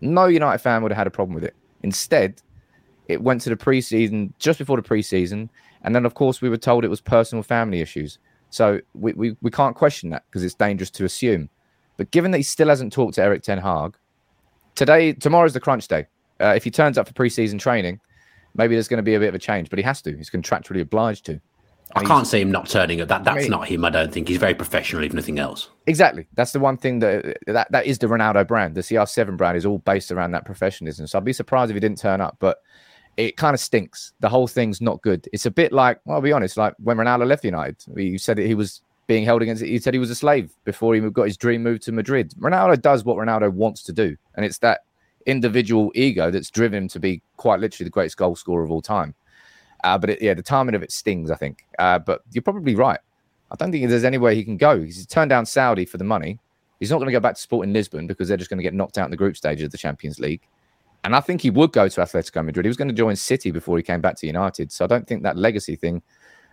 No 0.00 0.26
United 0.26 0.58
fan 0.58 0.82
would 0.82 0.92
have 0.92 0.96
had 0.96 1.06
a 1.06 1.10
problem 1.10 1.34
with 1.34 1.44
it. 1.44 1.54
Instead, 1.82 2.40
it 3.08 3.22
went 3.22 3.40
to 3.42 3.50
the 3.50 3.56
preseason 3.56 4.32
just 4.38 4.58
before 4.58 4.76
the 4.76 4.82
preseason, 4.82 5.48
and 5.82 5.94
then 5.94 6.06
of 6.06 6.14
course 6.14 6.40
we 6.40 6.48
were 6.48 6.56
told 6.56 6.84
it 6.84 6.88
was 6.88 7.00
personal 7.00 7.42
family 7.42 7.80
issues. 7.80 8.18
So 8.50 8.80
we 8.94 9.12
we, 9.12 9.36
we 9.42 9.50
can't 9.50 9.76
question 9.76 10.10
that 10.10 10.24
because 10.28 10.44
it's 10.44 10.54
dangerous 10.54 10.90
to 10.90 11.04
assume. 11.04 11.48
But 11.96 12.10
given 12.10 12.30
that 12.32 12.38
he 12.38 12.42
still 12.42 12.68
hasn't 12.68 12.92
talked 12.92 13.14
to 13.14 13.22
Erik 13.22 13.42
Ten 13.42 13.58
Hag, 13.58 13.96
today 14.74 15.12
tomorrow's 15.12 15.54
the 15.54 15.60
crunch 15.60 15.88
day. 15.88 16.06
Uh, 16.38 16.52
if 16.54 16.64
he 16.64 16.70
turns 16.70 16.98
up 16.98 17.08
for 17.08 17.14
preseason 17.14 17.58
training, 17.58 17.98
maybe 18.54 18.74
there's 18.74 18.88
going 18.88 18.98
to 18.98 19.02
be 19.02 19.14
a 19.14 19.18
bit 19.18 19.28
of 19.28 19.34
a 19.34 19.38
change. 19.38 19.70
But 19.70 19.78
he 19.78 19.82
has 19.84 20.02
to. 20.02 20.16
He's 20.16 20.30
contractually 20.30 20.80
obliged 20.80 21.24
to. 21.26 21.40
I 21.94 22.04
can't 22.04 22.26
see 22.26 22.40
him 22.40 22.50
not 22.50 22.68
turning 22.68 23.00
up. 23.00 23.08
That 23.08 23.24
that's 23.24 23.36
I 23.36 23.40
mean, 23.42 23.50
not 23.50 23.68
him. 23.68 23.84
I 23.84 23.90
don't 23.90 24.12
think 24.12 24.28
he's 24.28 24.38
very 24.38 24.54
professional, 24.54 25.04
if 25.04 25.12
nothing 25.12 25.38
else. 25.38 25.70
Exactly. 25.86 26.26
That's 26.34 26.52
the 26.52 26.58
one 26.58 26.76
thing 26.76 26.98
that 26.98 27.38
that 27.46 27.70
that 27.70 27.86
is 27.86 27.98
the 27.98 28.08
Ronaldo 28.08 28.46
brand. 28.46 28.74
The 28.74 28.80
CR7 28.80 29.36
brand 29.36 29.56
is 29.56 29.64
all 29.64 29.78
based 29.78 30.10
around 30.10 30.32
that 30.32 30.44
professionalism. 30.44 31.06
So 31.06 31.18
I'd 31.18 31.24
be 31.24 31.32
surprised 31.32 31.70
if 31.70 31.74
he 31.74 31.80
didn't 31.80 31.98
turn 31.98 32.20
up. 32.20 32.36
But 32.40 32.58
it 33.16 33.36
kind 33.36 33.54
of 33.54 33.60
stinks. 33.60 34.12
The 34.20 34.28
whole 34.28 34.46
thing's 34.46 34.80
not 34.80 35.00
good. 35.02 35.28
It's 35.32 35.46
a 35.46 35.50
bit 35.50 35.72
like, 35.72 36.00
well, 36.04 36.16
I'll 36.16 36.22
be 36.22 36.32
honest, 36.32 36.56
like 36.56 36.74
when 36.78 36.96
Ronaldo 36.96 37.26
left 37.26 37.44
United, 37.44 37.76
he 37.96 38.18
said 38.18 38.36
that 38.38 38.46
he 38.46 38.54
was 38.54 38.82
being 39.06 39.24
held 39.24 39.42
against. 39.42 39.62
He 39.62 39.78
said 39.78 39.94
he 39.94 40.00
was 40.00 40.10
a 40.10 40.14
slave 40.14 40.50
before 40.64 40.94
he 40.94 41.00
got 41.00 41.24
his 41.24 41.36
dream 41.36 41.62
move 41.62 41.80
to 41.80 41.92
Madrid. 41.92 42.34
Ronaldo 42.38 42.80
does 42.80 43.04
what 43.04 43.16
Ronaldo 43.16 43.52
wants 43.52 43.82
to 43.84 43.92
do, 43.92 44.16
and 44.34 44.44
it's 44.44 44.58
that 44.58 44.80
individual 45.26 45.90
ego 45.94 46.30
that's 46.30 46.50
driven 46.50 46.84
him 46.84 46.88
to 46.88 47.00
be 47.00 47.22
quite 47.36 47.60
literally 47.60 47.84
the 47.84 47.90
greatest 47.90 48.16
goal 48.16 48.36
scorer 48.36 48.64
of 48.64 48.70
all 48.70 48.82
time. 48.82 49.14
Uh, 49.84 49.98
but 49.98 50.10
it, 50.10 50.22
yeah, 50.22 50.34
the 50.34 50.42
timing 50.42 50.74
of 50.74 50.82
it 50.82 50.92
stings, 50.92 51.30
I 51.30 51.36
think. 51.36 51.64
Uh, 51.78 51.98
but 51.98 52.22
you're 52.32 52.42
probably 52.42 52.74
right. 52.74 53.00
I 53.50 53.56
don't 53.56 53.70
think 53.70 53.88
there's 53.88 54.04
any 54.04 54.18
way 54.18 54.34
he 54.34 54.44
can 54.44 54.56
go. 54.56 54.80
He's 54.82 55.06
turned 55.06 55.30
down 55.30 55.46
Saudi 55.46 55.84
for 55.84 55.98
the 55.98 56.04
money. 56.04 56.38
He's 56.80 56.90
not 56.90 56.98
going 56.98 57.06
to 57.06 57.12
go 57.12 57.20
back 57.20 57.36
to 57.36 57.40
Sporting 57.40 57.72
Lisbon 57.72 58.06
because 58.06 58.28
they're 58.28 58.36
just 58.36 58.50
going 58.50 58.58
to 58.58 58.62
get 58.62 58.74
knocked 58.74 58.98
out 58.98 59.04
in 59.04 59.10
the 59.10 59.16
group 59.16 59.36
stage 59.36 59.62
of 59.62 59.70
the 59.70 59.78
Champions 59.78 60.18
League. 60.18 60.42
And 61.06 61.14
I 61.14 61.20
think 61.20 61.40
he 61.40 61.50
would 61.50 61.70
go 61.70 61.88
to 61.88 62.00
Atletico 62.00 62.44
Madrid. 62.44 62.64
He 62.64 62.68
was 62.68 62.76
going 62.76 62.88
to 62.88 62.94
join 62.94 63.14
City 63.14 63.52
before 63.52 63.76
he 63.76 63.82
came 63.84 64.00
back 64.00 64.16
to 64.16 64.26
United. 64.26 64.72
So 64.72 64.84
I 64.84 64.88
don't 64.88 65.06
think 65.06 65.22
that 65.22 65.36
legacy 65.36 65.76
thing, 65.76 66.02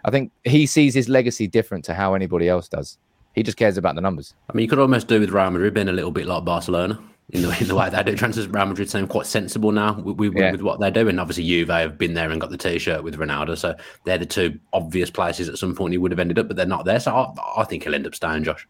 I 0.05 0.11
think 0.11 0.31
he 0.43 0.67
sees 0.67 0.93
his 0.93 1.09
legacy 1.09 1.47
different 1.47 1.83
to 1.85 1.95
how 1.95 2.13
anybody 2.13 2.47
else 2.47 2.67
does. 2.69 2.99
He 3.33 3.41
just 3.41 3.57
cares 3.57 3.77
about 3.77 3.95
the 3.95 4.01
numbers. 4.01 4.35
I 4.47 4.53
mean, 4.53 4.61
you 4.65 4.69
could 4.69 4.77
almost 4.77 5.07
do 5.07 5.19
with 5.19 5.31
Real 5.31 5.49
Madrid 5.49 5.73
being 5.73 5.89
a 5.89 5.91
little 5.91 6.11
bit 6.11 6.27
like 6.27 6.45
Barcelona 6.45 6.99
in 7.31 7.41
the, 7.41 7.57
in 7.61 7.67
the 7.67 7.73
way 7.73 7.89
they 7.89 8.03
do 8.03 8.15
transfers. 8.15 8.47
Real 8.47 8.67
Madrid 8.67 8.91
seem 8.91 9.07
quite 9.07 9.25
sensible 9.25 9.71
now 9.71 9.99
with, 9.99 10.17
with, 10.17 10.33
yeah. 10.35 10.51
with 10.51 10.61
what 10.61 10.79
they're 10.79 10.91
doing. 10.91 11.17
Obviously, 11.17 11.45
Juve 11.45 11.69
have 11.69 11.97
been 11.97 12.13
there 12.13 12.29
and 12.29 12.39
got 12.39 12.51
the 12.51 12.57
T-shirt 12.57 13.03
with 13.03 13.17
Ronaldo, 13.17 13.57
so 13.57 13.73
they're 14.05 14.19
the 14.19 14.27
two 14.27 14.59
obvious 14.71 15.09
places 15.09 15.49
at 15.49 15.57
some 15.57 15.73
point 15.73 15.93
he 15.93 15.97
would 15.97 16.11
have 16.11 16.19
ended 16.19 16.37
up, 16.37 16.47
but 16.47 16.57
they're 16.57 16.67
not 16.67 16.85
there. 16.85 16.99
So 16.99 17.11
I, 17.11 17.61
I 17.61 17.63
think 17.63 17.85
he'll 17.85 17.95
end 17.95 18.05
up 18.05 18.13
staying, 18.13 18.43
Josh. 18.43 18.67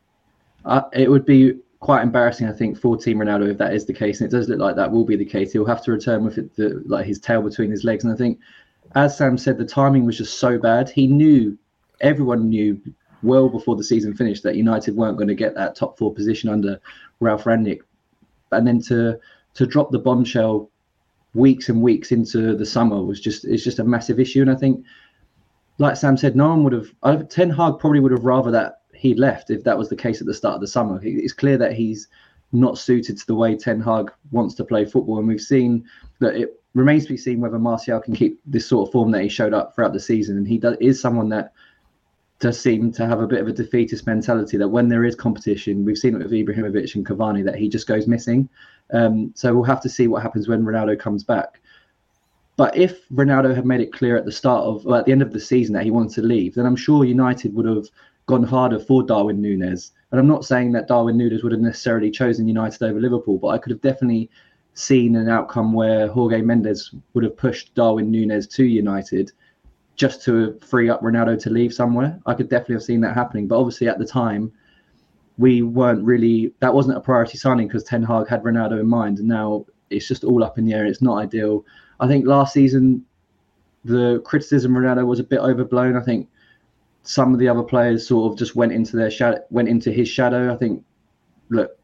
Uh, 0.63 0.83
it 0.93 1.11
would 1.11 1.25
be 1.25 1.59
quite 1.83 2.01
embarrassing, 2.01 2.47
I 2.47 2.53
think, 2.53 2.79
for 2.79 2.95
Team 2.95 3.17
Ronaldo 3.17 3.51
if 3.51 3.57
that 3.57 3.73
is 3.73 3.85
the 3.85 3.93
case, 3.93 4.21
and 4.21 4.27
it 4.27 4.35
does 4.35 4.47
look 4.47 4.59
like 4.59 4.77
that 4.77 4.89
will 4.89 5.03
be 5.03 5.17
the 5.17 5.25
case. 5.25 5.51
He'll 5.51 5.65
have 5.65 5.83
to 5.83 5.91
return 5.91 6.23
with 6.23 6.37
it, 6.37 6.55
the, 6.55 6.81
like 6.85 7.05
his 7.05 7.19
tail 7.19 7.41
between 7.41 7.69
his 7.69 7.83
legs, 7.83 8.05
and 8.05 8.13
I 8.13 8.15
think, 8.15 8.39
as 8.95 9.17
Sam 9.17 9.37
said, 9.37 9.57
the 9.57 9.65
timing 9.65 10.05
was 10.05 10.17
just 10.17 10.39
so 10.39 10.57
bad. 10.57 10.89
He 10.89 11.07
knew, 11.07 11.57
everyone 11.99 12.47
knew 12.47 12.79
well 13.21 13.49
before 13.49 13.75
the 13.75 13.83
season 13.83 14.13
finished 14.13 14.43
that 14.43 14.55
United 14.55 14.95
weren't 14.95 15.17
going 15.17 15.27
to 15.27 15.35
get 15.35 15.55
that 15.55 15.75
top 15.75 15.97
four 15.97 16.13
position 16.13 16.49
under 16.49 16.79
Ralf 17.19 17.43
Rangnick, 17.43 17.81
and 18.51 18.65
then 18.65 18.81
to 18.83 19.19
to 19.55 19.67
drop 19.67 19.91
the 19.91 19.99
bombshell 19.99 20.69
weeks 21.33 21.67
and 21.67 21.81
weeks 21.81 22.13
into 22.13 22.55
the 22.55 22.65
summer 22.65 23.03
was 23.03 23.19
just 23.19 23.43
it's 23.43 23.63
just 23.63 23.79
a 23.79 23.83
massive 23.83 24.21
issue, 24.21 24.41
and 24.41 24.51
I 24.51 24.55
think. 24.55 24.85
Like 25.79 25.97
Sam 25.97 26.17
said, 26.17 26.35
no 26.35 26.49
one 26.49 26.63
would 26.63 26.73
have. 26.73 27.29
Ten 27.29 27.49
Hag 27.49 27.79
probably 27.79 27.99
would 27.99 28.11
have 28.11 28.25
rather 28.25 28.51
that 28.51 28.82
he 29.03 29.13
left 29.13 29.49
if 29.49 29.65
that 29.65 29.77
was 29.77 29.89
the 29.89 29.97
case 29.97 30.21
at 30.21 30.27
the 30.27 30.33
start 30.33 30.55
of 30.55 30.61
the 30.61 30.67
summer. 30.67 30.97
It's 31.03 31.33
clear 31.33 31.57
that 31.57 31.73
he's 31.73 32.07
not 32.53 32.77
suited 32.77 33.17
to 33.17 33.27
the 33.27 33.35
way 33.35 33.53
Ten 33.53 33.81
Hag 33.81 34.09
wants 34.31 34.55
to 34.55 34.63
play 34.63 34.85
football, 34.85 35.19
and 35.19 35.27
we've 35.27 35.41
seen 35.41 35.85
that 36.19 36.35
it 36.35 36.61
remains 36.73 37.03
to 37.03 37.09
be 37.09 37.17
seen 37.17 37.41
whether 37.41 37.59
Martial 37.59 37.99
can 37.99 38.15
keep 38.15 38.39
this 38.45 38.65
sort 38.65 38.87
of 38.87 38.93
form 38.93 39.11
that 39.11 39.21
he 39.21 39.27
showed 39.27 39.53
up 39.53 39.75
throughout 39.75 39.91
the 39.91 39.99
season. 39.99 40.37
And 40.37 40.47
he 40.47 40.57
does, 40.57 40.77
is 40.79 41.01
someone 41.01 41.27
that 41.29 41.51
does 42.39 42.57
seem 42.57 42.93
to 42.93 43.05
have 43.05 43.19
a 43.19 43.27
bit 43.27 43.41
of 43.41 43.47
a 43.49 43.51
defeatist 43.51 44.07
mentality. 44.07 44.55
That 44.55 44.69
when 44.69 44.87
there 44.87 45.03
is 45.03 45.15
competition, 45.15 45.83
we've 45.83 45.97
seen 45.97 46.15
it 46.15 46.23
with 46.23 46.31
Ibrahimovic 46.31 46.95
and 46.95 47.05
Cavani 47.05 47.43
that 47.43 47.55
he 47.55 47.67
just 47.67 47.87
goes 47.87 48.07
missing. 48.07 48.47
Um, 48.93 49.33
so 49.35 49.53
we'll 49.53 49.65
have 49.65 49.81
to 49.81 49.89
see 49.89 50.07
what 50.07 50.23
happens 50.23 50.47
when 50.47 50.63
Ronaldo 50.63 50.97
comes 50.97 51.25
back. 51.25 51.59
But 52.55 52.77
if 52.77 53.05
Ronaldo 53.09 53.53
had 53.53 53.65
made 53.65 53.81
it 53.81 53.91
clear 53.91 54.15
at 54.15 54.23
the 54.23 54.31
start 54.31 54.63
of, 54.63 54.87
at 54.93 55.05
the 55.05 55.11
end 55.11 55.23
of 55.23 55.33
the 55.33 55.41
season 55.41 55.73
that 55.73 55.83
he 55.83 55.91
wanted 55.91 56.13
to 56.15 56.21
leave, 56.21 56.55
then 56.55 56.65
I'm 56.65 56.77
sure 56.77 57.03
United 57.03 57.53
would 57.53 57.65
have 57.65 57.87
gone 58.25 58.43
harder 58.43 58.79
for 58.79 59.03
Darwin 59.03 59.41
Nunez. 59.41 59.91
And 60.11 60.19
I'm 60.19 60.27
not 60.27 60.45
saying 60.45 60.71
that 60.73 60.87
Darwin 60.87 61.17
Nunez 61.17 61.43
would 61.43 61.51
have 61.51 61.61
necessarily 61.61 62.11
chosen 62.11 62.47
United 62.47 62.81
over 62.83 62.99
Liverpool, 62.99 63.37
but 63.37 63.47
I 63.49 63.57
could 63.57 63.71
have 63.71 63.81
definitely 63.81 64.29
seen 64.75 65.15
an 65.15 65.29
outcome 65.29 65.73
where 65.73 66.07
Jorge 66.07 66.41
Mendes 66.41 66.93
would 67.13 67.23
have 67.23 67.37
pushed 67.37 67.73
Darwin 67.75 68.11
Nunez 68.11 68.47
to 68.47 68.63
United 68.63 69.31
just 69.95 70.23
to 70.23 70.59
free 70.65 70.89
up 70.89 71.01
Ronaldo 71.01 71.39
to 71.43 71.49
leave 71.49 71.73
somewhere. 71.73 72.19
I 72.25 72.33
could 72.33 72.49
definitely 72.49 72.75
have 72.75 72.83
seen 72.83 73.01
that 73.01 73.13
happening. 73.13 73.47
But 73.47 73.59
obviously 73.59 73.87
at 73.87 73.99
the 73.99 74.05
time, 74.05 74.51
we 75.37 75.61
weren't 75.61 76.03
really 76.03 76.53
that 76.59 76.73
wasn't 76.73 76.97
a 76.97 77.01
priority 77.01 77.37
signing 77.37 77.67
because 77.67 77.83
Ten 77.83 78.03
Hag 78.03 78.27
had 78.27 78.43
Ronaldo 78.43 78.79
in 78.79 78.87
mind, 78.87 79.19
and 79.19 79.27
now 79.27 79.65
it's 79.89 80.07
just 80.07 80.23
all 80.23 80.43
up 80.43 80.57
in 80.57 80.65
the 80.65 80.73
air. 80.73 80.85
It's 80.85 81.01
not 81.01 81.17
ideal. 81.17 81.65
I 81.99 82.07
think 82.07 82.25
last 82.25 82.53
season 82.53 83.05
the 83.85 84.21
criticism 84.25 84.73
Ronaldo 84.73 85.05
was 85.05 85.19
a 85.19 85.23
bit 85.23 85.39
overblown. 85.39 85.97
I 85.97 86.01
think 86.01 86.29
some 87.03 87.33
of 87.33 87.39
the 87.39 87.47
other 87.47 87.63
players 87.63 88.07
sort 88.07 88.31
of 88.31 88.37
just 88.37 88.55
went 88.55 88.71
into 88.71 88.95
their 88.95 89.11
shadow, 89.11 89.39
went 89.49 89.67
into 89.69 89.91
his 89.91 90.07
shadow. 90.07 90.53
I 90.53 90.57
think, 90.57 90.83
look, 91.49 91.77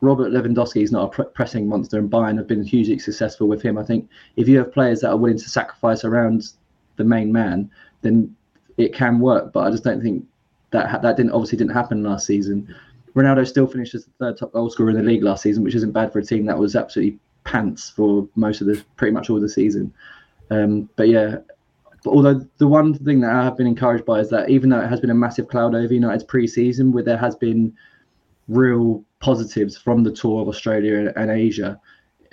Robert 0.00 0.32
Lewandowski 0.32 0.82
is 0.82 0.90
not 0.90 1.16
a 1.16 1.24
pressing 1.24 1.68
monster, 1.68 1.98
and 1.98 2.10
Bayern 2.10 2.36
have 2.36 2.48
been 2.48 2.64
hugely 2.64 2.98
successful 2.98 3.46
with 3.46 3.62
him. 3.62 3.78
I 3.78 3.84
think 3.84 4.08
if 4.36 4.48
you 4.48 4.58
have 4.58 4.72
players 4.72 5.00
that 5.00 5.10
are 5.10 5.16
willing 5.16 5.38
to 5.38 5.48
sacrifice 5.48 6.04
around 6.04 6.52
the 6.96 7.04
main 7.04 7.32
man, 7.32 7.70
then 8.02 8.34
it 8.76 8.92
can 8.92 9.20
work. 9.20 9.52
But 9.52 9.60
I 9.60 9.70
just 9.70 9.84
don't 9.84 10.02
think 10.02 10.26
that 10.72 11.02
that 11.02 11.16
didn't 11.16 11.32
obviously 11.32 11.58
didn't 11.58 11.74
happen 11.74 12.02
last 12.02 12.26
season. 12.26 12.74
Ronaldo 13.14 13.46
still 13.46 13.66
finished 13.66 13.94
as 13.94 14.06
the 14.06 14.10
third 14.18 14.38
top 14.38 14.52
goal 14.52 14.70
scorer 14.70 14.90
in 14.90 14.96
the 14.96 15.02
league 15.02 15.22
last 15.22 15.42
season, 15.42 15.62
which 15.62 15.74
isn't 15.74 15.92
bad 15.92 16.12
for 16.12 16.18
a 16.18 16.24
team 16.24 16.46
that 16.46 16.58
was 16.58 16.74
absolutely 16.74 17.18
pants 17.44 17.90
for 17.90 18.26
most 18.34 18.60
of 18.60 18.66
the 18.66 18.82
pretty 18.96 19.12
much 19.12 19.30
all 19.30 19.40
the 19.40 19.48
season. 19.48 19.92
Um, 20.50 20.88
but 20.96 21.08
yeah, 21.08 21.36
but 22.04 22.10
although 22.10 22.46
the 22.58 22.68
one 22.68 22.94
thing 22.94 23.20
that 23.20 23.34
I 23.34 23.44
have 23.44 23.56
been 23.56 23.66
encouraged 23.66 24.04
by 24.04 24.20
is 24.20 24.30
that 24.30 24.50
even 24.50 24.70
though 24.70 24.80
it 24.80 24.88
has 24.88 25.00
been 25.00 25.10
a 25.10 25.14
massive 25.14 25.48
cloud 25.48 25.74
over 25.74 25.92
United's 25.92 26.24
pre-season, 26.24 26.92
where 26.92 27.04
there 27.04 27.16
has 27.16 27.36
been 27.36 27.72
real 28.48 29.04
positives 29.20 29.76
from 29.76 30.02
the 30.02 30.12
tour 30.12 30.42
of 30.42 30.48
Australia 30.48 31.12
and 31.16 31.30
Asia, 31.30 31.80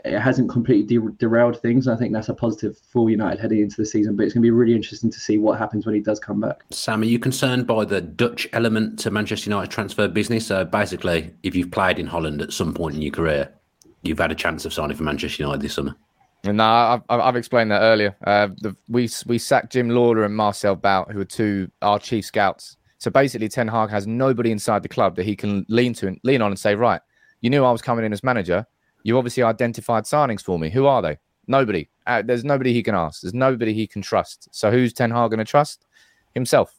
it 0.06 0.20
hasn't 0.20 0.50
completely 0.50 0.98
de- 0.98 1.12
derailed 1.14 1.62
things. 1.62 1.88
I 1.88 1.96
think 1.96 2.14
that's 2.14 2.30
a 2.30 2.34
positive 2.34 2.78
for 2.92 3.10
United 3.10 3.40
heading 3.40 3.60
into 3.60 3.76
the 3.76 3.86
season. 3.86 4.16
But 4.16 4.24
it's 4.24 4.34
going 4.34 4.42
to 4.42 4.46
be 4.46 4.52
really 4.52 4.74
interesting 4.74 5.12
to 5.12 5.20
see 5.20 5.38
what 5.38 5.60
happens 5.60 5.86
when 5.86 5.96
he 5.96 6.02
does 6.02 6.20
come 6.20 6.40
back. 6.40 6.64
Sam, 6.72 7.02
are 7.02 7.06
you 7.06 7.20
concerned 7.20 7.68
by 7.68 7.86
the 7.86 8.02
Dutch 8.02 8.48
element 8.54 8.98
to 9.00 9.12
Manchester 9.12 9.50
United 9.50 9.72
transfer 9.72 10.08
business? 10.08 10.48
So 10.48 10.66
basically, 10.66 11.34
if 11.44 11.56
you've 11.56 11.72
played 11.72 12.00
in 12.00 12.08
Holland 12.08 12.42
at 12.42 12.54
some 12.54 12.74
point 12.74 12.96
in 12.96 13.02
your 13.02 13.12
career, 13.12 13.54
you've 14.02 14.20
had 14.20 14.32
a 14.32 14.36
chance 14.36 14.66
of 14.66 14.74
signing 14.74 14.96
for 14.96 15.04
Manchester 15.04 15.44
United 15.44 15.62
this 15.62 15.74
summer. 15.74 15.96
No, 16.46 16.64
I've, 16.64 17.02
I've 17.10 17.36
explained 17.36 17.72
that 17.72 17.82
earlier. 17.82 18.16
Uh, 18.26 18.48
the, 18.62 18.76
we 18.88 19.10
we 19.26 19.38
sacked 19.38 19.74
Jim 19.74 19.90
Lawlor 19.90 20.26
and 20.26 20.36
Marcel 20.36 20.76
Bout, 20.76 21.12
who 21.12 21.20
are 21.20 21.26
two 21.26 21.70
our 21.82 22.00
chief 22.00 22.26
scouts. 22.26 22.78
So 22.98 23.12
basically, 23.12 23.50
Ten 23.50 23.68
Hag 23.68 23.90
has 23.90 24.08
nobody 24.08 24.52
inside 24.52 24.84
the 24.84 24.90
club 24.90 25.16
that 25.18 25.26
he 25.26 25.36
can 25.36 25.66
lean 25.70 25.94
to 25.96 26.08
and 26.08 26.20
lean 26.24 26.42
on 26.42 26.52
and 26.52 26.60
say, 26.60 26.76
right, 26.76 27.02
you 27.42 27.50
knew 27.50 27.64
I 27.64 27.72
was 27.72 27.82
coming 27.82 28.06
in 28.06 28.14
as 28.14 28.24
manager. 28.24 28.66
You 29.04 29.18
obviously 29.18 29.44
identified 29.44 30.04
signings 30.04 30.44
for 30.44 30.60
me. 30.60 30.70
Who 30.70 30.86
are 30.86 31.02
they? 31.02 31.18
Nobody. 31.48 31.90
Uh, 32.08 32.22
there's 32.22 32.44
nobody 32.44 32.74
he 32.74 32.84
can 32.84 32.96
ask. 32.96 33.22
There's 33.22 33.34
nobody 33.34 33.74
he 33.74 33.88
can 33.88 34.02
trust. 34.02 34.50
So 34.52 34.70
who's 34.72 34.94
Ten 34.94 35.12
Hag 35.12 35.32
going 35.32 35.40
to 35.40 35.46
trust? 35.46 35.86
Himself. 36.34 36.76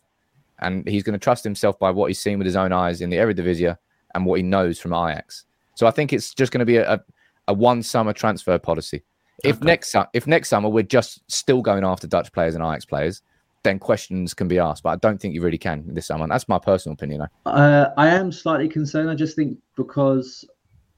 And 0.60 0.86
he's 0.86 1.02
going 1.02 1.14
to 1.14 1.18
trust 1.18 1.42
himself 1.42 1.78
by 1.78 1.90
what 1.90 2.08
he's 2.08 2.20
seen 2.20 2.38
with 2.38 2.44
his 2.44 2.56
own 2.56 2.72
eyes 2.72 3.00
in 3.00 3.08
the 3.08 3.16
Eredivisie 3.16 3.76
and 4.14 4.26
what 4.26 4.36
he 4.36 4.42
knows 4.42 4.78
from 4.78 4.92
Ajax. 4.92 5.44
So 5.74 5.86
I 5.86 5.90
think 5.90 6.12
it's 6.12 6.34
just 6.34 6.52
going 6.52 6.60
to 6.60 6.66
be 6.66 6.76
a, 6.76 6.94
a, 6.94 7.00
a 7.48 7.54
one 7.54 7.82
summer 7.82 8.12
transfer 8.12 8.58
policy. 8.58 9.02
If 9.44 9.56
okay. 9.56 9.66
next 9.66 9.94
if 10.12 10.26
next 10.26 10.48
summer 10.48 10.68
we're 10.68 10.82
just 10.82 11.22
still 11.30 11.62
going 11.62 11.84
after 11.84 12.06
Dutch 12.06 12.32
players 12.32 12.54
and 12.54 12.64
Ajax 12.64 12.84
players, 12.84 13.22
then 13.62 13.78
questions 13.78 14.34
can 14.34 14.48
be 14.48 14.58
asked. 14.58 14.82
But 14.82 14.90
I 14.90 14.96
don't 14.96 15.20
think 15.20 15.34
you 15.34 15.42
really 15.42 15.58
can 15.58 15.84
this 15.94 16.06
summer. 16.06 16.26
That's 16.26 16.48
my 16.48 16.58
personal 16.58 16.94
opinion. 16.94 17.26
Uh, 17.46 17.86
I 17.96 18.08
am 18.08 18.32
slightly 18.32 18.68
concerned. 18.68 19.10
I 19.10 19.14
just 19.14 19.36
think 19.36 19.58
because 19.76 20.44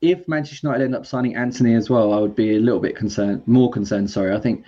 if 0.01 0.27
Manchester 0.29 0.67
United 0.67 0.85
end 0.85 0.95
up 0.95 1.07
signing 1.07 1.37
Antony 1.37 1.75
as 1.75 1.89
well, 1.89 2.13
I 2.13 2.19
would 2.19 2.35
be 2.35 2.57
a 2.57 2.61
little 2.61 2.81
bit 2.81 2.97
concerned, 2.97 3.47
more 3.47 3.71
concerned. 3.71 4.11
Sorry, 4.11 4.35
I 4.35 4.41
think 4.41 4.65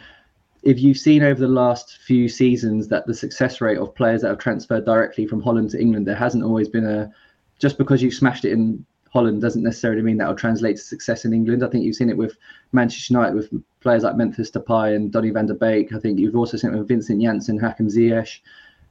if 0.62 0.80
you've 0.80 0.96
seen 0.96 1.22
over 1.22 1.40
the 1.40 1.48
last 1.48 1.98
few 1.98 2.28
seasons 2.28 2.88
that 2.88 3.06
the 3.06 3.14
success 3.14 3.60
rate 3.60 3.78
of 3.78 3.94
players 3.94 4.22
that 4.22 4.28
have 4.28 4.38
transferred 4.38 4.84
directly 4.84 5.26
from 5.26 5.42
Holland 5.42 5.70
to 5.70 5.80
England, 5.80 6.06
there 6.06 6.16
hasn't 6.16 6.44
always 6.44 6.68
been 6.68 6.86
a 6.86 7.12
just 7.58 7.78
because 7.78 8.02
you've 8.02 8.14
smashed 8.14 8.44
it 8.44 8.52
in 8.52 8.84
Holland 9.14 9.40
doesn't 9.40 9.62
necessarily 9.62 10.02
mean 10.02 10.16
that 10.18 10.26
will 10.26 10.34
translate 10.34 10.74
to 10.74 10.82
success 10.82 11.24
in 11.24 11.32
England. 11.32 11.64
I 11.64 11.68
think 11.68 11.84
you've 11.84 11.94
seen 11.94 12.10
it 12.10 12.16
with 12.16 12.36
Manchester 12.72 13.14
United 13.14 13.36
with 13.36 13.48
players 13.80 14.02
like 14.02 14.16
Memphis 14.16 14.50
Depay 14.50 14.96
and 14.96 15.12
Donny 15.12 15.30
van 15.30 15.46
de 15.46 15.54
Beek. 15.54 15.92
I 15.92 16.00
think 16.00 16.18
you've 16.18 16.34
also 16.34 16.56
seen 16.56 16.74
it 16.74 16.78
with 16.78 16.88
Vincent 16.88 17.22
Janssen, 17.22 17.56
Hakim 17.56 17.86
Ziyech. 17.86 18.40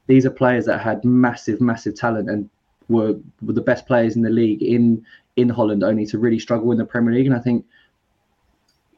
These 0.06 0.24
are 0.24 0.30
players 0.30 0.64
that 0.64 0.80
had 0.80 1.04
massive, 1.04 1.60
massive 1.60 1.94
talent 1.94 2.30
and 2.30 2.48
were, 2.88 3.16
were 3.42 3.52
the 3.52 3.60
best 3.60 3.86
players 3.86 4.16
in 4.16 4.22
the 4.22 4.30
league 4.30 4.62
in 4.62 5.04
in 5.36 5.50
Holland, 5.50 5.84
only 5.84 6.06
to 6.06 6.18
really 6.18 6.38
struggle 6.38 6.72
in 6.72 6.78
the 6.78 6.86
Premier 6.86 7.12
League. 7.12 7.26
And 7.26 7.36
I 7.36 7.40
think 7.40 7.66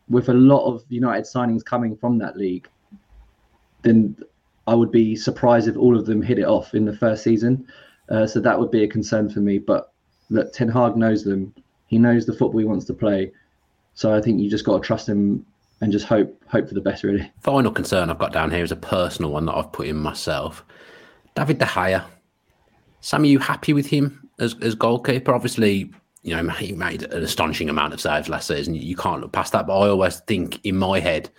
with 0.08 0.28
a 0.28 0.34
lot 0.34 0.66
of 0.66 0.84
United 0.90 1.24
signings 1.24 1.64
coming 1.64 1.96
from 1.96 2.18
that 2.18 2.36
league, 2.36 2.68
then 3.82 4.16
I 4.68 4.74
would 4.74 4.92
be 4.92 5.16
surprised 5.16 5.66
if 5.66 5.76
all 5.76 5.96
of 5.96 6.06
them 6.06 6.22
hit 6.22 6.38
it 6.38 6.44
off 6.44 6.74
in 6.74 6.84
the 6.84 6.96
first 6.96 7.24
season. 7.24 7.66
Uh, 8.08 8.26
so 8.26 8.38
that 8.38 8.60
would 8.60 8.70
be 8.70 8.84
a 8.84 8.88
concern 8.88 9.28
for 9.28 9.40
me. 9.40 9.58
But 9.58 9.92
that 10.30 10.52
Ten 10.52 10.68
Hag 10.68 10.96
knows 10.96 11.24
them. 11.24 11.54
He 11.86 11.98
knows 11.98 12.26
the 12.26 12.32
football 12.32 12.58
he 12.58 12.64
wants 12.64 12.84
to 12.86 12.94
play. 12.94 13.32
So 13.94 14.14
I 14.14 14.20
think 14.20 14.40
you 14.40 14.50
just 14.50 14.64
got 14.64 14.80
to 14.80 14.86
trust 14.86 15.08
him 15.08 15.44
and 15.80 15.92
just 15.92 16.06
hope 16.06 16.42
hope 16.48 16.68
for 16.68 16.74
the 16.74 16.80
best. 16.80 17.02
Really. 17.02 17.30
Final 17.42 17.70
concern 17.70 18.10
I've 18.10 18.18
got 18.18 18.32
down 18.32 18.50
here 18.50 18.64
is 18.64 18.72
a 18.72 18.76
personal 18.76 19.30
one 19.30 19.46
that 19.46 19.54
I've 19.54 19.72
put 19.72 19.86
in 19.86 19.96
myself. 19.96 20.64
David 21.34 21.58
De 21.58 21.64
Gea. 21.64 22.04
Sam, 23.00 23.22
are 23.22 23.26
you 23.26 23.38
happy 23.38 23.72
with 23.72 23.86
him 23.86 24.28
as 24.38 24.56
as 24.62 24.74
goalkeeper? 24.74 25.34
Obviously, 25.34 25.90
you 26.22 26.34
know 26.34 26.48
he 26.50 26.72
made 26.72 27.04
an 27.04 27.22
astonishing 27.22 27.68
amount 27.68 27.94
of 27.94 28.00
saves 28.00 28.28
last 28.28 28.48
season. 28.48 28.74
You 28.74 28.96
can't 28.96 29.20
look 29.20 29.32
past 29.32 29.52
that. 29.52 29.66
But 29.66 29.78
I 29.78 29.88
always 29.88 30.20
think 30.20 30.64
in 30.64 30.76
my 30.76 30.98
head, 31.00 31.30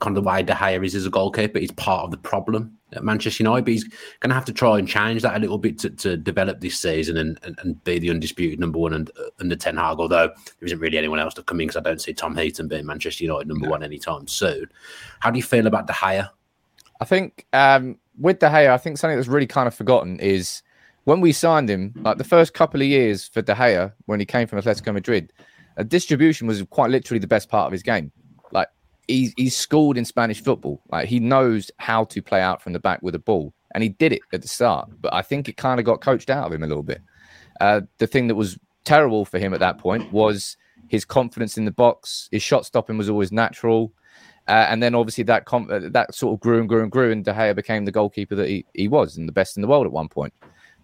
kind 0.00 0.16
of 0.16 0.22
the 0.22 0.28
way 0.28 0.42
De 0.42 0.52
Gea 0.52 0.84
is 0.84 0.94
as 0.94 1.06
a 1.06 1.10
goalkeeper 1.10 1.58
is 1.58 1.70
part 1.72 2.04
of 2.04 2.10
the 2.10 2.16
problem 2.16 2.76
at 2.92 3.04
Manchester 3.04 3.42
United. 3.42 3.64
But 3.64 3.72
he's 3.72 3.84
going 3.84 4.30
to 4.30 4.34
have 4.34 4.44
to 4.46 4.52
try 4.52 4.78
and 4.78 4.88
change 4.88 5.22
that 5.22 5.36
a 5.36 5.38
little 5.38 5.58
bit 5.58 5.78
to, 5.80 5.90
to 5.90 6.16
develop 6.16 6.60
this 6.60 6.78
season 6.78 7.16
and, 7.16 7.38
and, 7.42 7.58
and, 7.62 7.82
be 7.84 7.98
the 7.98 8.10
undisputed 8.10 8.58
number 8.58 8.78
one 8.78 8.92
and 8.92 9.10
under 9.40 9.56
Ten 9.56 9.76
Hag. 9.76 9.98
Although 9.98 10.28
there 10.28 10.66
isn't 10.66 10.78
really 10.78 10.98
anyone 10.98 11.20
else 11.20 11.34
to 11.34 11.42
come 11.42 11.60
in 11.60 11.68
because 11.68 11.76
I 11.76 11.88
don't 11.88 12.00
see 12.00 12.12
Tom 12.12 12.36
Heaton 12.36 12.68
being 12.68 12.86
Manchester 12.86 13.24
United 13.24 13.48
number 13.48 13.66
no. 13.66 13.70
one 13.70 13.82
anytime 13.82 14.26
soon. 14.26 14.66
How 15.20 15.30
do 15.30 15.38
you 15.38 15.42
feel 15.42 15.66
about 15.66 15.86
De 15.86 15.92
Gea? 15.92 16.28
I 17.00 17.04
think 17.04 17.46
um, 17.52 17.98
with 18.18 18.38
De 18.38 18.46
Gea, 18.46 18.70
I 18.70 18.78
think 18.78 18.98
something 18.98 19.16
that's 19.16 19.28
really 19.28 19.46
kind 19.46 19.68
of 19.68 19.74
forgotten 19.74 20.18
is 20.20 20.62
when 21.04 21.20
we 21.20 21.32
signed 21.32 21.68
him, 21.68 21.92
like 21.96 22.18
the 22.18 22.24
first 22.24 22.54
couple 22.54 22.80
of 22.80 22.86
years 22.86 23.28
for 23.28 23.42
De 23.42 23.54
Gea 23.54 23.92
when 24.06 24.20
he 24.20 24.26
came 24.26 24.46
from 24.46 24.60
Atletico 24.60 24.92
Madrid, 24.92 25.32
a 25.76 25.84
distribution 25.84 26.46
was 26.46 26.62
quite 26.70 26.90
literally 26.90 27.18
the 27.18 27.26
best 27.26 27.48
part 27.48 27.66
of 27.66 27.72
his 27.72 27.82
game 27.82 28.12
he's 29.08 29.32
he's 29.36 29.56
schooled 29.56 29.96
in 29.96 30.04
Spanish 30.04 30.42
football. 30.42 30.80
Like 30.90 31.08
he 31.08 31.20
knows 31.20 31.70
how 31.78 32.04
to 32.04 32.22
play 32.22 32.40
out 32.40 32.62
from 32.62 32.72
the 32.72 32.80
back 32.80 33.02
with 33.02 33.14
a 33.14 33.18
ball, 33.18 33.52
and 33.74 33.82
he 33.82 33.88
did 33.88 34.12
it 34.12 34.22
at 34.32 34.42
the 34.42 34.48
start. 34.48 34.90
But 35.00 35.14
I 35.14 35.22
think 35.22 35.48
it 35.48 35.56
kind 35.56 35.80
of 35.80 35.86
got 35.86 36.00
coached 36.00 36.30
out 36.30 36.46
of 36.46 36.52
him 36.52 36.62
a 36.62 36.66
little 36.66 36.82
bit. 36.82 37.00
Uh, 37.60 37.82
the 37.98 38.06
thing 38.06 38.28
that 38.28 38.34
was 38.34 38.58
terrible 38.84 39.24
for 39.24 39.38
him 39.38 39.54
at 39.54 39.60
that 39.60 39.78
point 39.78 40.12
was 40.12 40.56
his 40.88 41.04
confidence 41.04 41.56
in 41.56 41.64
the 41.64 41.70
box. 41.70 42.28
His 42.30 42.42
shot 42.42 42.66
stopping 42.66 42.98
was 42.98 43.08
always 43.08 43.32
natural, 43.32 43.92
uh, 44.48 44.66
and 44.68 44.82
then 44.82 44.94
obviously 44.94 45.24
that 45.24 45.44
com- 45.44 45.70
uh, 45.70 45.80
that 45.90 46.14
sort 46.14 46.34
of 46.34 46.40
grew 46.40 46.60
and 46.60 46.68
grew 46.68 46.82
and 46.82 46.90
grew, 46.90 47.10
and 47.10 47.24
De 47.24 47.32
Gea 47.32 47.54
became 47.54 47.84
the 47.84 47.92
goalkeeper 47.92 48.34
that 48.34 48.48
he, 48.48 48.64
he 48.74 48.88
was 48.88 49.16
and 49.16 49.28
the 49.28 49.32
best 49.32 49.56
in 49.56 49.62
the 49.62 49.68
world 49.68 49.86
at 49.86 49.92
one 49.92 50.08
point. 50.08 50.32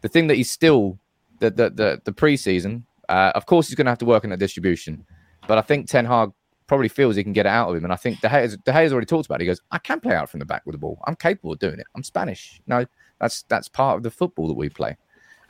The 0.00 0.08
thing 0.08 0.28
that 0.28 0.36
he's 0.36 0.50
still 0.50 0.98
the 1.40 1.50
the 1.50 1.70
the, 1.70 2.00
the 2.04 2.12
preseason, 2.12 2.84
uh, 3.08 3.32
of 3.34 3.46
course, 3.46 3.68
he's 3.68 3.74
going 3.74 3.86
to 3.86 3.90
have 3.90 3.98
to 3.98 4.06
work 4.06 4.24
on 4.24 4.30
that 4.30 4.38
distribution. 4.38 5.04
But 5.46 5.58
I 5.58 5.62
think 5.62 5.88
Ten 5.88 6.04
Hag 6.04 6.30
probably 6.70 6.88
feels 6.88 7.16
he 7.16 7.24
can 7.24 7.32
get 7.32 7.46
it 7.46 7.48
out 7.48 7.68
of 7.68 7.74
him. 7.74 7.82
And 7.82 7.92
I 7.92 7.96
think 7.96 8.20
De 8.20 8.28
Gea's, 8.28 8.56
De 8.56 8.72
Gea's 8.72 8.92
already 8.92 9.04
talked 9.04 9.26
about 9.26 9.40
it. 9.40 9.42
He 9.42 9.48
goes, 9.48 9.60
I 9.72 9.78
can 9.78 9.98
play 9.98 10.14
out 10.14 10.30
from 10.30 10.38
the 10.38 10.46
back 10.46 10.64
with 10.64 10.74
the 10.74 10.78
ball. 10.78 11.00
I'm 11.04 11.16
capable 11.16 11.52
of 11.52 11.58
doing 11.58 11.80
it. 11.80 11.86
I'm 11.96 12.04
Spanish. 12.04 12.60
No, 12.68 12.86
that's 13.18 13.42
that's 13.48 13.68
part 13.68 13.96
of 13.96 14.04
the 14.04 14.10
football 14.12 14.46
that 14.46 14.54
we 14.54 14.68
play. 14.68 14.96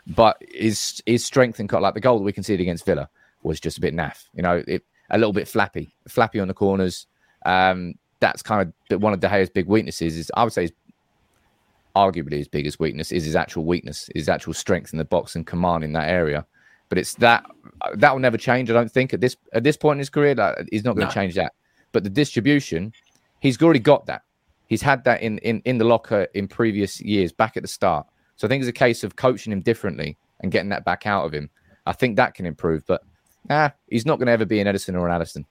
But 0.06 0.38
his 0.48 1.02
his 1.04 1.22
strength 1.22 1.60
and 1.60 1.68
cut 1.68 1.82
like 1.82 1.92
the 1.92 2.00
goal 2.00 2.16
that 2.16 2.24
we 2.24 2.32
conceded 2.32 2.62
against 2.62 2.86
Villa 2.86 3.10
was 3.42 3.60
just 3.60 3.76
a 3.76 3.82
bit 3.82 3.94
naff. 3.94 4.28
You 4.32 4.40
know, 4.40 4.64
it, 4.66 4.82
a 5.10 5.18
little 5.18 5.34
bit 5.34 5.46
flappy, 5.46 5.94
flappy 6.08 6.40
on 6.40 6.48
the 6.48 6.54
corners. 6.54 7.06
Um, 7.44 7.96
that's 8.20 8.40
kind 8.40 8.72
of 8.90 9.02
one 9.02 9.12
of 9.12 9.20
De 9.20 9.28
Gea's 9.28 9.50
big 9.50 9.66
weaknesses. 9.66 10.16
Is 10.16 10.32
I 10.34 10.42
would 10.42 10.54
say, 10.54 10.62
his, 10.62 10.72
arguably 11.94 12.38
his 12.38 12.48
biggest 12.48 12.80
weakness 12.80 13.12
is 13.12 13.26
his 13.26 13.36
actual 13.36 13.66
weakness, 13.66 14.08
his 14.14 14.30
actual 14.30 14.54
strength 14.54 14.94
in 14.94 14.98
the 14.98 15.04
box 15.04 15.36
and 15.36 15.46
command 15.46 15.84
in 15.84 15.92
that 15.92 16.08
area. 16.08 16.46
But 16.90 16.98
it's 16.98 17.14
that 17.14 17.46
that 17.94 18.12
will 18.12 18.20
never 18.20 18.36
change. 18.36 18.70
I 18.70 18.74
don't 18.74 18.92
think 18.92 19.14
at 19.14 19.22
this 19.22 19.36
at 19.54 19.64
this 19.64 19.78
point 19.78 19.94
in 19.94 19.98
his 20.00 20.10
career, 20.10 20.34
that 20.34 20.68
he's 20.70 20.84
not 20.84 20.96
going 20.96 21.08
to 21.08 21.14
no. 21.14 21.20
change 21.20 21.34
that. 21.36 21.54
But 21.92 22.04
the 22.04 22.10
distribution, 22.10 22.92
he's 23.40 23.60
already 23.62 23.80
got 23.80 24.04
that. 24.06 24.22
He's 24.66 24.82
had 24.82 25.02
that 25.04 25.22
in, 25.22 25.38
in 25.38 25.62
in 25.64 25.78
the 25.78 25.84
locker 25.84 26.28
in 26.34 26.46
previous 26.46 27.00
years, 27.00 27.32
back 27.32 27.56
at 27.56 27.62
the 27.62 27.68
start. 27.68 28.06
So 28.36 28.46
I 28.46 28.48
think 28.48 28.60
it's 28.60 28.68
a 28.68 28.72
case 28.72 29.02
of 29.04 29.16
coaching 29.16 29.52
him 29.52 29.60
differently 29.60 30.18
and 30.40 30.52
getting 30.52 30.70
that 30.70 30.84
back 30.84 31.06
out 31.06 31.24
of 31.24 31.32
him. 31.32 31.48
I 31.86 31.92
think 31.92 32.16
that 32.16 32.34
can 32.34 32.44
improve. 32.44 32.84
But 32.86 33.02
ah, 33.48 33.72
he's 33.88 34.04
not 34.04 34.18
going 34.18 34.26
to 34.26 34.32
ever 34.32 34.44
be 34.44 34.60
an 34.60 34.66
Ederson 34.66 34.98
or 34.98 35.08
an 35.08 35.20
Alisson. 35.20 35.44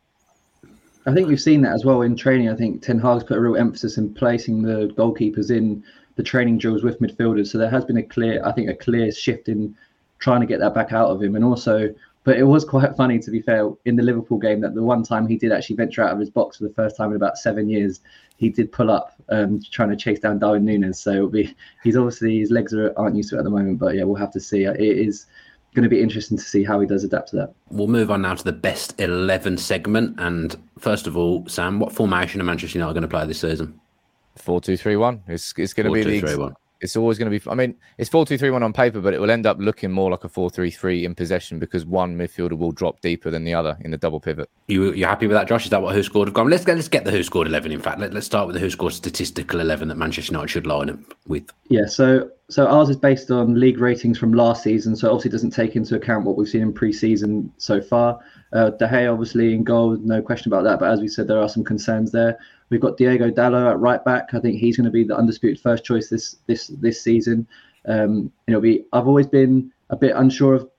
I 1.05 1.13
think 1.13 1.27
we've 1.27 1.41
seen 1.41 1.61
that 1.61 1.73
as 1.73 1.85
well 1.85 2.01
in 2.01 2.15
training. 2.15 2.49
I 2.49 2.55
think 2.55 2.81
Ten 2.81 2.99
Hag's 2.99 3.23
put 3.23 3.37
a 3.37 3.41
real 3.41 3.55
emphasis 3.55 3.97
in 3.97 4.13
placing 4.13 4.61
the 4.61 4.93
goalkeepers 4.97 5.49
in 5.49 5.83
the 6.15 6.23
training 6.23 6.57
drills 6.57 6.83
with 6.83 6.99
midfielders. 6.99 7.47
So 7.47 7.57
there 7.57 7.69
has 7.69 7.85
been 7.85 7.97
a 7.97 8.03
clear, 8.03 8.45
I 8.45 8.51
think, 8.51 8.69
a 8.69 8.75
clear 8.75 9.11
shift 9.11 9.47
in 9.47 9.75
trying 10.19 10.41
to 10.41 10.47
get 10.47 10.59
that 10.59 10.73
back 10.73 10.93
out 10.93 11.09
of 11.09 11.21
him. 11.21 11.35
And 11.35 11.43
also, 11.43 11.93
but 12.23 12.37
it 12.37 12.43
was 12.43 12.65
quite 12.65 12.95
funny 12.95 13.19
to 13.19 13.31
be 13.31 13.41
fair 13.41 13.69
in 13.85 13.95
the 13.95 14.03
Liverpool 14.03 14.37
game 14.37 14.61
that 14.61 14.75
the 14.75 14.83
one 14.83 15.03
time 15.03 15.27
he 15.27 15.37
did 15.37 15.51
actually 15.51 15.77
venture 15.77 16.03
out 16.03 16.11
of 16.11 16.19
his 16.19 16.29
box 16.29 16.57
for 16.57 16.65
the 16.65 16.73
first 16.73 16.97
time 16.97 17.09
in 17.11 17.15
about 17.15 17.37
seven 17.37 17.69
years, 17.69 18.01
he 18.37 18.49
did 18.49 18.71
pull 18.71 18.91
up 18.91 19.13
um, 19.29 19.61
trying 19.71 19.89
to 19.89 19.95
chase 19.95 20.19
down 20.19 20.39
Darwin 20.39 20.65
Núñez. 20.65 20.97
So 20.97 21.11
it'll 21.11 21.29
be, 21.29 21.55
he's 21.83 21.97
obviously 21.97 22.39
his 22.39 22.51
legs 22.51 22.73
are, 22.73 22.93
aren't 22.97 23.15
used 23.15 23.29
to 23.29 23.35
it 23.35 23.39
at 23.39 23.45
the 23.45 23.49
moment. 23.49 23.79
But 23.79 23.95
yeah, 23.95 24.03
we'll 24.03 24.15
have 24.15 24.31
to 24.33 24.39
see. 24.39 24.65
It 24.65 24.79
is 24.79 25.25
going 25.75 25.83
to 25.83 25.89
be 25.89 26.01
interesting 26.01 26.37
to 26.37 26.43
see 26.43 26.63
how 26.63 26.79
he 26.79 26.87
does 26.87 27.03
adapt 27.03 27.29
to 27.29 27.35
that. 27.37 27.53
We'll 27.69 27.87
move 27.87 28.11
on 28.11 28.21
now 28.23 28.33
to 28.33 28.43
the 28.43 28.51
best 28.51 28.99
11 28.99 29.57
segment. 29.57 30.19
And 30.19 30.55
first 30.77 31.07
of 31.07 31.15
all, 31.15 31.47
Sam, 31.47 31.79
what 31.79 31.93
formation 31.93 32.41
are 32.41 32.43
Manchester 32.43 32.77
United 32.77 32.93
going 32.93 33.01
to 33.03 33.07
play 33.07 33.25
this 33.25 33.39
season? 33.39 33.79
4 34.35 34.61
2 34.61 34.77
3 34.77 34.95
1. 34.95 35.23
It's, 35.27 35.53
it's 35.57 35.73
going 35.73 35.87
to 35.87 35.93
be 35.93 36.19
the, 36.19 36.55
It's 36.81 36.95
always 36.95 37.17
going 37.17 37.31
to 37.31 37.39
be. 37.39 37.51
I 37.51 37.55
mean, 37.55 37.75
it's 37.97 38.09
four 38.09 38.25
two 38.25 38.37
three 38.37 38.49
one 38.49 38.63
on 38.63 38.71
paper, 38.71 39.01
but 39.01 39.13
it 39.13 39.19
will 39.19 39.31
end 39.31 39.45
up 39.45 39.57
looking 39.59 39.91
more 39.91 40.09
like 40.09 40.23
a 40.23 40.29
four 40.29 40.49
three 40.49 40.71
three 40.71 41.05
in 41.05 41.13
possession 41.13 41.59
because 41.59 41.85
one 41.85 42.17
midfielder 42.17 42.57
will 42.57 42.71
drop 42.71 43.01
deeper 43.01 43.29
than 43.29 43.43
the 43.43 43.53
other 43.53 43.77
in 43.81 43.91
the 43.91 43.97
double 43.97 44.19
pivot. 44.19 44.49
You 44.67 44.93
you 44.93 45.05
happy 45.05 45.27
with 45.27 45.35
that, 45.35 45.47
Josh? 45.47 45.65
Is 45.65 45.71
that 45.71 45.81
what 45.81 45.95
WhoScored 45.95 46.25
have 46.25 46.33
gone? 46.33 46.49
Let's 46.49 46.63
get 46.63 46.75
let's 46.75 46.87
get 46.87 47.03
the 47.03 47.11
WhoScored 47.11 47.47
eleven. 47.47 47.71
In 47.71 47.81
fact, 47.81 47.99
Let, 47.99 48.15
us 48.15 48.25
start 48.25 48.47
with 48.47 48.55
the 48.55 48.65
WhoScored 48.65 48.93
statistical 48.93 49.59
eleven 49.59 49.89
that 49.89 49.95
Manchester 49.95 50.31
United 50.31 50.49
should 50.49 50.67
line 50.67 50.89
up 50.89 50.99
with. 51.27 51.49
Yeah. 51.67 51.85
So 51.85 52.29
so 52.49 52.65
ours 52.65 52.89
is 52.89 52.97
based 52.97 53.29
on 53.29 53.59
league 53.59 53.79
ratings 53.79 54.17
from 54.17 54.33
last 54.33 54.63
season, 54.63 54.95
so 54.95 55.09
obviously 55.09 55.31
doesn't 55.31 55.51
take 55.51 55.75
into 55.75 55.95
account 55.95 56.25
what 56.25 56.35
we've 56.35 56.49
seen 56.49 56.61
in 56.61 56.73
pre-season 56.73 57.51
so 57.57 57.81
far. 57.81 58.19
Uh, 58.53 58.71
De 58.71 58.87
Gea 58.87 59.11
obviously 59.11 59.53
in 59.53 59.63
goal, 59.63 59.97
no 59.97 60.21
question 60.21 60.51
about 60.51 60.63
that. 60.63 60.79
But 60.79 60.91
as 60.91 60.99
we 60.99 61.07
said, 61.07 61.27
there 61.27 61.39
are 61.39 61.49
some 61.49 61.63
concerns 61.63 62.11
there. 62.11 62.39
We've 62.69 62.81
got 62.81 62.97
Diego 62.97 63.29
Dalot 63.31 63.71
at 63.71 63.79
right 63.79 64.03
back. 64.03 64.33
I 64.33 64.39
think 64.39 64.59
he's 64.59 64.77
going 64.77 64.85
to 64.85 64.91
be 64.91 65.03
the 65.03 65.17
undisputed 65.17 65.59
first 65.59 65.83
choice 65.83 66.09
this 66.09 66.37
this 66.47 66.67
this 66.67 67.01
season. 67.01 67.47
Um, 67.87 68.31
it'll. 68.47 68.63
I've 68.93 69.07
always 69.07 69.27
been 69.27 69.71
a 69.89 69.95
bit 69.95 70.15
unsure 70.15 70.55
of 70.55 70.69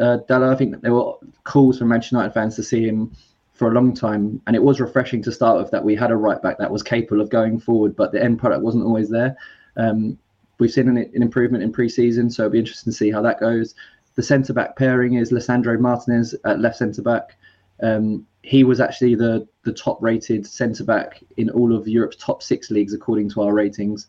uh, 0.00 0.18
Dalot. 0.28 0.52
I 0.52 0.56
think 0.56 0.80
there 0.82 0.94
were 0.94 1.14
calls 1.44 1.78
from 1.78 1.88
Manchester 1.88 2.16
United 2.16 2.34
fans 2.34 2.56
to 2.56 2.62
see 2.62 2.86
him 2.86 3.12
for 3.52 3.68
a 3.68 3.74
long 3.74 3.94
time, 3.94 4.40
and 4.46 4.54
it 4.54 4.62
was 4.62 4.80
refreshing 4.80 5.22
to 5.22 5.32
start 5.32 5.58
with 5.58 5.70
that 5.70 5.82
we 5.82 5.94
had 5.94 6.10
a 6.10 6.16
right 6.16 6.40
back 6.42 6.58
that 6.58 6.70
was 6.70 6.82
capable 6.82 7.22
of 7.22 7.30
going 7.30 7.58
forward, 7.58 7.96
but 7.96 8.12
the 8.12 8.22
end 8.22 8.38
product 8.38 8.62
wasn't 8.62 8.84
always 8.84 9.08
there. 9.08 9.36
Um, 9.78 10.18
we've 10.58 10.70
seen 10.70 10.88
an, 10.88 10.98
an, 10.98 11.22
improvement 11.22 11.62
in 11.62 11.72
pre-season, 11.72 12.30
so 12.30 12.42
it'll 12.42 12.52
be 12.52 12.58
interesting 12.58 12.92
to 12.92 12.96
see 12.96 13.10
how 13.10 13.22
that 13.22 13.40
goes. 13.40 13.74
The 14.14 14.22
centre 14.22 14.52
back 14.52 14.76
pairing 14.76 15.14
is 15.14 15.32
Lisandro 15.32 15.78
Martinez 15.78 16.34
at 16.44 16.60
left 16.60 16.76
centre 16.76 17.02
back. 17.02 17.36
Um, 17.82 18.26
he 18.42 18.64
was 18.64 18.80
actually 18.80 19.14
the 19.14 19.46
the 19.64 19.72
top 19.72 20.00
rated 20.00 20.46
centre 20.46 20.84
back 20.84 21.22
in 21.36 21.50
all 21.50 21.74
of 21.74 21.88
Europe's 21.88 22.16
top 22.16 22.42
six 22.42 22.70
leagues 22.70 22.94
according 22.94 23.30
to 23.30 23.42
our 23.42 23.52
ratings. 23.52 24.06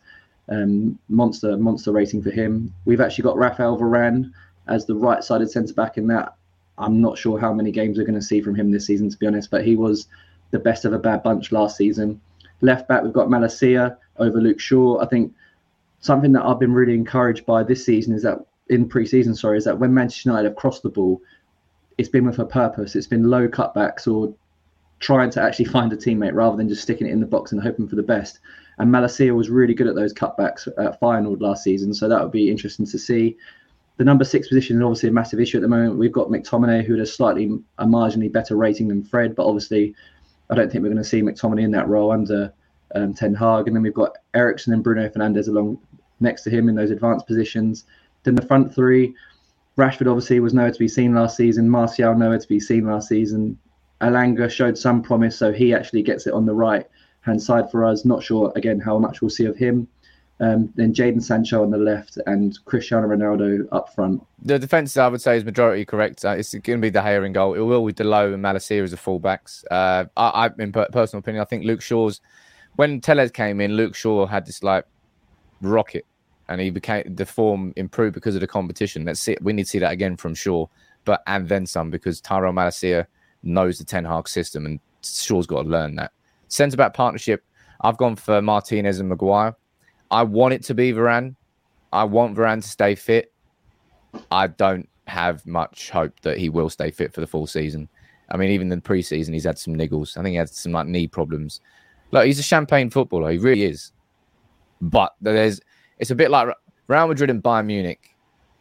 Um, 0.50 0.98
monster 1.10 1.58
monster 1.58 1.92
rating 1.92 2.22
for 2.22 2.32
him. 2.32 2.74
We've 2.86 3.02
actually 3.02 3.24
got 3.24 3.38
Rafael 3.38 3.78
Varane 3.78 4.32
as 4.68 4.86
the 4.86 4.96
right 4.96 5.24
sided 5.24 5.52
centre 5.52 5.74
back 5.74 5.98
in 5.98 6.08
that. 6.08 6.36
I'm 6.78 7.02
not 7.02 7.18
sure 7.18 7.40
how 7.40 7.54
many 7.54 7.72
games 7.72 7.98
we're 7.98 8.06
going 8.06 8.20
to 8.20 8.22
see 8.22 8.42
from 8.42 8.56
him 8.56 8.72
this 8.72 8.86
season, 8.86 9.10
to 9.10 9.18
be 9.18 9.28
honest, 9.28 9.50
but 9.50 9.66
he 9.66 9.76
was 9.76 10.08
the 10.52 10.60
best 10.60 10.86
of 10.86 10.94
a 10.94 11.00
bad 11.00 11.24
bunch 11.24 11.52
last 11.52 11.76
season. 11.76 12.22
Left 12.62 12.88
back, 12.88 13.04
we've 13.04 13.14
got 13.14 13.30
Malacia 13.30 13.98
over 14.18 14.40
Luke 14.40 14.60
Shaw. 14.60 15.00
I 15.02 15.08
think 15.08 15.34
something 16.00 16.32
that 16.34 16.46
I've 16.46 16.60
been 16.60 16.74
really 16.74 16.94
encouraged 16.94 17.46
by 17.46 17.64
this 17.64 17.84
season 17.84 18.14
is 18.14 18.24
that 18.24 18.46
in 18.70 18.88
pre-season, 18.88 19.36
sorry, 19.36 19.58
is 19.58 19.66
that 19.66 19.80
when 19.80 19.94
Manchester 19.94 20.30
United 20.30 20.50
have 20.50 20.56
crossed 20.56 20.84
the 20.84 20.90
ball, 20.90 21.22
it's 21.98 22.10
been 22.10 22.26
with 22.26 22.40
a 22.40 22.46
purpose. 22.46 22.96
It's 22.96 23.08
been 23.08 23.30
low 23.30 23.48
cutbacks 23.48 24.08
or 24.08 24.34
trying 25.00 25.30
to 25.32 25.42
actually 25.42 25.66
find 25.66 25.92
a 25.94 25.98
teammate 25.98 26.34
rather 26.34 26.58
than 26.58 26.70
just 26.70 26.82
sticking 26.82 27.08
it 27.08 27.12
in 27.12 27.20
the 27.20 27.26
box 27.26 27.52
and 27.52 27.62
hoping 27.62 27.88
for 27.88 27.96
the 27.96 28.04
best. 28.04 28.40
And 28.80 28.92
Malacia 28.92 29.36
was 29.36 29.50
really 29.50 29.74
good 29.74 29.88
at 29.88 29.96
those 29.96 30.14
cutbacks 30.14 30.68
at 30.78 31.00
Feyenoord 31.00 31.42
last 31.42 31.64
season, 31.64 31.94
so 31.94 32.08
that 32.08 32.22
would 32.22 32.32
be 32.32 32.50
interesting 32.50 32.86
to 32.86 33.00
see. 33.00 33.38
The 33.98 34.04
number 34.04 34.24
six 34.24 34.48
position 34.48 34.78
is 34.78 34.84
obviously 34.84 35.10
a 35.10 35.12
massive 35.12 35.40
issue 35.40 35.58
at 35.58 35.62
the 35.62 35.68
moment. 35.68 35.98
We've 35.98 36.12
got 36.12 36.28
McTominay, 36.28 36.86
who 36.86 36.98
has 37.00 37.14
slightly 37.14 37.50
a 37.80 37.86
marginally 37.86 38.32
better 38.32 38.56
rating 38.56 38.88
than 38.88 39.04
Fred, 39.04 39.36
but 39.36 39.48
obviously, 39.48 39.96
I 40.52 40.56
don't 40.56 40.72
think 40.72 40.84
we're 40.84 40.90
going 40.90 40.98
to 40.98 41.04
see 41.04 41.24
McTominay 41.24 41.64
in 41.64 41.72
that 41.72 41.88
role 41.88 42.12
under 42.12 42.54
um, 42.94 43.16
Ten 43.16 43.34
Hag. 43.34 43.66
And 43.66 43.76
then 43.76 43.82
we've 43.82 43.94
got 43.94 44.18
Eriksen 44.36 44.74
and 44.74 44.84
Bruno 44.84 45.10
Fernandes 45.10 45.48
along 45.48 45.80
next 46.20 46.44
to 46.44 46.52
him 46.52 46.70
in 46.70 46.76
those 46.76 46.92
advanced 46.92 47.26
positions. 47.26 47.86
Then 48.24 48.36
the 48.36 48.46
front 48.46 48.74
three, 48.74 49.16
Rashford 49.78 50.10
obviously 50.10 50.40
was 50.40 50.54
nowhere 50.54 50.72
to 50.72 50.80
be 50.80 50.88
seen 50.88 51.14
last 51.14 51.38
season. 51.38 51.70
Martial 51.70 52.16
nowhere 52.16 52.40
to 52.40 52.48
be 52.48 52.60
seen 52.60 52.86
last 52.86 53.10
season. 53.10 53.58
Elanga 54.02 54.50
showed 54.50 54.78
some 54.78 55.02
promise, 55.02 55.38
so 55.38 55.52
he 55.52 55.74
actually 55.74 56.04
gets 56.04 56.28
it 56.28 56.34
on 56.34 56.46
the 56.46 56.54
right 56.54 56.86
hand 57.22 57.42
side 57.42 57.70
for 57.70 57.86
us. 57.86 58.06
Not 58.06 58.24
sure 58.24 58.52
again 58.56 58.80
how 58.80 58.98
much 58.98 59.22
we'll 59.22 59.30
see 59.30 59.46
of 59.46 59.56
him. 59.56 59.88
Um, 60.40 60.72
then 60.76 60.94
Jadon 60.94 61.22
Sancho 61.22 61.64
on 61.64 61.72
the 61.72 61.78
left 61.78 62.20
and 62.28 62.58
Cristiano 62.66 63.08
Ronaldo 63.08 63.68
up 63.72 63.94
front. 63.96 64.24
The 64.44 64.60
defence, 64.60 64.96
I 64.96 65.08
would 65.08 65.22
say, 65.22 65.38
is 65.38 65.44
majority 65.44 65.84
correct. 65.84 66.24
Uh, 66.24 66.36
it's 66.38 66.54
going 66.54 66.80
to 66.80 66.82
be 66.82 66.92
De 66.92 67.02
Gea 67.02 67.26
in 67.26 67.34
goal. 67.34 67.56
It 67.56 67.62
will 67.62 67.84
be 67.84 67.94
Dalot 67.94 68.36
and 68.36 68.44
Malacia 68.44 68.84
as 68.84 68.92
the 68.92 68.98
fullbacks. 68.98 69.64
Uh, 69.72 70.06
I, 70.16 70.48
I, 70.48 70.50
in 70.60 70.72
personal 70.72 71.20
opinion, 71.22 71.42
I 71.42 71.46
think 71.46 71.66
Luke 71.66 71.82
Shaw's 71.82 72.22
when 72.78 73.02
Telles 73.02 73.32
came 73.32 73.60
in, 73.60 73.74
Luke 73.74 73.96
Shaw 73.96 74.26
had 74.26 74.46
this 74.46 74.64
like 74.64 74.86
rocket 75.62 76.06
and 76.50 76.62
he 76.62 76.70
became 76.70 77.04
the 77.16 77.26
form 77.26 77.74
improved 77.76 78.14
because 78.14 78.36
of 78.36 78.42
the 78.42 78.48
competition. 78.48 79.06
Let's 79.06 79.20
see, 79.20 79.38
we 79.42 79.54
need 79.54 79.64
to 79.64 79.70
see 79.70 79.80
that 79.80 79.92
again 79.92 80.18
from 80.18 80.36
Shaw, 80.36 80.68
but 81.06 81.22
and 81.28 81.48
then 81.48 81.66
some 81.66 81.90
because 81.90 82.22
Tyrell 82.22 82.54
Malacia 82.54 83.06
knows 83.44 83.78
the 83.78 83.86
Ten 83.86 84.06
Hag 84.06 84.28
system, 84.28 84.66
and 84.66 84.80
Shaw's 85.02 85.48
got 85.48 85.64
to 85.64 85.70
learn 85.70 85.96
that. 85.96 86.12
Centre 86.48 86.78
back 86.78 86.94
partnership, 86.94 87.44
I've 87.82 87.98
gone 87.98 88.16
for 88.16 88.42
Martinez 88.42 89.00
and 89.00 89.10
Maguire. 89.10 89.56
I 90.10 90.24
want 90.24 90.54
it 90.54 90.64
to 90.64 90.74
be 90.74 90.94
Varane. 90.94 91.36
I 91.92 92.06
want 92.06 92.38
Varane 92.38 92.62
to 92.62 92.68
stay 92.68 92.96
fit. 92.96 93.32
I 94.32 94.48
don't 94.48 94.88
have 95.08 95.46
much 95.46 95.90
hope 95.90 96.20
that 96.22 96.38
he 96.38 96.50
will 96.50 96.70
stay 96.70 96.92
fit 96.92 97.14
for 97.14 97.22
the 97.22 97.28
full 97.28 97.48
season. 97.48 97.90
I 98.30 98.38
mean, 98.38 98.52
even 98.52 98.72
in 98.72 98.80
the 98.80 98.84
preseason, 98.84 99.34
he's 99.34 99.46
had 99.46 99.58
some 99.58 99.76
niggles. 99.76 100.18
I 100.18 100.24
think 100.24 100.34
he 100.34 100.38
had 100.38 100.50
some 100.50 100.72
like 100.72 100.88
knee 100.88 101.08
problems. 101.08 101.62
Look, 102.12 102.26
he's 102.26 102.40
a 102.40 102.44
champagne 102.44 102.90
footballer. 102.90 103.32
He 103.32 103.38
really 103.38 103.64
is. 103.64 103.92
But 104.82 105.14
there's 105.22 105.60
it's 106.00 106.12
a 106.12 106.16
bit 106.16 106.32
like 106.32 106.50
Real 106.88 107.08
Madrid 107.08 107.30
and 107.30 107.44
Bayern 107.44 107.66
Munich 107.66 108.16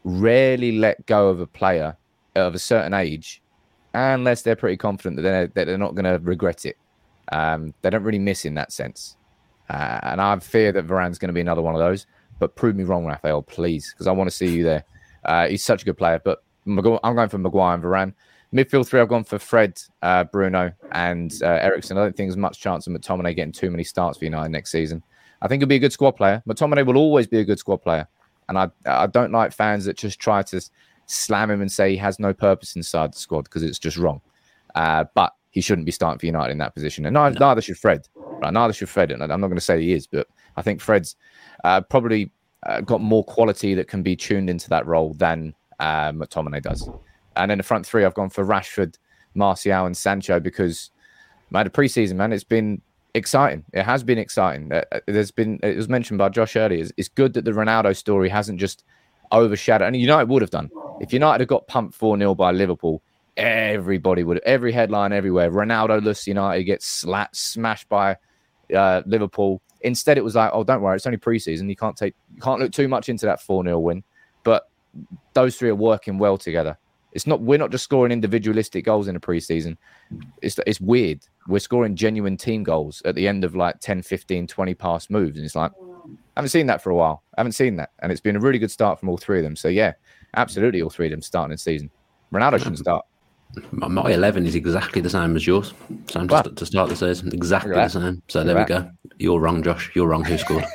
rarely 0.04 0.78
let 0.78 1.04
go 1.06 1.28
of 1.28 1.40
a 1.40 1.46
player 1.46 1.96
of 2.34 2.54
a 2.54 2.58
certain 2.58 2.94
age 2.94 3.42
unless 3.94 4.42
they're 4.42 4.56
pretty 4.56 4.76
confident 4.76 5.16
that 5.16 5.22
they're, 5.22 5.46
that 5.48 5.66
they're 5.66 5.78
not 5.78 5.94
going 5.94 6.04
to 6.04 6.18
regret 6.22 6.66
it. 6.66 6.76
Um, 7.32 7.74
they 7.82 7.90
don't 7.90 8.04
really 8.04 8.18
miss 8.18 8.44
in 8.44 8.54
that 8.54 8.72
sense. 8.72 9.16
Uh, 9.68 9.98
and 10.02 10.20
I 10.20 10.38
fear 10.38 10.70
that 10.72 10.86
Varane's 10.86 11.18
going 11.18 11.28
to 11.28 11.34
be 11.34 11.40
another 11.40 11.62
one 11.62 11.74
of 11.74 11.80
those. 11.80 12.06
But 12.38 12.54
prove 12.54 12.76
me 12.76 12.84
wrong, 12.84 13.06
Raphael, 13.06 13.42
please, 13.42 13.92
because 13.92 14.06
I 14.06 14.12
want 14.12 14.30
to 14.30 14.36
see 14.36 14.48
you 14.48 14.62
there. 14.62 14.84
Uh, 15.24 15.48
he's 15.48 15.64
such 15.64 15.82
a 15.82 15.84
good 15.84 15.96
player. 15.96 16.20
But 16.22 16.44
I'm 16.66 16.76
going 16.76 17.28
for 17.28 17.38
Maguire 17.38 17.74
and 17.74 17.82
Varane. 17.82 18.12
Midfield 18.54 18.86
three, 18.86 19.00
I've 19.00 19.08
gone 19.08 19.24
for 19.24 19.38
Fred, 19.38 19.80
uh, 20.02 20.24
Bruno, 20.24 20.72
and 20.92 21.32
uh, 21.42 21.46
Eriksen. 21.46 21.96
I 21.96 22.02
don't 22.02 22.16
think 22.16 22.28
there's 22.28 22.36
much 22.36 22.60
chance 22.60 22.86
of 22.86 22.92
McTominay 22.92 23.34
getting 23.34 23.52
too 23.52 23.70
many 23.70 23.82
starts 23.82 24.18
for 24.18 24.24
United 24.24 24.50
next 24.50 24.70
season. 24.70 25.02
I 25.42 25.48
think 25.48 25.60
he'll 25.60 25.68
be 25.68 25.76
a 25.76 25.80
good 25.80 25.92
squad 25.92 26.12
player. 26.12 26.42
McTominay 26.48 26.86
will 26.86 26.96
always 26.96 27.26
be 27.26 27.40
a 27.40 27.44
good 27.44 27.58
squad 27.58 27.78
player. 27.78 28.08
And 28.48 28.58
I, 28.58 28.70
I 28.86 29.06
don't 29.06 29.32
like 29.32 29.52
fans 29.52 29.84
that 29.84 29.96
just 29.96 30.18
try 30.18 30.42
to 30.44 30.60
slam 31.06 31.50
him 31.50 31.60
and 31.60 31.70
say 31.70 31.90
he 31.90 31.96
has 31.96 32.18
no 32.18 32.32
purpose 32.32 32.76
inside 32.76 33.12
the 33.12 33.18
squad 33.18 33.42
because 33.42 33.62
it's 33.62 33.78
just 33.78 33.96
wrong. 33.96 34.20
Uh, 34.74 35.04
but 35.14 35.34
he 35.50 35.60
shouldn't 35.60 35.86
be 35.86 35.92
starting 35.92 36.18
for 36.18 36.26
United 36.26 36.52
in 36.52 36.58
that 36.58 36.74
position. 36.74 37.06
And 37.06 37.14
neither, 37.14 37.38
no. 37.38 37.48
neither 37.48 37.62
should 37.62 37.78
Fred. 37.78 38.06
Right? 38.14 38.52
Neither 38.52 38.72
should 38.72 38.88
Fred. 38.88 39.10
And 39.10 39.22
I'm 39.22 39.40
not 39.40 39.48
going 39.48 39.56
to 39.56 39.60
say 39.60 39.80
he 39.80 39.92
is, 39.92 40.06
but 40.06 40.28
I 40.56 40.62
think 40.62 40.80
Fred's 40.80 41.16
uh, 41.64 41.80
probably 41.80 42.30
uh, 42.64 42.80
got 42.82 43.00
more 43.00 43.24
quality 43.24 43.74
that 43.74 43.88
can 43.88 44.02
be 44.02 44.16
tuned 44.16 44.50
into 44.50 44.68
that 44.68 44.86
role 44.86 45.14
than 45.14 45.54
uh, 45.80 46.12
McTominay 46.12 46.62
does. 46.62 46.88
And 47.36 47.50
in 47.50 47.58
the 47.58 47.64
front 47.64 47.86
three, 47.86 48.04
I've 48.04 48.14
gone 48.14 48.30
for 48.30 48.44
Rashford, 48.44 48.96
Martial, 49.34 49.86
and 49.86 49.96
Sancho 49.96 50.40
because, 50.40 50.90
man, 51.50 51.64
the 51.64 51.70
preseason, 51.70 52.16
man, 52.16 52.32
it's 52.32 52.44
been 52.44 52.80
exciting. 53.16 53.64
It 53.72 53.82
has 53.82 54.04
been 54.04 54.18
exciting. 54.18 54.72
Uh, 54.72 54.82
uh, 54.92 55.00
there's 55.06 55.30
been 55.30 55.58
it 55.62 55.76
was 55.76 55.88
mentioned 55.88 56.18
by 56.18 56.28
Josh 56.28 56.54
earlier. 56.56 56.86
It's, 56.96 57.08
good 57.08 57.32
that 57.34 57.44
the 57.44 57.52
Ronaldo 57.52 57.96
story 57.96 58.28
hasn't 58.28 58.60
just 58.60 58.84
overshadowed. 59.32 59.88
And 59.88 59.96
United 59.96 60.28
would 60.28 60.42
have 60.42 60.50
done 60.50 60.70
if 61.00 61.12
United 61.12 61.42
had 61.42 61.48
got 61.48 61.66
pumped 61.66 61.94
four 61.94 62.16
0 62.16 62.34
by 62.34 62.52
Liverpool. 62.52 63.02
Everybody 63.36 64.22
would. 64.22 64.36
Have, 64.36 64.44
Every 64.44 64.72
headline 64.72 65.12
everywhere. 65.12 65.50
Ronaldo-less 65.50 66.26
United 66.26 66.64
gets 66.64 66.86
slapped, 66.86 67.36
smashed 67.36 67.88
by 67.88 68.16
uh, 68.74 69.02
Liverpool. 69.04 69.60
Instead, 69.82 70.16
it 70.16 70.24
was 70.24 70.34
like, 70.34 70.50
oh, 70.54 70.64
don't 70.64 70.80
worry, 70.80 70.96
it's 70.96 71.06
only 71.06 71.18
preseason. 71.18 71.68
You 71.68 71.76
can't 71.76 71.96
take, 71.96 72.14
you 72.34 72.40
can't 72.40 72.60
look 72.60 72.72
too 72.72 72.88
much 72.88 73.08
into 73.08 73.26
that 73.26 73.42
four 73.42 73.62
0 73.62 73.78
win. 73.78 74.04
But 74.42 74.68
those 75.34 75.56
three 75.56 75.68
are 75.68 75.74
working 75.74 76.18
well 76.18 76.38
together. 76.38 76.78
It's 77.16 77.26
not 77.26 77.40
we're 77.40 77.58
not 77.58 77.70
just 77.70 77.84
scoring 77.84 78.12
individualistic 78.12 78.84
goals 78.84 79.08
in 79.08 79.14
the 79.14 79.20
preseason. 79.20 79.78
It's 80.42 80.60
it's 80.66 80.82
weird. 80.82 81.26
We're 81.48 81.60
scoring 81.60 81.96
genuine 81.96 82.36
team 82.36 82.62
goals 82.62 83.00
at 83.06 83.14
the 83.14 83.26
end 83.26 83.42
of 83.42 83.56
like 83.56 83.80
10, 83.80 84.02
15, 84.02 84.46
20 84.46 84.74
pass 84.74 85.08
moves. 85.08 85.38
And 85.38 85.46
it's 85.46 85.54
like, 85.56 85.72
I 85.80 86.10
haven't 86.36 86.50
seen 86.50 86.66
that 86.66 86.82
for 86.82 86.90
a 86.90 86.94
while. 86.94 87.22
I 87.34 87.40
haven't 87.40 87.52
seen 87.52 87.76
that. 87.76 87.92
And 88.00 88.12
it's 88.12 88.20
been 88.20 88.36
a 88.36 88.40
really 88.40 88.58
good 88.58 88.70
start 88.70 89.00
from 89.00 89.08
all 89.08 89.16
three 89.16 89.38
of 89.38 89.44
them. 89.44 89.56
So 89.56 89.68
yeah, 89.68 89.94
absolutely 90.36 90.82
all 90.82 90.90
three 90.90 91.06
of 91.06 91.12
them 91.12 91.22
starting 91.22 91.52
the 91.52 91.58
season. 91.58 91.90
Ronaldo 92.34 92.58
shouldn't 92.58 92.80
start. 92.80 93.06
My 93.70 94.10
11 94.10 94.44
is 94.44 94.54
exactly 94.54 95.00
the 95.00 95.08
same 95.08 95.36
as 95.36 95.46
yours. 95.46 95.72
Same 96.10 96.26
wow. 96.26 96.42
to, 96.42 96.66
start 96.66 96.90
the 96.90 96.96
season. 96.96 97.32
Exactly 97.32 97.72
the 97.72 97.88
same. 97.88 98.22
So 98.28 98.44
there 98.44 98.58
we 98.58 98.64
go. 98.64 98.90
You're 99.16 99.40
wrong, 99.40 99.62
Josh. 99.62 99.90
You're 99.94 100.08
wrong. 100.08 100.24
WhoScored? 100.24 100.68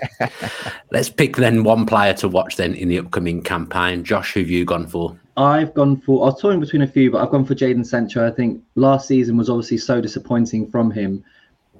Let's 0.92 1.10
pick 1.10 1.36
then 1.36 1.64
one 1.64 1.86
player 1.86 2.16
to 2.16 2.28
watch 2.28 2.56
then 2.56 2.74
in 2.74 2.88
the 2.88 2.98
upcoming 2.98 3.44
campaign. 3.44 4.04
Josh, 4.04 4.34
who've 4.34 4.50
you 4.50 4.66
gone 4.66 4.88
for? 4.88 5.20
I've 5.38 5.74
gone 5.74 5.98
for. 5.98 6.24
I 6.24 6.26
was 6.32 6.42
toying 6.42 6.60
between 6.60 6.82
a 6.82 6.88
few, 6.88 7.12
but 7.12 7.22
I've 7.22 7.32
gone 7.32 7.46
for 7.46 7.56
Jadon 7.56 7.86
Sancho. 7.86 8.26
I 8.26 8.32
think 8.32 8.62
last 8.76 9.08
season 9.08 9.38
was 9.38 9.50
obviously 9.50 9.78
so 9.78 10.02
disappointing 10.02 10.70
from 10.70 10.92
him. 10.92 11.24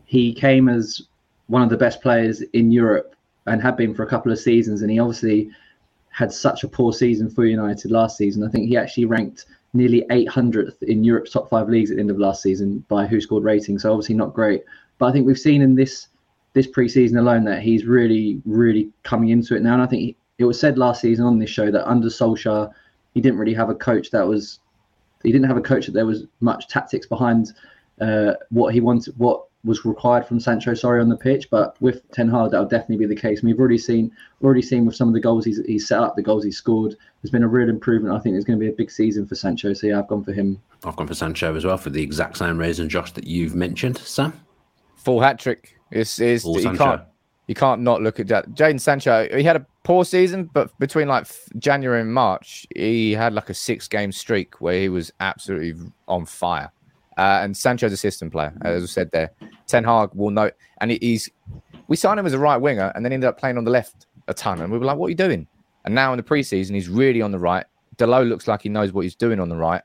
He 0.06 0.34
came 0.34 0.70
as 0.70 1.02
one 1.48 1.62
of 1.62 1.70
the 1.70 1.78
best 1.78 2.02
players 2.02 2.42
in 2.54 2.72
Europe 2.72 3.16
and 3.48 3.62
had 3.62 3.76
been 3.76 3.94
for 3.94 4.04
a 4.04 4.08
couple 4.08 4.32
of 4.32 4.40
seasons, 4.40 4.82
and 4.82 4.92
he 4.92 5.00
obviously 5.00 5.50
had 6.10 6.32
such 6.32 6.64
a 6.64 6.68
poor 6.68 6.94
season 6.94 7.30
for 7.30 7.46
United 7.46 7.92
last 7.92 8.18
season. 8.18 8.44
I 8.44 8.50
think 8.50 8.68
he 8.68 8.78
actually 8.78 9.06
ranked 9.06 9.46
nearly 9.74 10.06
800th 10.10 10.84
in 10.84 11.04
Europe's 11.04 11.32
top 11.32 11.50
five 11.50 11.70
leagues 11.70 11.92
at 11.92 11.96
the 11.96 12.02
end 12.02 12.12
of 12.12 12.20
last 12.20 12.42
season 12.42 12.84
by 12.90 13.08
WhoScored 13.08 13.44
rating. 13.44 13.80
So 13.80 13.92
obviously 13.92 14.16
not 14.16 14.34
great. 14.34 14.64
But 14.98 15.08
I 15.08 15.12
think 15.12 15.26
we've 15.26 15.38
seen 15.38 15.62
in 15.62 15.76
this 15.76 16.08
this 16.54 16.68
preseason 16.68 17.18
alone 17.18 17.46
that 17.46 17.62
he's 17.62 17.86
really, 17.86 18.42
really 18.46 18.92
coming 19.04 19.30
into 19.30 19.56
it 19.56 19.62
now. 19.62 19.74
And 19.74 19.82
I 19.82 19.86
think 19.86 20.02
he, 20.02 20.18
it 20.38 20.44
was 20.44 20.60
said 20.60 20.78
last 20.78 21.00
season 21.00 21.26
on 21.26 21.40
this 21.40 21.50
show 21.50 21.72
that 21.72 21.90
under 21.90 22.08
Solskjaer, 22.08 22.70
he 23.14 23.22
didn't 23.22 23.40
really 23.40 23.54
have 23.54 23.70
a 23.70 23.76
coach 23.76 24.12
that 24.12 24.28
was 24.28 24.60
he 25.24 25.32
didn't 25.32 25.48
have 25.48 25.58
a 25.58 25.62
coach 25.62 25.86
that 25.86 25.94
there 25.94 26.06
was 26.06 26.26
much 26.40 26.68
tactics 26.68 27.06
behind 27.06 27.54
uh, 28.00 28.34
what 28.50 28.74
he 28.74 28.82
wanted, 28.82 29.14
what 29.18 29.46
was 29.64 29.86
required 29.86 30.26
from 30.26 30.40
Sancho. 30.40 30.74
Sorry, 30.74 31.00
on 31.00 31.10
the 31.10 31.18
pitch, 31.18 31.50
but 31.52 31.80
with 31.82 32.10
Ten 32.12 32.30
Hag, 32.30 32.52
that'll 32.52 32.68
definitely 32.68 33.06
be 33.06 33.14
the 33.14 33.20
case. 33.20 33.40
And 33.40 33.48
we've 33.48 33.60
already 33.60 33.78
seen 33.78 34.12
already 34.44 34.62
seen 34.62 34.86
with 34.86 34.96
some 34.96 35.08
of 35.08 35.14
the 35.14 35.20
goals 35.20 35.46
he's, 35.46 35.64
he's 35.66 35.88
set 35.88 36.00
up, 36.00 36.16
the 36.16 36.22
goals 36.22 36.44
he's 36.44 36.58
scored. 36.58 36.96
There's 37.22 37.32
been 37.32 37.44
a 37.44 37.48
real 37.48 37.70
improvement. 37.70 38.16
I 38.16 38.20
think 38.20 38.34
there's 38.34 38.46
going 38.46 38.58
to 38.58 38.64
be 38.64 38.70
a 38.70 38.76
big 38.76 38.90
season 38.90 39.28
for 39.28 39.36
Sancho. 39.36 39.74
So 39.74 39.88
yeah, 39.88 40.00
I've 40.00 40.08
gone 40.08 40.24
for 40.24 40.34
him. 40.34 40.60
I've 40.84 40.96
gone 40.96 41.08
for 41.08 41.14
Sancho 41.14 41.56
as 41.56 41.66
well 41.66 41.78
for 41.78 41.92
the 41.92 42.02
exact 42.02 42.38
same 42.38 42.58
reason, 42.58 42.90
Josh, 42.90 43.12
that 43.12 43.28
you've 43.28 43.54
mentioned. 43.54 44.00
Sam, 44.00 44.34
full 44.96 45.22
hat 45.22 45.40
trick. 45.40 45.78
It's, 45.92 46.20
is 46.20 46.46
you 46.46 46.74
can't 46.76 47.04
you 47.48 47.56
can't 47.56 47.82
not 47.82 48.02
look 48.02 48.20
at 48.20 48.28
that. 48.30 48.50
Jadon 48.52 48.80
Sancho. 48.80 49.28
He 49.36 49.44
had 49.44 49.58
a 49.58 49.66
poor 49.84 50.06
season, 50.06 50.50
but 50.54 50.78
between 50.80 51.08
like 51.08 51.28
January 51.58 52.02
and 52.02 52.14
March, 52.14 52.68
he 52.76 53.14
had 53.14 53.34
like 53.34 53.50
a 53.50 53.54
six 53.54 53.88
game 53.88 54.12
streak 54.12 54.62
where 54.62 54.80
he 54.80 54.90
was 54.90 55.12
absolutely 55.20 55.74
on 56.08 56.26
fire. 56.26 56.72
Uh, 57.18 57.40
and 57.44 57.56
Sancho's 57.56 57.92
a 57.92 57.98
system 57.98 58.32
player, 58.32 58.54
as 58.62 58.84
I 58.84 58.86
said 58.86 59.12
there. 59.12 59.32
Ten 59.68 59.84
Hag 59.84 60.10
will 60.14 60.32
know, 60.32 60.50
and 60.80 60.92
he's 60.92 61.30
we 61.88 61.96
signed 61.96 62.20
him 62.20 62.26
as 62.26 62.34
a 62.34 62.40
right 62.40 62.58
winger, 62.58 62.92
and 62.96 63.04
then 63.04 63.12
ended 63.12 63.28
up 63.28 63.38
playing 63.38 63.58
on 63.58 63.64
the 63.64 63.72
left 63.72 64.08
a 64.28 64.34
ton, 64.34 64.62
and 64.62 64.72
we 64.72 64.78
were 64.78 64.86
like, 64.86 64.98
"What 64.98 65.08
are 65.08 65.10
you 65.10 65.16
doing?" 65.16 65.48
And 65.86 65.94
now 65.94 66.14
in 66.14 66.18
the 66.18 66.24
preseason, 66.24 66.74
he's 66.74 66.90
really 66.90 67.22
on 67.22 67.32
the 67.32 67.40
right. 67.40 67.66
Dalot 67.98 68.30
looks 68.30 68.48
like 68.48 68.62
he 68.62 68.70
knows 68.70 68.94
what 68.94 69.02
he's 69.02 69.16
doing 69.16 69.40
on 69.40 69.50
the 69.50 69.56
right. 69.56 69.82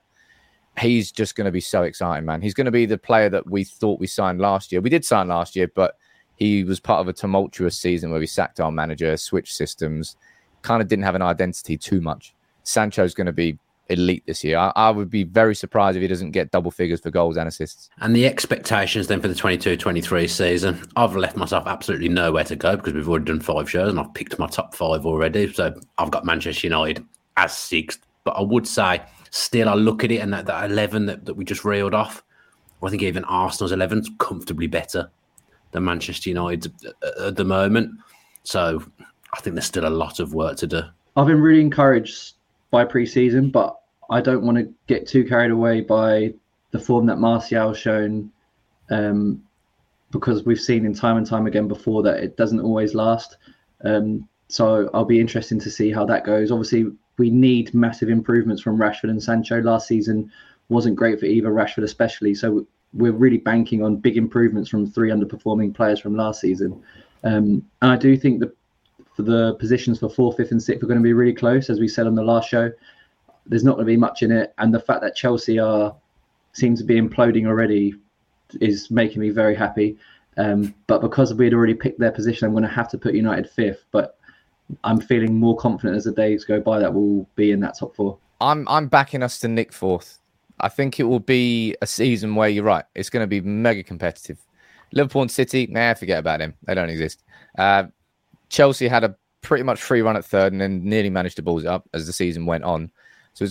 He's 0.78 1.11
just 1.11 1.36
going 1.36 1.47
to 1.47 1.51
be 1.51 1.61
so 1.61 1.82
exciting, 1.82 2.26
man. 2.26 2.42
He's 2.42 2.55
going 2.55 2.66
to 2.66 2.70
be 2.70 2.84
the 2.84 2.99
player 2.99 3.30
that 3.30 3.51
we 3.51 3.64
thought 3.64 3.99
we 3.99 4.07
signed 4.07 4.40
last 4.40 4.70
year. 4.70 4.80
We 4.80 4.90
did 4.90 5.05
sign 5.05 5.28
last 5.28 5.57
year, 5.57 5.70
but 5.74 5.97
he 6.37 6.64
was 6.64 6.80
part 6.80 7.01
of 7.01 7.09
a 7.09 7.12
tumultuous 7.12 7.76
season 7.76 8.11
where 8.11 8.20
we 8.20 8.26
sacked 8.26 8.61
our 8.61 8.70
manager, 8.70 9.16
switched 9.16 9.55
systems, 9.55 10.16
kind 10.62 10.82
of 10.82 10.89
didn't 10.89 11.05
have 11.05 11.14
an 11.14 11.22
identity 11.22 11.76
too 11.76 12.01
much. 12.01 12.34
Sancho's 12.62 13.14
going 13.14 13.26
to 13.26 13.32
be 13.32 13.59
elite 13.89 14.24
this 14.26 14.43
year. 14.43 14.59
I, 14.59 14.72
I, 14.74 14.91
would 14.91 15.11
be 15.11 15.22
very 15.22 15.55
surprised 15.55 15.97
if 15.97 16.03
he 16.03 16.09
doesn't 16.09 16.32
get 16.32 16.51
double 16.51 16.70
figures 16.70 17.01
for 17.01 17.11
goals 17.11 17.37
and 17.37 17.49
assists. 17.49 17.89
And 18.01 18.14
the 18.14 18.26
expectations 18.26 19.07
then 19.07 19.20
for 19.20 19.28
the 19.28 19.34
22 19.34 19.76
23 19.76 20.26
season, 20.28 20.82
I've 20.97 21.16
left 21.16 21.37
myself 21.37 21.66
absolutely 21.66 22.09
nowhere 22.09 22.45
to 22.45 22.57
go 22.57 22.76
because 22.76 22.95
we've 22.95 23.09
already 23.09 23.26
done 23.26 23.41
five 23.41 23.70
shows 23.70 23.91
and 23.91 24.01
I've 24.01 24.12
picked 24.14 24.39
my 24.39 24.49
top 24.49 24.74
five 24.74 25.07
already. 25.07 25.53
So 25.53 25.74
I've 25.99 26.11
got 26.11 26.24
Manchester 26.24 26.66
United 26.66 27.05
as 27.37 27.57
sixth. 27.57 28.01
But 28.24 28.32
I 28.32 28.43
would 28.43 28.66
say, 28.66 29.03
still, 29.30 29.68
I 29.68 29.74
look 29.74 30.03
at 30.03 30.11
it 30.11 30.18
and 30.18 30.32
that, 30.32 30.47
that 30.47 30.68
11 30.68 31.07
that, 31.07 31.24
that 31.26 31.34
we 31.34 31.45
just 31.45 31.64
reeled 31.64 31.95
off, 31.95 32.24
I 32.82 32.91
think 32.91 33.03
even 33.03 33.24
Arsenal's 33.24 33.72
11 33.72 34.01
is 34.01 34.11
comfortably 34.18 34.66
better 34.66 35.11
than 35.72 35.84
Manchester 35.84 36.30
United 36.30 36.72
at 37.20 37.36
the 37.36 37.44
moment. 37.44 37.90
So 38.44 38.82
I 39.32 39.40
think 39.40 39.54
there's 39.54 39.66
still 39.66 39.86
a 39.86 39.90
lot 39.90 40.20
of 40.20 40.34
work 40.34 40.56
to 40.58 40.66
do. 40.66 40.82
I've 41.16 41.26
been 41.26 41.40
really 41.40 41.60
encouraged 41.60 42.34
by 42.70 42.84
pre-season, 42.84 43.50
but 43.50 43.76
I 44.10 44.20
don't 44.20 44.44
want 44.44 44.58
to 44.58 44.72
get 44.86 45.06
too 45.06 45.24
carried 45.24 45.50
away 45.50 45.80
by 45.80 46.34
the 46.70 46.78
form 46.78 47.06
that 47.06 47.18
Martial's 47.18 47.78
shown, 47.78 48.30
um, 48.90 49.42
because 50.10 50.44
we've 50.44 50.60
seen 50.60 50.86
in 50.86 50.94
time 50.94 51.16
and 51.16 51.26
time 51.26 51.46
again 51.46 51.68
before 51.68 52.02
that 52.02 52.22
it 52.22 52.36
doesn't 52.36 52.60
always 52.60 52.94
last. 52.94 53.36
Um, 53.84 54.28
so 54.48 54.88
I'll 54.94 55.04
be 55.04 55.20
interested 55.20 55.60
to 55.60 55.70
see 55.70 55.90
how 55.90 56.06
that 56.06 56.24
goes. 56.24 56.50
Obviously, 56.50 56.92
we 57.18 57.30
need 57.30 57.74
massive 57.74 58.08
improvements 58.08 58.62
from 58.62 58.78
Rashford 58.78 59.10
and 59.10 59.22
Sancho. 59.22 59.60
Last 59.60 59.88
season 59.88 60.30
wasn't 60.68 60.96
great 60.96 61.18
for 61.18 61.26
either 61.26 61.50
Rashford, 61.50 61.82
especially. 61.82 62.34
So 62.34 62.66
we're 62.93 63.12
really 63.12 63.39
banking 63.39 63.82
on 63.82 63.97
big 63.97 64.16
improvements 64.16 64.70
from 64.70 64.91
three 64.91 65.11
underperforming 65.11 65.74
players 65.74 66.01
from 66.01 66.16
last 66.16 66.41
season. 66.41 66.82
Um, 67.24 67.64
and 67.82 67.93
I 67.93 67.97
do 67.97 68.16
think 68.16 68.41
that 68.41 68.57
for 69.14 69.22
the 69.22 69.55
positions 69.55 69.99
for 69.99 70.09
fourth, 70.09 70.37
fifth, 70.37 70.51
and 70.53 70.62
sixth 70.62 70.82
are 70.82 70.87
going 70.87 70.99
to 70.99 71.05
be 71.05 71.12
really 71.12 71.32
close, 71.32 71.70
as 71.70 71.80
we 71.80 71.89
said 71.89 72.07
on 72.07 72.14
the 72.14 72.22
last 72.22 72.49
show. 72.49 72.70
There's 73.47 73.64
not 73.64 73.74
going 73.74 73.87
to 73.87 73.93
be 73.93 73.97
much 73.97 74.22
in 74.22 74.32
it, 74.32 74.53
and 74.59 74.74
the 74.74 74.80
fact 74.80 75.01
that 75.03 75.14
Chelsea 75.14 75.59
are 75.59 75.95
seem 76.53 76.74
to 76.76 76.84
be 76.84 77.01
imploding 77.01 77.47
already 77.47 77.95
is 78.61 78.91
making 78.91 79.20
me 79.20 79.30
very 79.30 79.55
happy. 79.55 79.97
Um, 80.37 80.74
but 80.87 81.01
because 81.01 81.32
we 81.32 81.45
had 81.45 81.55
already 81.55 81.74
picked 81.74 81.99
their 81.99 82.11
position, 82.11 82.47
I'm 82.47 82.53
going 82.53 82.64
to 82.64 82.68
have 82.68 82.89
to 82.91 82.99
put 82.99 83.14
United 83.14 83.49
fifth. 83.49 83.84
But 83.91 84.18
I'm 84.84 85.01
feeling 85.01 85.39
more 85.39 85.57
confident 85.57 85.97
as 85.97 86.05
the 86.05 86.12
days 86.12 86.45
go 86.45 86.61
by 86.61 86.78
that 86.80 86.93
we'll 86.93 87.26
be 87.37 87.53
in 87.53 87.61
that 87.61 87.78
top 87.78 87.95
four. 87.95 88.18
I'm 88.41 88.66
I'm 88.68 88.89
backing 88.89 89.22
us 89.22 89.39
to 89.41 89.49
nick 89.49 89.72
fourth. 89.72 90.18
I 90.61 90.68
think 90.68 90.98
it 90.98 91.04
will 91.04 91.20
be 91.20 91.76
a 91.82 91.86
season 91.86 92.34
where 92.34 92.48
you're 92.48 92.64
right. 92.64 92.84
It's 92.94 93.11
going 93.11 93.22
to 93.22 93.26
be 93.26 93.40
mega 93.40 93.82
competitive. 93.82 94.38
Liverpool 94.92 95.22
and 95.22 95.30
City, 95.30 95.66
nah, 95.66 95.94
forget 95.94 96.18
about 96.18 96.38
them. 96.38 96.54
They 96.62 96.74
don't 96.74 96.88
exist. 96.88 97.22
Uh, 97.59 97.84
Chelsea 98.48 98.88
had 98.88 99.04
a 99.04 99.16
pretty 99.42 99.64
much 99.64 99.82
free 99.82 100.02
run 100.02 100.16
at 100.16 100.24
third 100.24 100.52
and 100.52 100.61
then 100.61 100.82
nearly 100.84 101.11
managed 101.11 101.36
to 101.36 101.42
balls 101.42 101.64
it 101.64 101.68
up 101.68 101.88
as 101.92 102.07
the 102.07 102.12
season 102.12 102.46
went 102.46 102.64
on. 102.64 102.90
So 103.34 103.46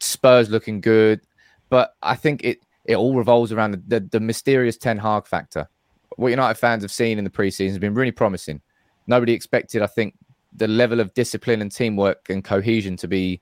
Spurs 0.00 0.50
looking 0.50 0.80
good, 0.80 1.20
but 1.68 1.94
I 2.02 2.16
think 2.16 2.42
it 2.42 2.60
it 2.86 2.96
all 2.96 3.14
revolves 3.14 3.52
around 3.52 3.72
the, 3.72 3.82
the, 3.86 4.00
the 4.00 4.20
mysterious 4.20 4.76
Ten 4.76 4.98
Hag 4.98 5.26
factor. 5.26 5.68
What 6.16 6.30
United 6.30 6.58
fans 6.58 6.82
have 6.82 6.90
seen 6.90 7.18
in 7.18 7.24
the 7.24 7.30
preseason 7.30 7.68
has 7.68 7.78
been 7.78 7.94
really 7.94 8.10
promising. 8.10 8.60
Nobody 9.06 9.32
expected, 9.32 9.82
I 9.82 9.86
think, 9.86 10.14
the 10.56 10.66
level 10.66 10.98
of 10.98 11.12
discipline 11.14 11.60
and 11.60 11.70
teamwork 11.70 12.30
and 12.30 12.42
cohesion 12.42 12.96
to 12.96 13.06
be 13.06 13.40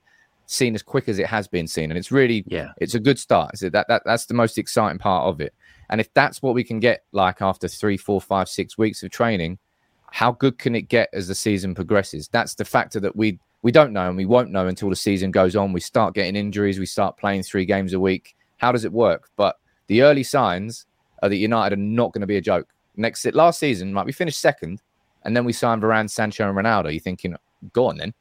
seen 0.49 0.73
as 0.73 0.81
quick 0.81 1.07
as 1.07 1.19
it 1.19 1.27
has 1.27 1.47
been 1.47 1.67
seen, 1.67 1.91
and 1.91 1.97
it's 1.97 2.11
really 2.11 2.43
yeah, 2.47 2.71
it's 2.77 2.95
a 2.95 2.99
good 2.99 3.19
start. 3.19 3.51
Is 3.53 3.63
it 3.63 3.71
that, 3.73 3.87
that 3.87 4.01
that's 4.05 4.25
the 4.25 4.33
most 4.33 4.57
exciting 4.57 4.97
part 4.97 5.27
of 5.27 5.39
it? 5.41 5.53
And 5.89 6.01
if 6.01 6.11
that's 6.13 6.41
what 6.41 6.55
we 6.55 6.63
can 6.63 6.79
get 6.79 7.03
like 7.11 7.41
after 7.41 7.67
three, 7.67 7.97
four, 7.97 8.19
five, 8.19 8.49
six 8.49 8.77
weeks 8.77 9.03
of 9.03 9.11
training, 9.11 9.59
how 10.11 10.31
good 10.31 10.57
can 10.57 10.75
it 10.75 10.83
get 10.83 11.09
as 11.13 11.27
the 11.27 11.35
season 11.35 11.75
progresses? 11.75 12.27
That's 12.27 12.55
the 12.55 12.65
factor 12.65 12.99
that 12.99 13.15
we 13.15 13.39
we 13.61 13.71
don't 13.71 13.93
know 13.93 14.07
and 14.07 14.17
we 14.17 14.25
won't 14.25 14.51
know 14.51 14.67
until 14.67 14.89
the 14.89 14.95
season 14.95 15.31
goes 15.31 15.55
on. 15.55 15.73
We 15.73 15.81
start 15.81 16.15
getting 16.15 16.35
injuries, 16.35 16.79
we 16.79 16.85
start 16.85 17.17
playing 17.17 17.43
three 17.43 17.65
games 17.65 17.93
a 17.93 17.99
week. 17.99 18.35
How 18.57 18.71
does 18.71 18.85
it 18.85 18.91
work? 18.91 19.29
But 19.35 19.57
the 19.87 20.01
early 20.01 20.23
signs 20.23 20.85
are 21.21 21.29
that 21.29 21.35
United 21.35 21.77
are 21.77 21.81
not 21.81 22.13
going 22.13 22.21
to 22.21 22.27
be 22.27 22.37
a 22.37 22.41
joke. 22.41 22.67
Next 22.95 23.25
last 23.33 23.59
season, 23.59 23.93
like 23.93 24.05
we 24.05 24.11
finished 24.11 24.39
second, 24.39 24.81
and 25.23 25.35
then 25.35 25.45
we 25.45 25.53
signed 25.53 25.81
Varane, 25.81 26.09
Sancho, 26.09 26.47
and 26.47 26.57
Ronaldo. 26.57 26.91
You're 26.91 26.99
thinking, 26.99 27.35
go 27.71 27.87
on 27.87 27.97
then 27.97 28.13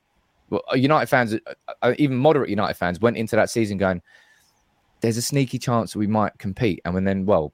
well, 0.51 0.63
uh, 0.73 0.77
United 0.77 1.07
fans, 1.07 1.35
uh, 1.35 1.39
uh, 1.83 1.95
even 1.99 2.17
moderate 2.17 2.51
United 2.51 2.75
fans, 2.75 3.01
went 3.01 3.17
into 3.17 3.37
that 3.37 3.51
season 3.51 3.79
going, 3.79 4.03
"There's 5.01 5.17
a 5.17 5.23
sneaky 5.23 5.59
chance 5.59 5.95
we 5.95 6.07
might 6.07 6.39
compete," 6.39 6.81
and 6.85 7.07
then, 7.07 7.27
well, 7.27 7.53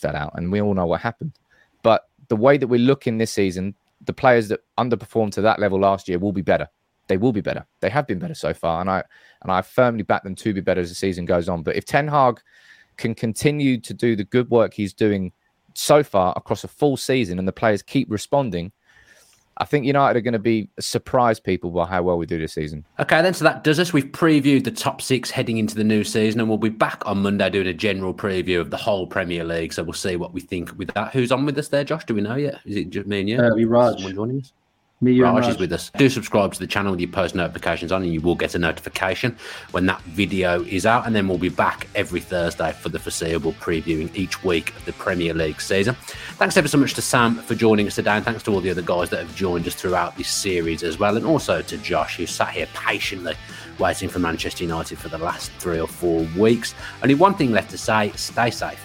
fell 0.00 0.16
out, 0.16 0.32
and 0.34 0.50
we 0.50 0.60
all 0.60 0.74
know 0.74 0.86
what 0.86 1.00
happened. 1.00 1.32
But 1.82 2.08
the 2.28 2.36
way 2.36 2.56
that 2.58 2.66
we're 2.66 2.80
looking 2.80 3.18
this 3.18 3.32
season, 3.32 3.74
the 4.04 4.12
players 4.12 4.48
that 4.48 4.60
underperformed 4.78 5.32
to 5.32 5.40
that 5.42 5.58
level 5.58 5.78
last 5.78 6.08
year 6.08 6.18
will 6.18 6.32
be 6.32 6.42
better. 6.42 6.68
They 7.06 7.16
will 7.16 7.32
be 7.32 7.40
better. 7.40 7.66
They 7.80 7.90
have 7.90 8.06
been 8.06 8.18
better 8.18 8.34
so 8.34 8.54
far, 8.54 8.80
and 8.80 8.90
I 8.90 9.02
and 9.42 9.52
I 9.52 9.62
firmly 9.62 10.02
back 10.02 10.24
them 10.24 10.34
to 10.36 10.54
be 10.54 10.60
better 10.60 10.80
as 10.80 10.88
the 10.88 10.94
season 10.94 11.26
goes 11.26 11.48
on. 11.48 11.62
But 11.62 11.76
if 11.76 11.84
Ten 11.84 12.08
Hag 12.08 12.40
can 12.96 13.14
continue 13.14 13.78
to 13.80 13.92
do 13.92 14.16
the 14.16 14.24
good 14.24 14.50
work 14.50 14.72
he's 14.72 14.94
doing 14.94 15.32
so 15.74 16.02
far 16.02 16.32
across 16.36 16.64
a 16.64 16.68
full 16.68 16.96
season, 16.96 17.38
and 17.38 17.46
the 17.46 17.52
players 17.52 17.82
keep 17.82 18.10
responding, 18.10 18.72
I 19.58 19.64
think 19.64 19.86
United 19.86 20.18
are 20.18 20.22
going 20.22 20.32
to 20.32 20.38
be 20.38 20.68
surprise 20.80 21.38
people 21.38 21.70
by 21.70 21.86
how 21.86 22.02
well 22.02 22.18
we 22.18 22.26
do 22.26 22.38
this 22.38 22.52
season. 22.52 22.84
Okay, 22.98 23.22
then 23.22 23.34
so 23.34 23.44
that 23.44 23.64
does 23.64 23.78
us. 23.78 23.92
We've 23.92 24.04
previewed 24.06 24.64
the 24.64 24.70
top 24.70 25.00
six 25.00 25.30
heading 25.30 25.58
into 25.58 25.74
the 25.74 25.84
new 25.84 26.04
season, 26.04 26.40
and 26.40 26.48
we'll 26.48 26.58
be 26.58 26.68
back 26.68 27.02
on 27.06 27.22
Monday 27.22 27.48
doing 27.50 27.66
a 27.66 27.74
general 27.74 28.12
preview 28.12 28.60
of 28.60 28.70
the 28.70 28.76
whole 28.76 29.06
Premier 29.06 29.44
League. 29.44 29.72
So 29.72 29.82
we'll 29.82 29.92
see 29.92 30.16
what 30.16 30.32
we 30.32 30.40
think 30.40 30.76
with 30.76 30.92
that. 30.94 31.12
Who's 31.12 31.32
on 31.32 31.46
with 31.46 31.58
us 31.58 31.68
there, 31.68 31.84
Josh? 31.84 32.04
Do 32.04 32.14
we 32.14 32.20
know 32.20 32.36
yet? 32.36 32.60
Is 32.64 32.76
it 32.76 32.90
just 32.90 33.06
me 33.06 33.20
and 33.20 33.28
you? 33.28 33.38
Uh, 33.38 33.50
Raj. 33.66 33.96
Someone 33.96 34.14
joining 34.14 34.40
us? 34.40 34.52
Me, 35.04 35.12
you 35.12 35.24
Raj, 35.24 35.46
is 35.46 35.58
with 35.58 35.70
us. 35.72 35.90
Do 35.98 36.08
subscribe 36.08 36.54
to 36.54 36.58
the 36.58 36.66
channel 36.66 36.90
with 36.90 37.00
your 37.00 37.10
post 37.10 37.34
notifications 37.34 37.92
on, 37.92 38.02
and 38.02 38.12
you 38.12 38.22
will 38.22 38.34
get 38.34 38.54
a 38.54 38.58
notification 38.58 39.36
when 39.72 39.84
that 39.86 40.00
video 40.02 40.62
is 40.64 40.86
out. 40.86 41.06
And 41.06 41.14
then 41.14 41.28
we'll 41.28 41.36
be 41.36 41.50
back 41.50 41.88
every 41.94 42.20
Thursday 42.20 42.72
for 42.72 42.88
the 42.88 42.98
foreseeable 42.98 43.52
previewing 43.54 44.14
each 44.16 44.42
week 44.42 44.74
of 44.74 44.84
the 44.86 44.94
Premier 44.94 45.34
League 45.34 45.60
season. 45.60 45.94
Thanks 46.36 46.56
ever 46.56 46.68
so 46.68 46.78
much 46.78 46.94
to 46.94 47.02
Sam 47.02 47.36
for 47.36 47.54
joining 47.54 47.86
us 47.86 47.96
today, 47.96 48.12
and 48.12 48.24
thanks 48.24 48.42
to 48.44 48.52
all 48.52 48.60
the 48.60 48.70
other 48.70 48.82
guys 48.82 49.10
that 49.10 49.20
have 49.20 49.36
joined 49.36 49.66
us 49.66 49.74
throughout 49.74 50.16
this 50.16 50.28
series 50.28 50.82
as 50.82 50.98
well, 50.98 51.18
and 51.18 51.26
also 51.26 51.60
to 51.60 51.76
Josh, 51.78 52.16
who 52.16 52.24
sat 52.24 52.48
here 52.48 52.68
patiently 52.72 53.34
waiting 53.78 54.08
for 54.08 54.20
Manchester 54.20 54.64
United 54.64 54.98
for 54.98 55.10
the 55.10 55.18
last 55.18 55.52
three 55.58 55.80
or 55.80 55.88
four 55.88 56.26
weeks. 56.38 56.74
Only 57.02 57.14
one 57.14 57.34
thing 57.34 57.52
left 57.52 57.70
to 57.72 57.78
say 57.78 58.10
stay 58.12 58.50
safe. 58.50 58.80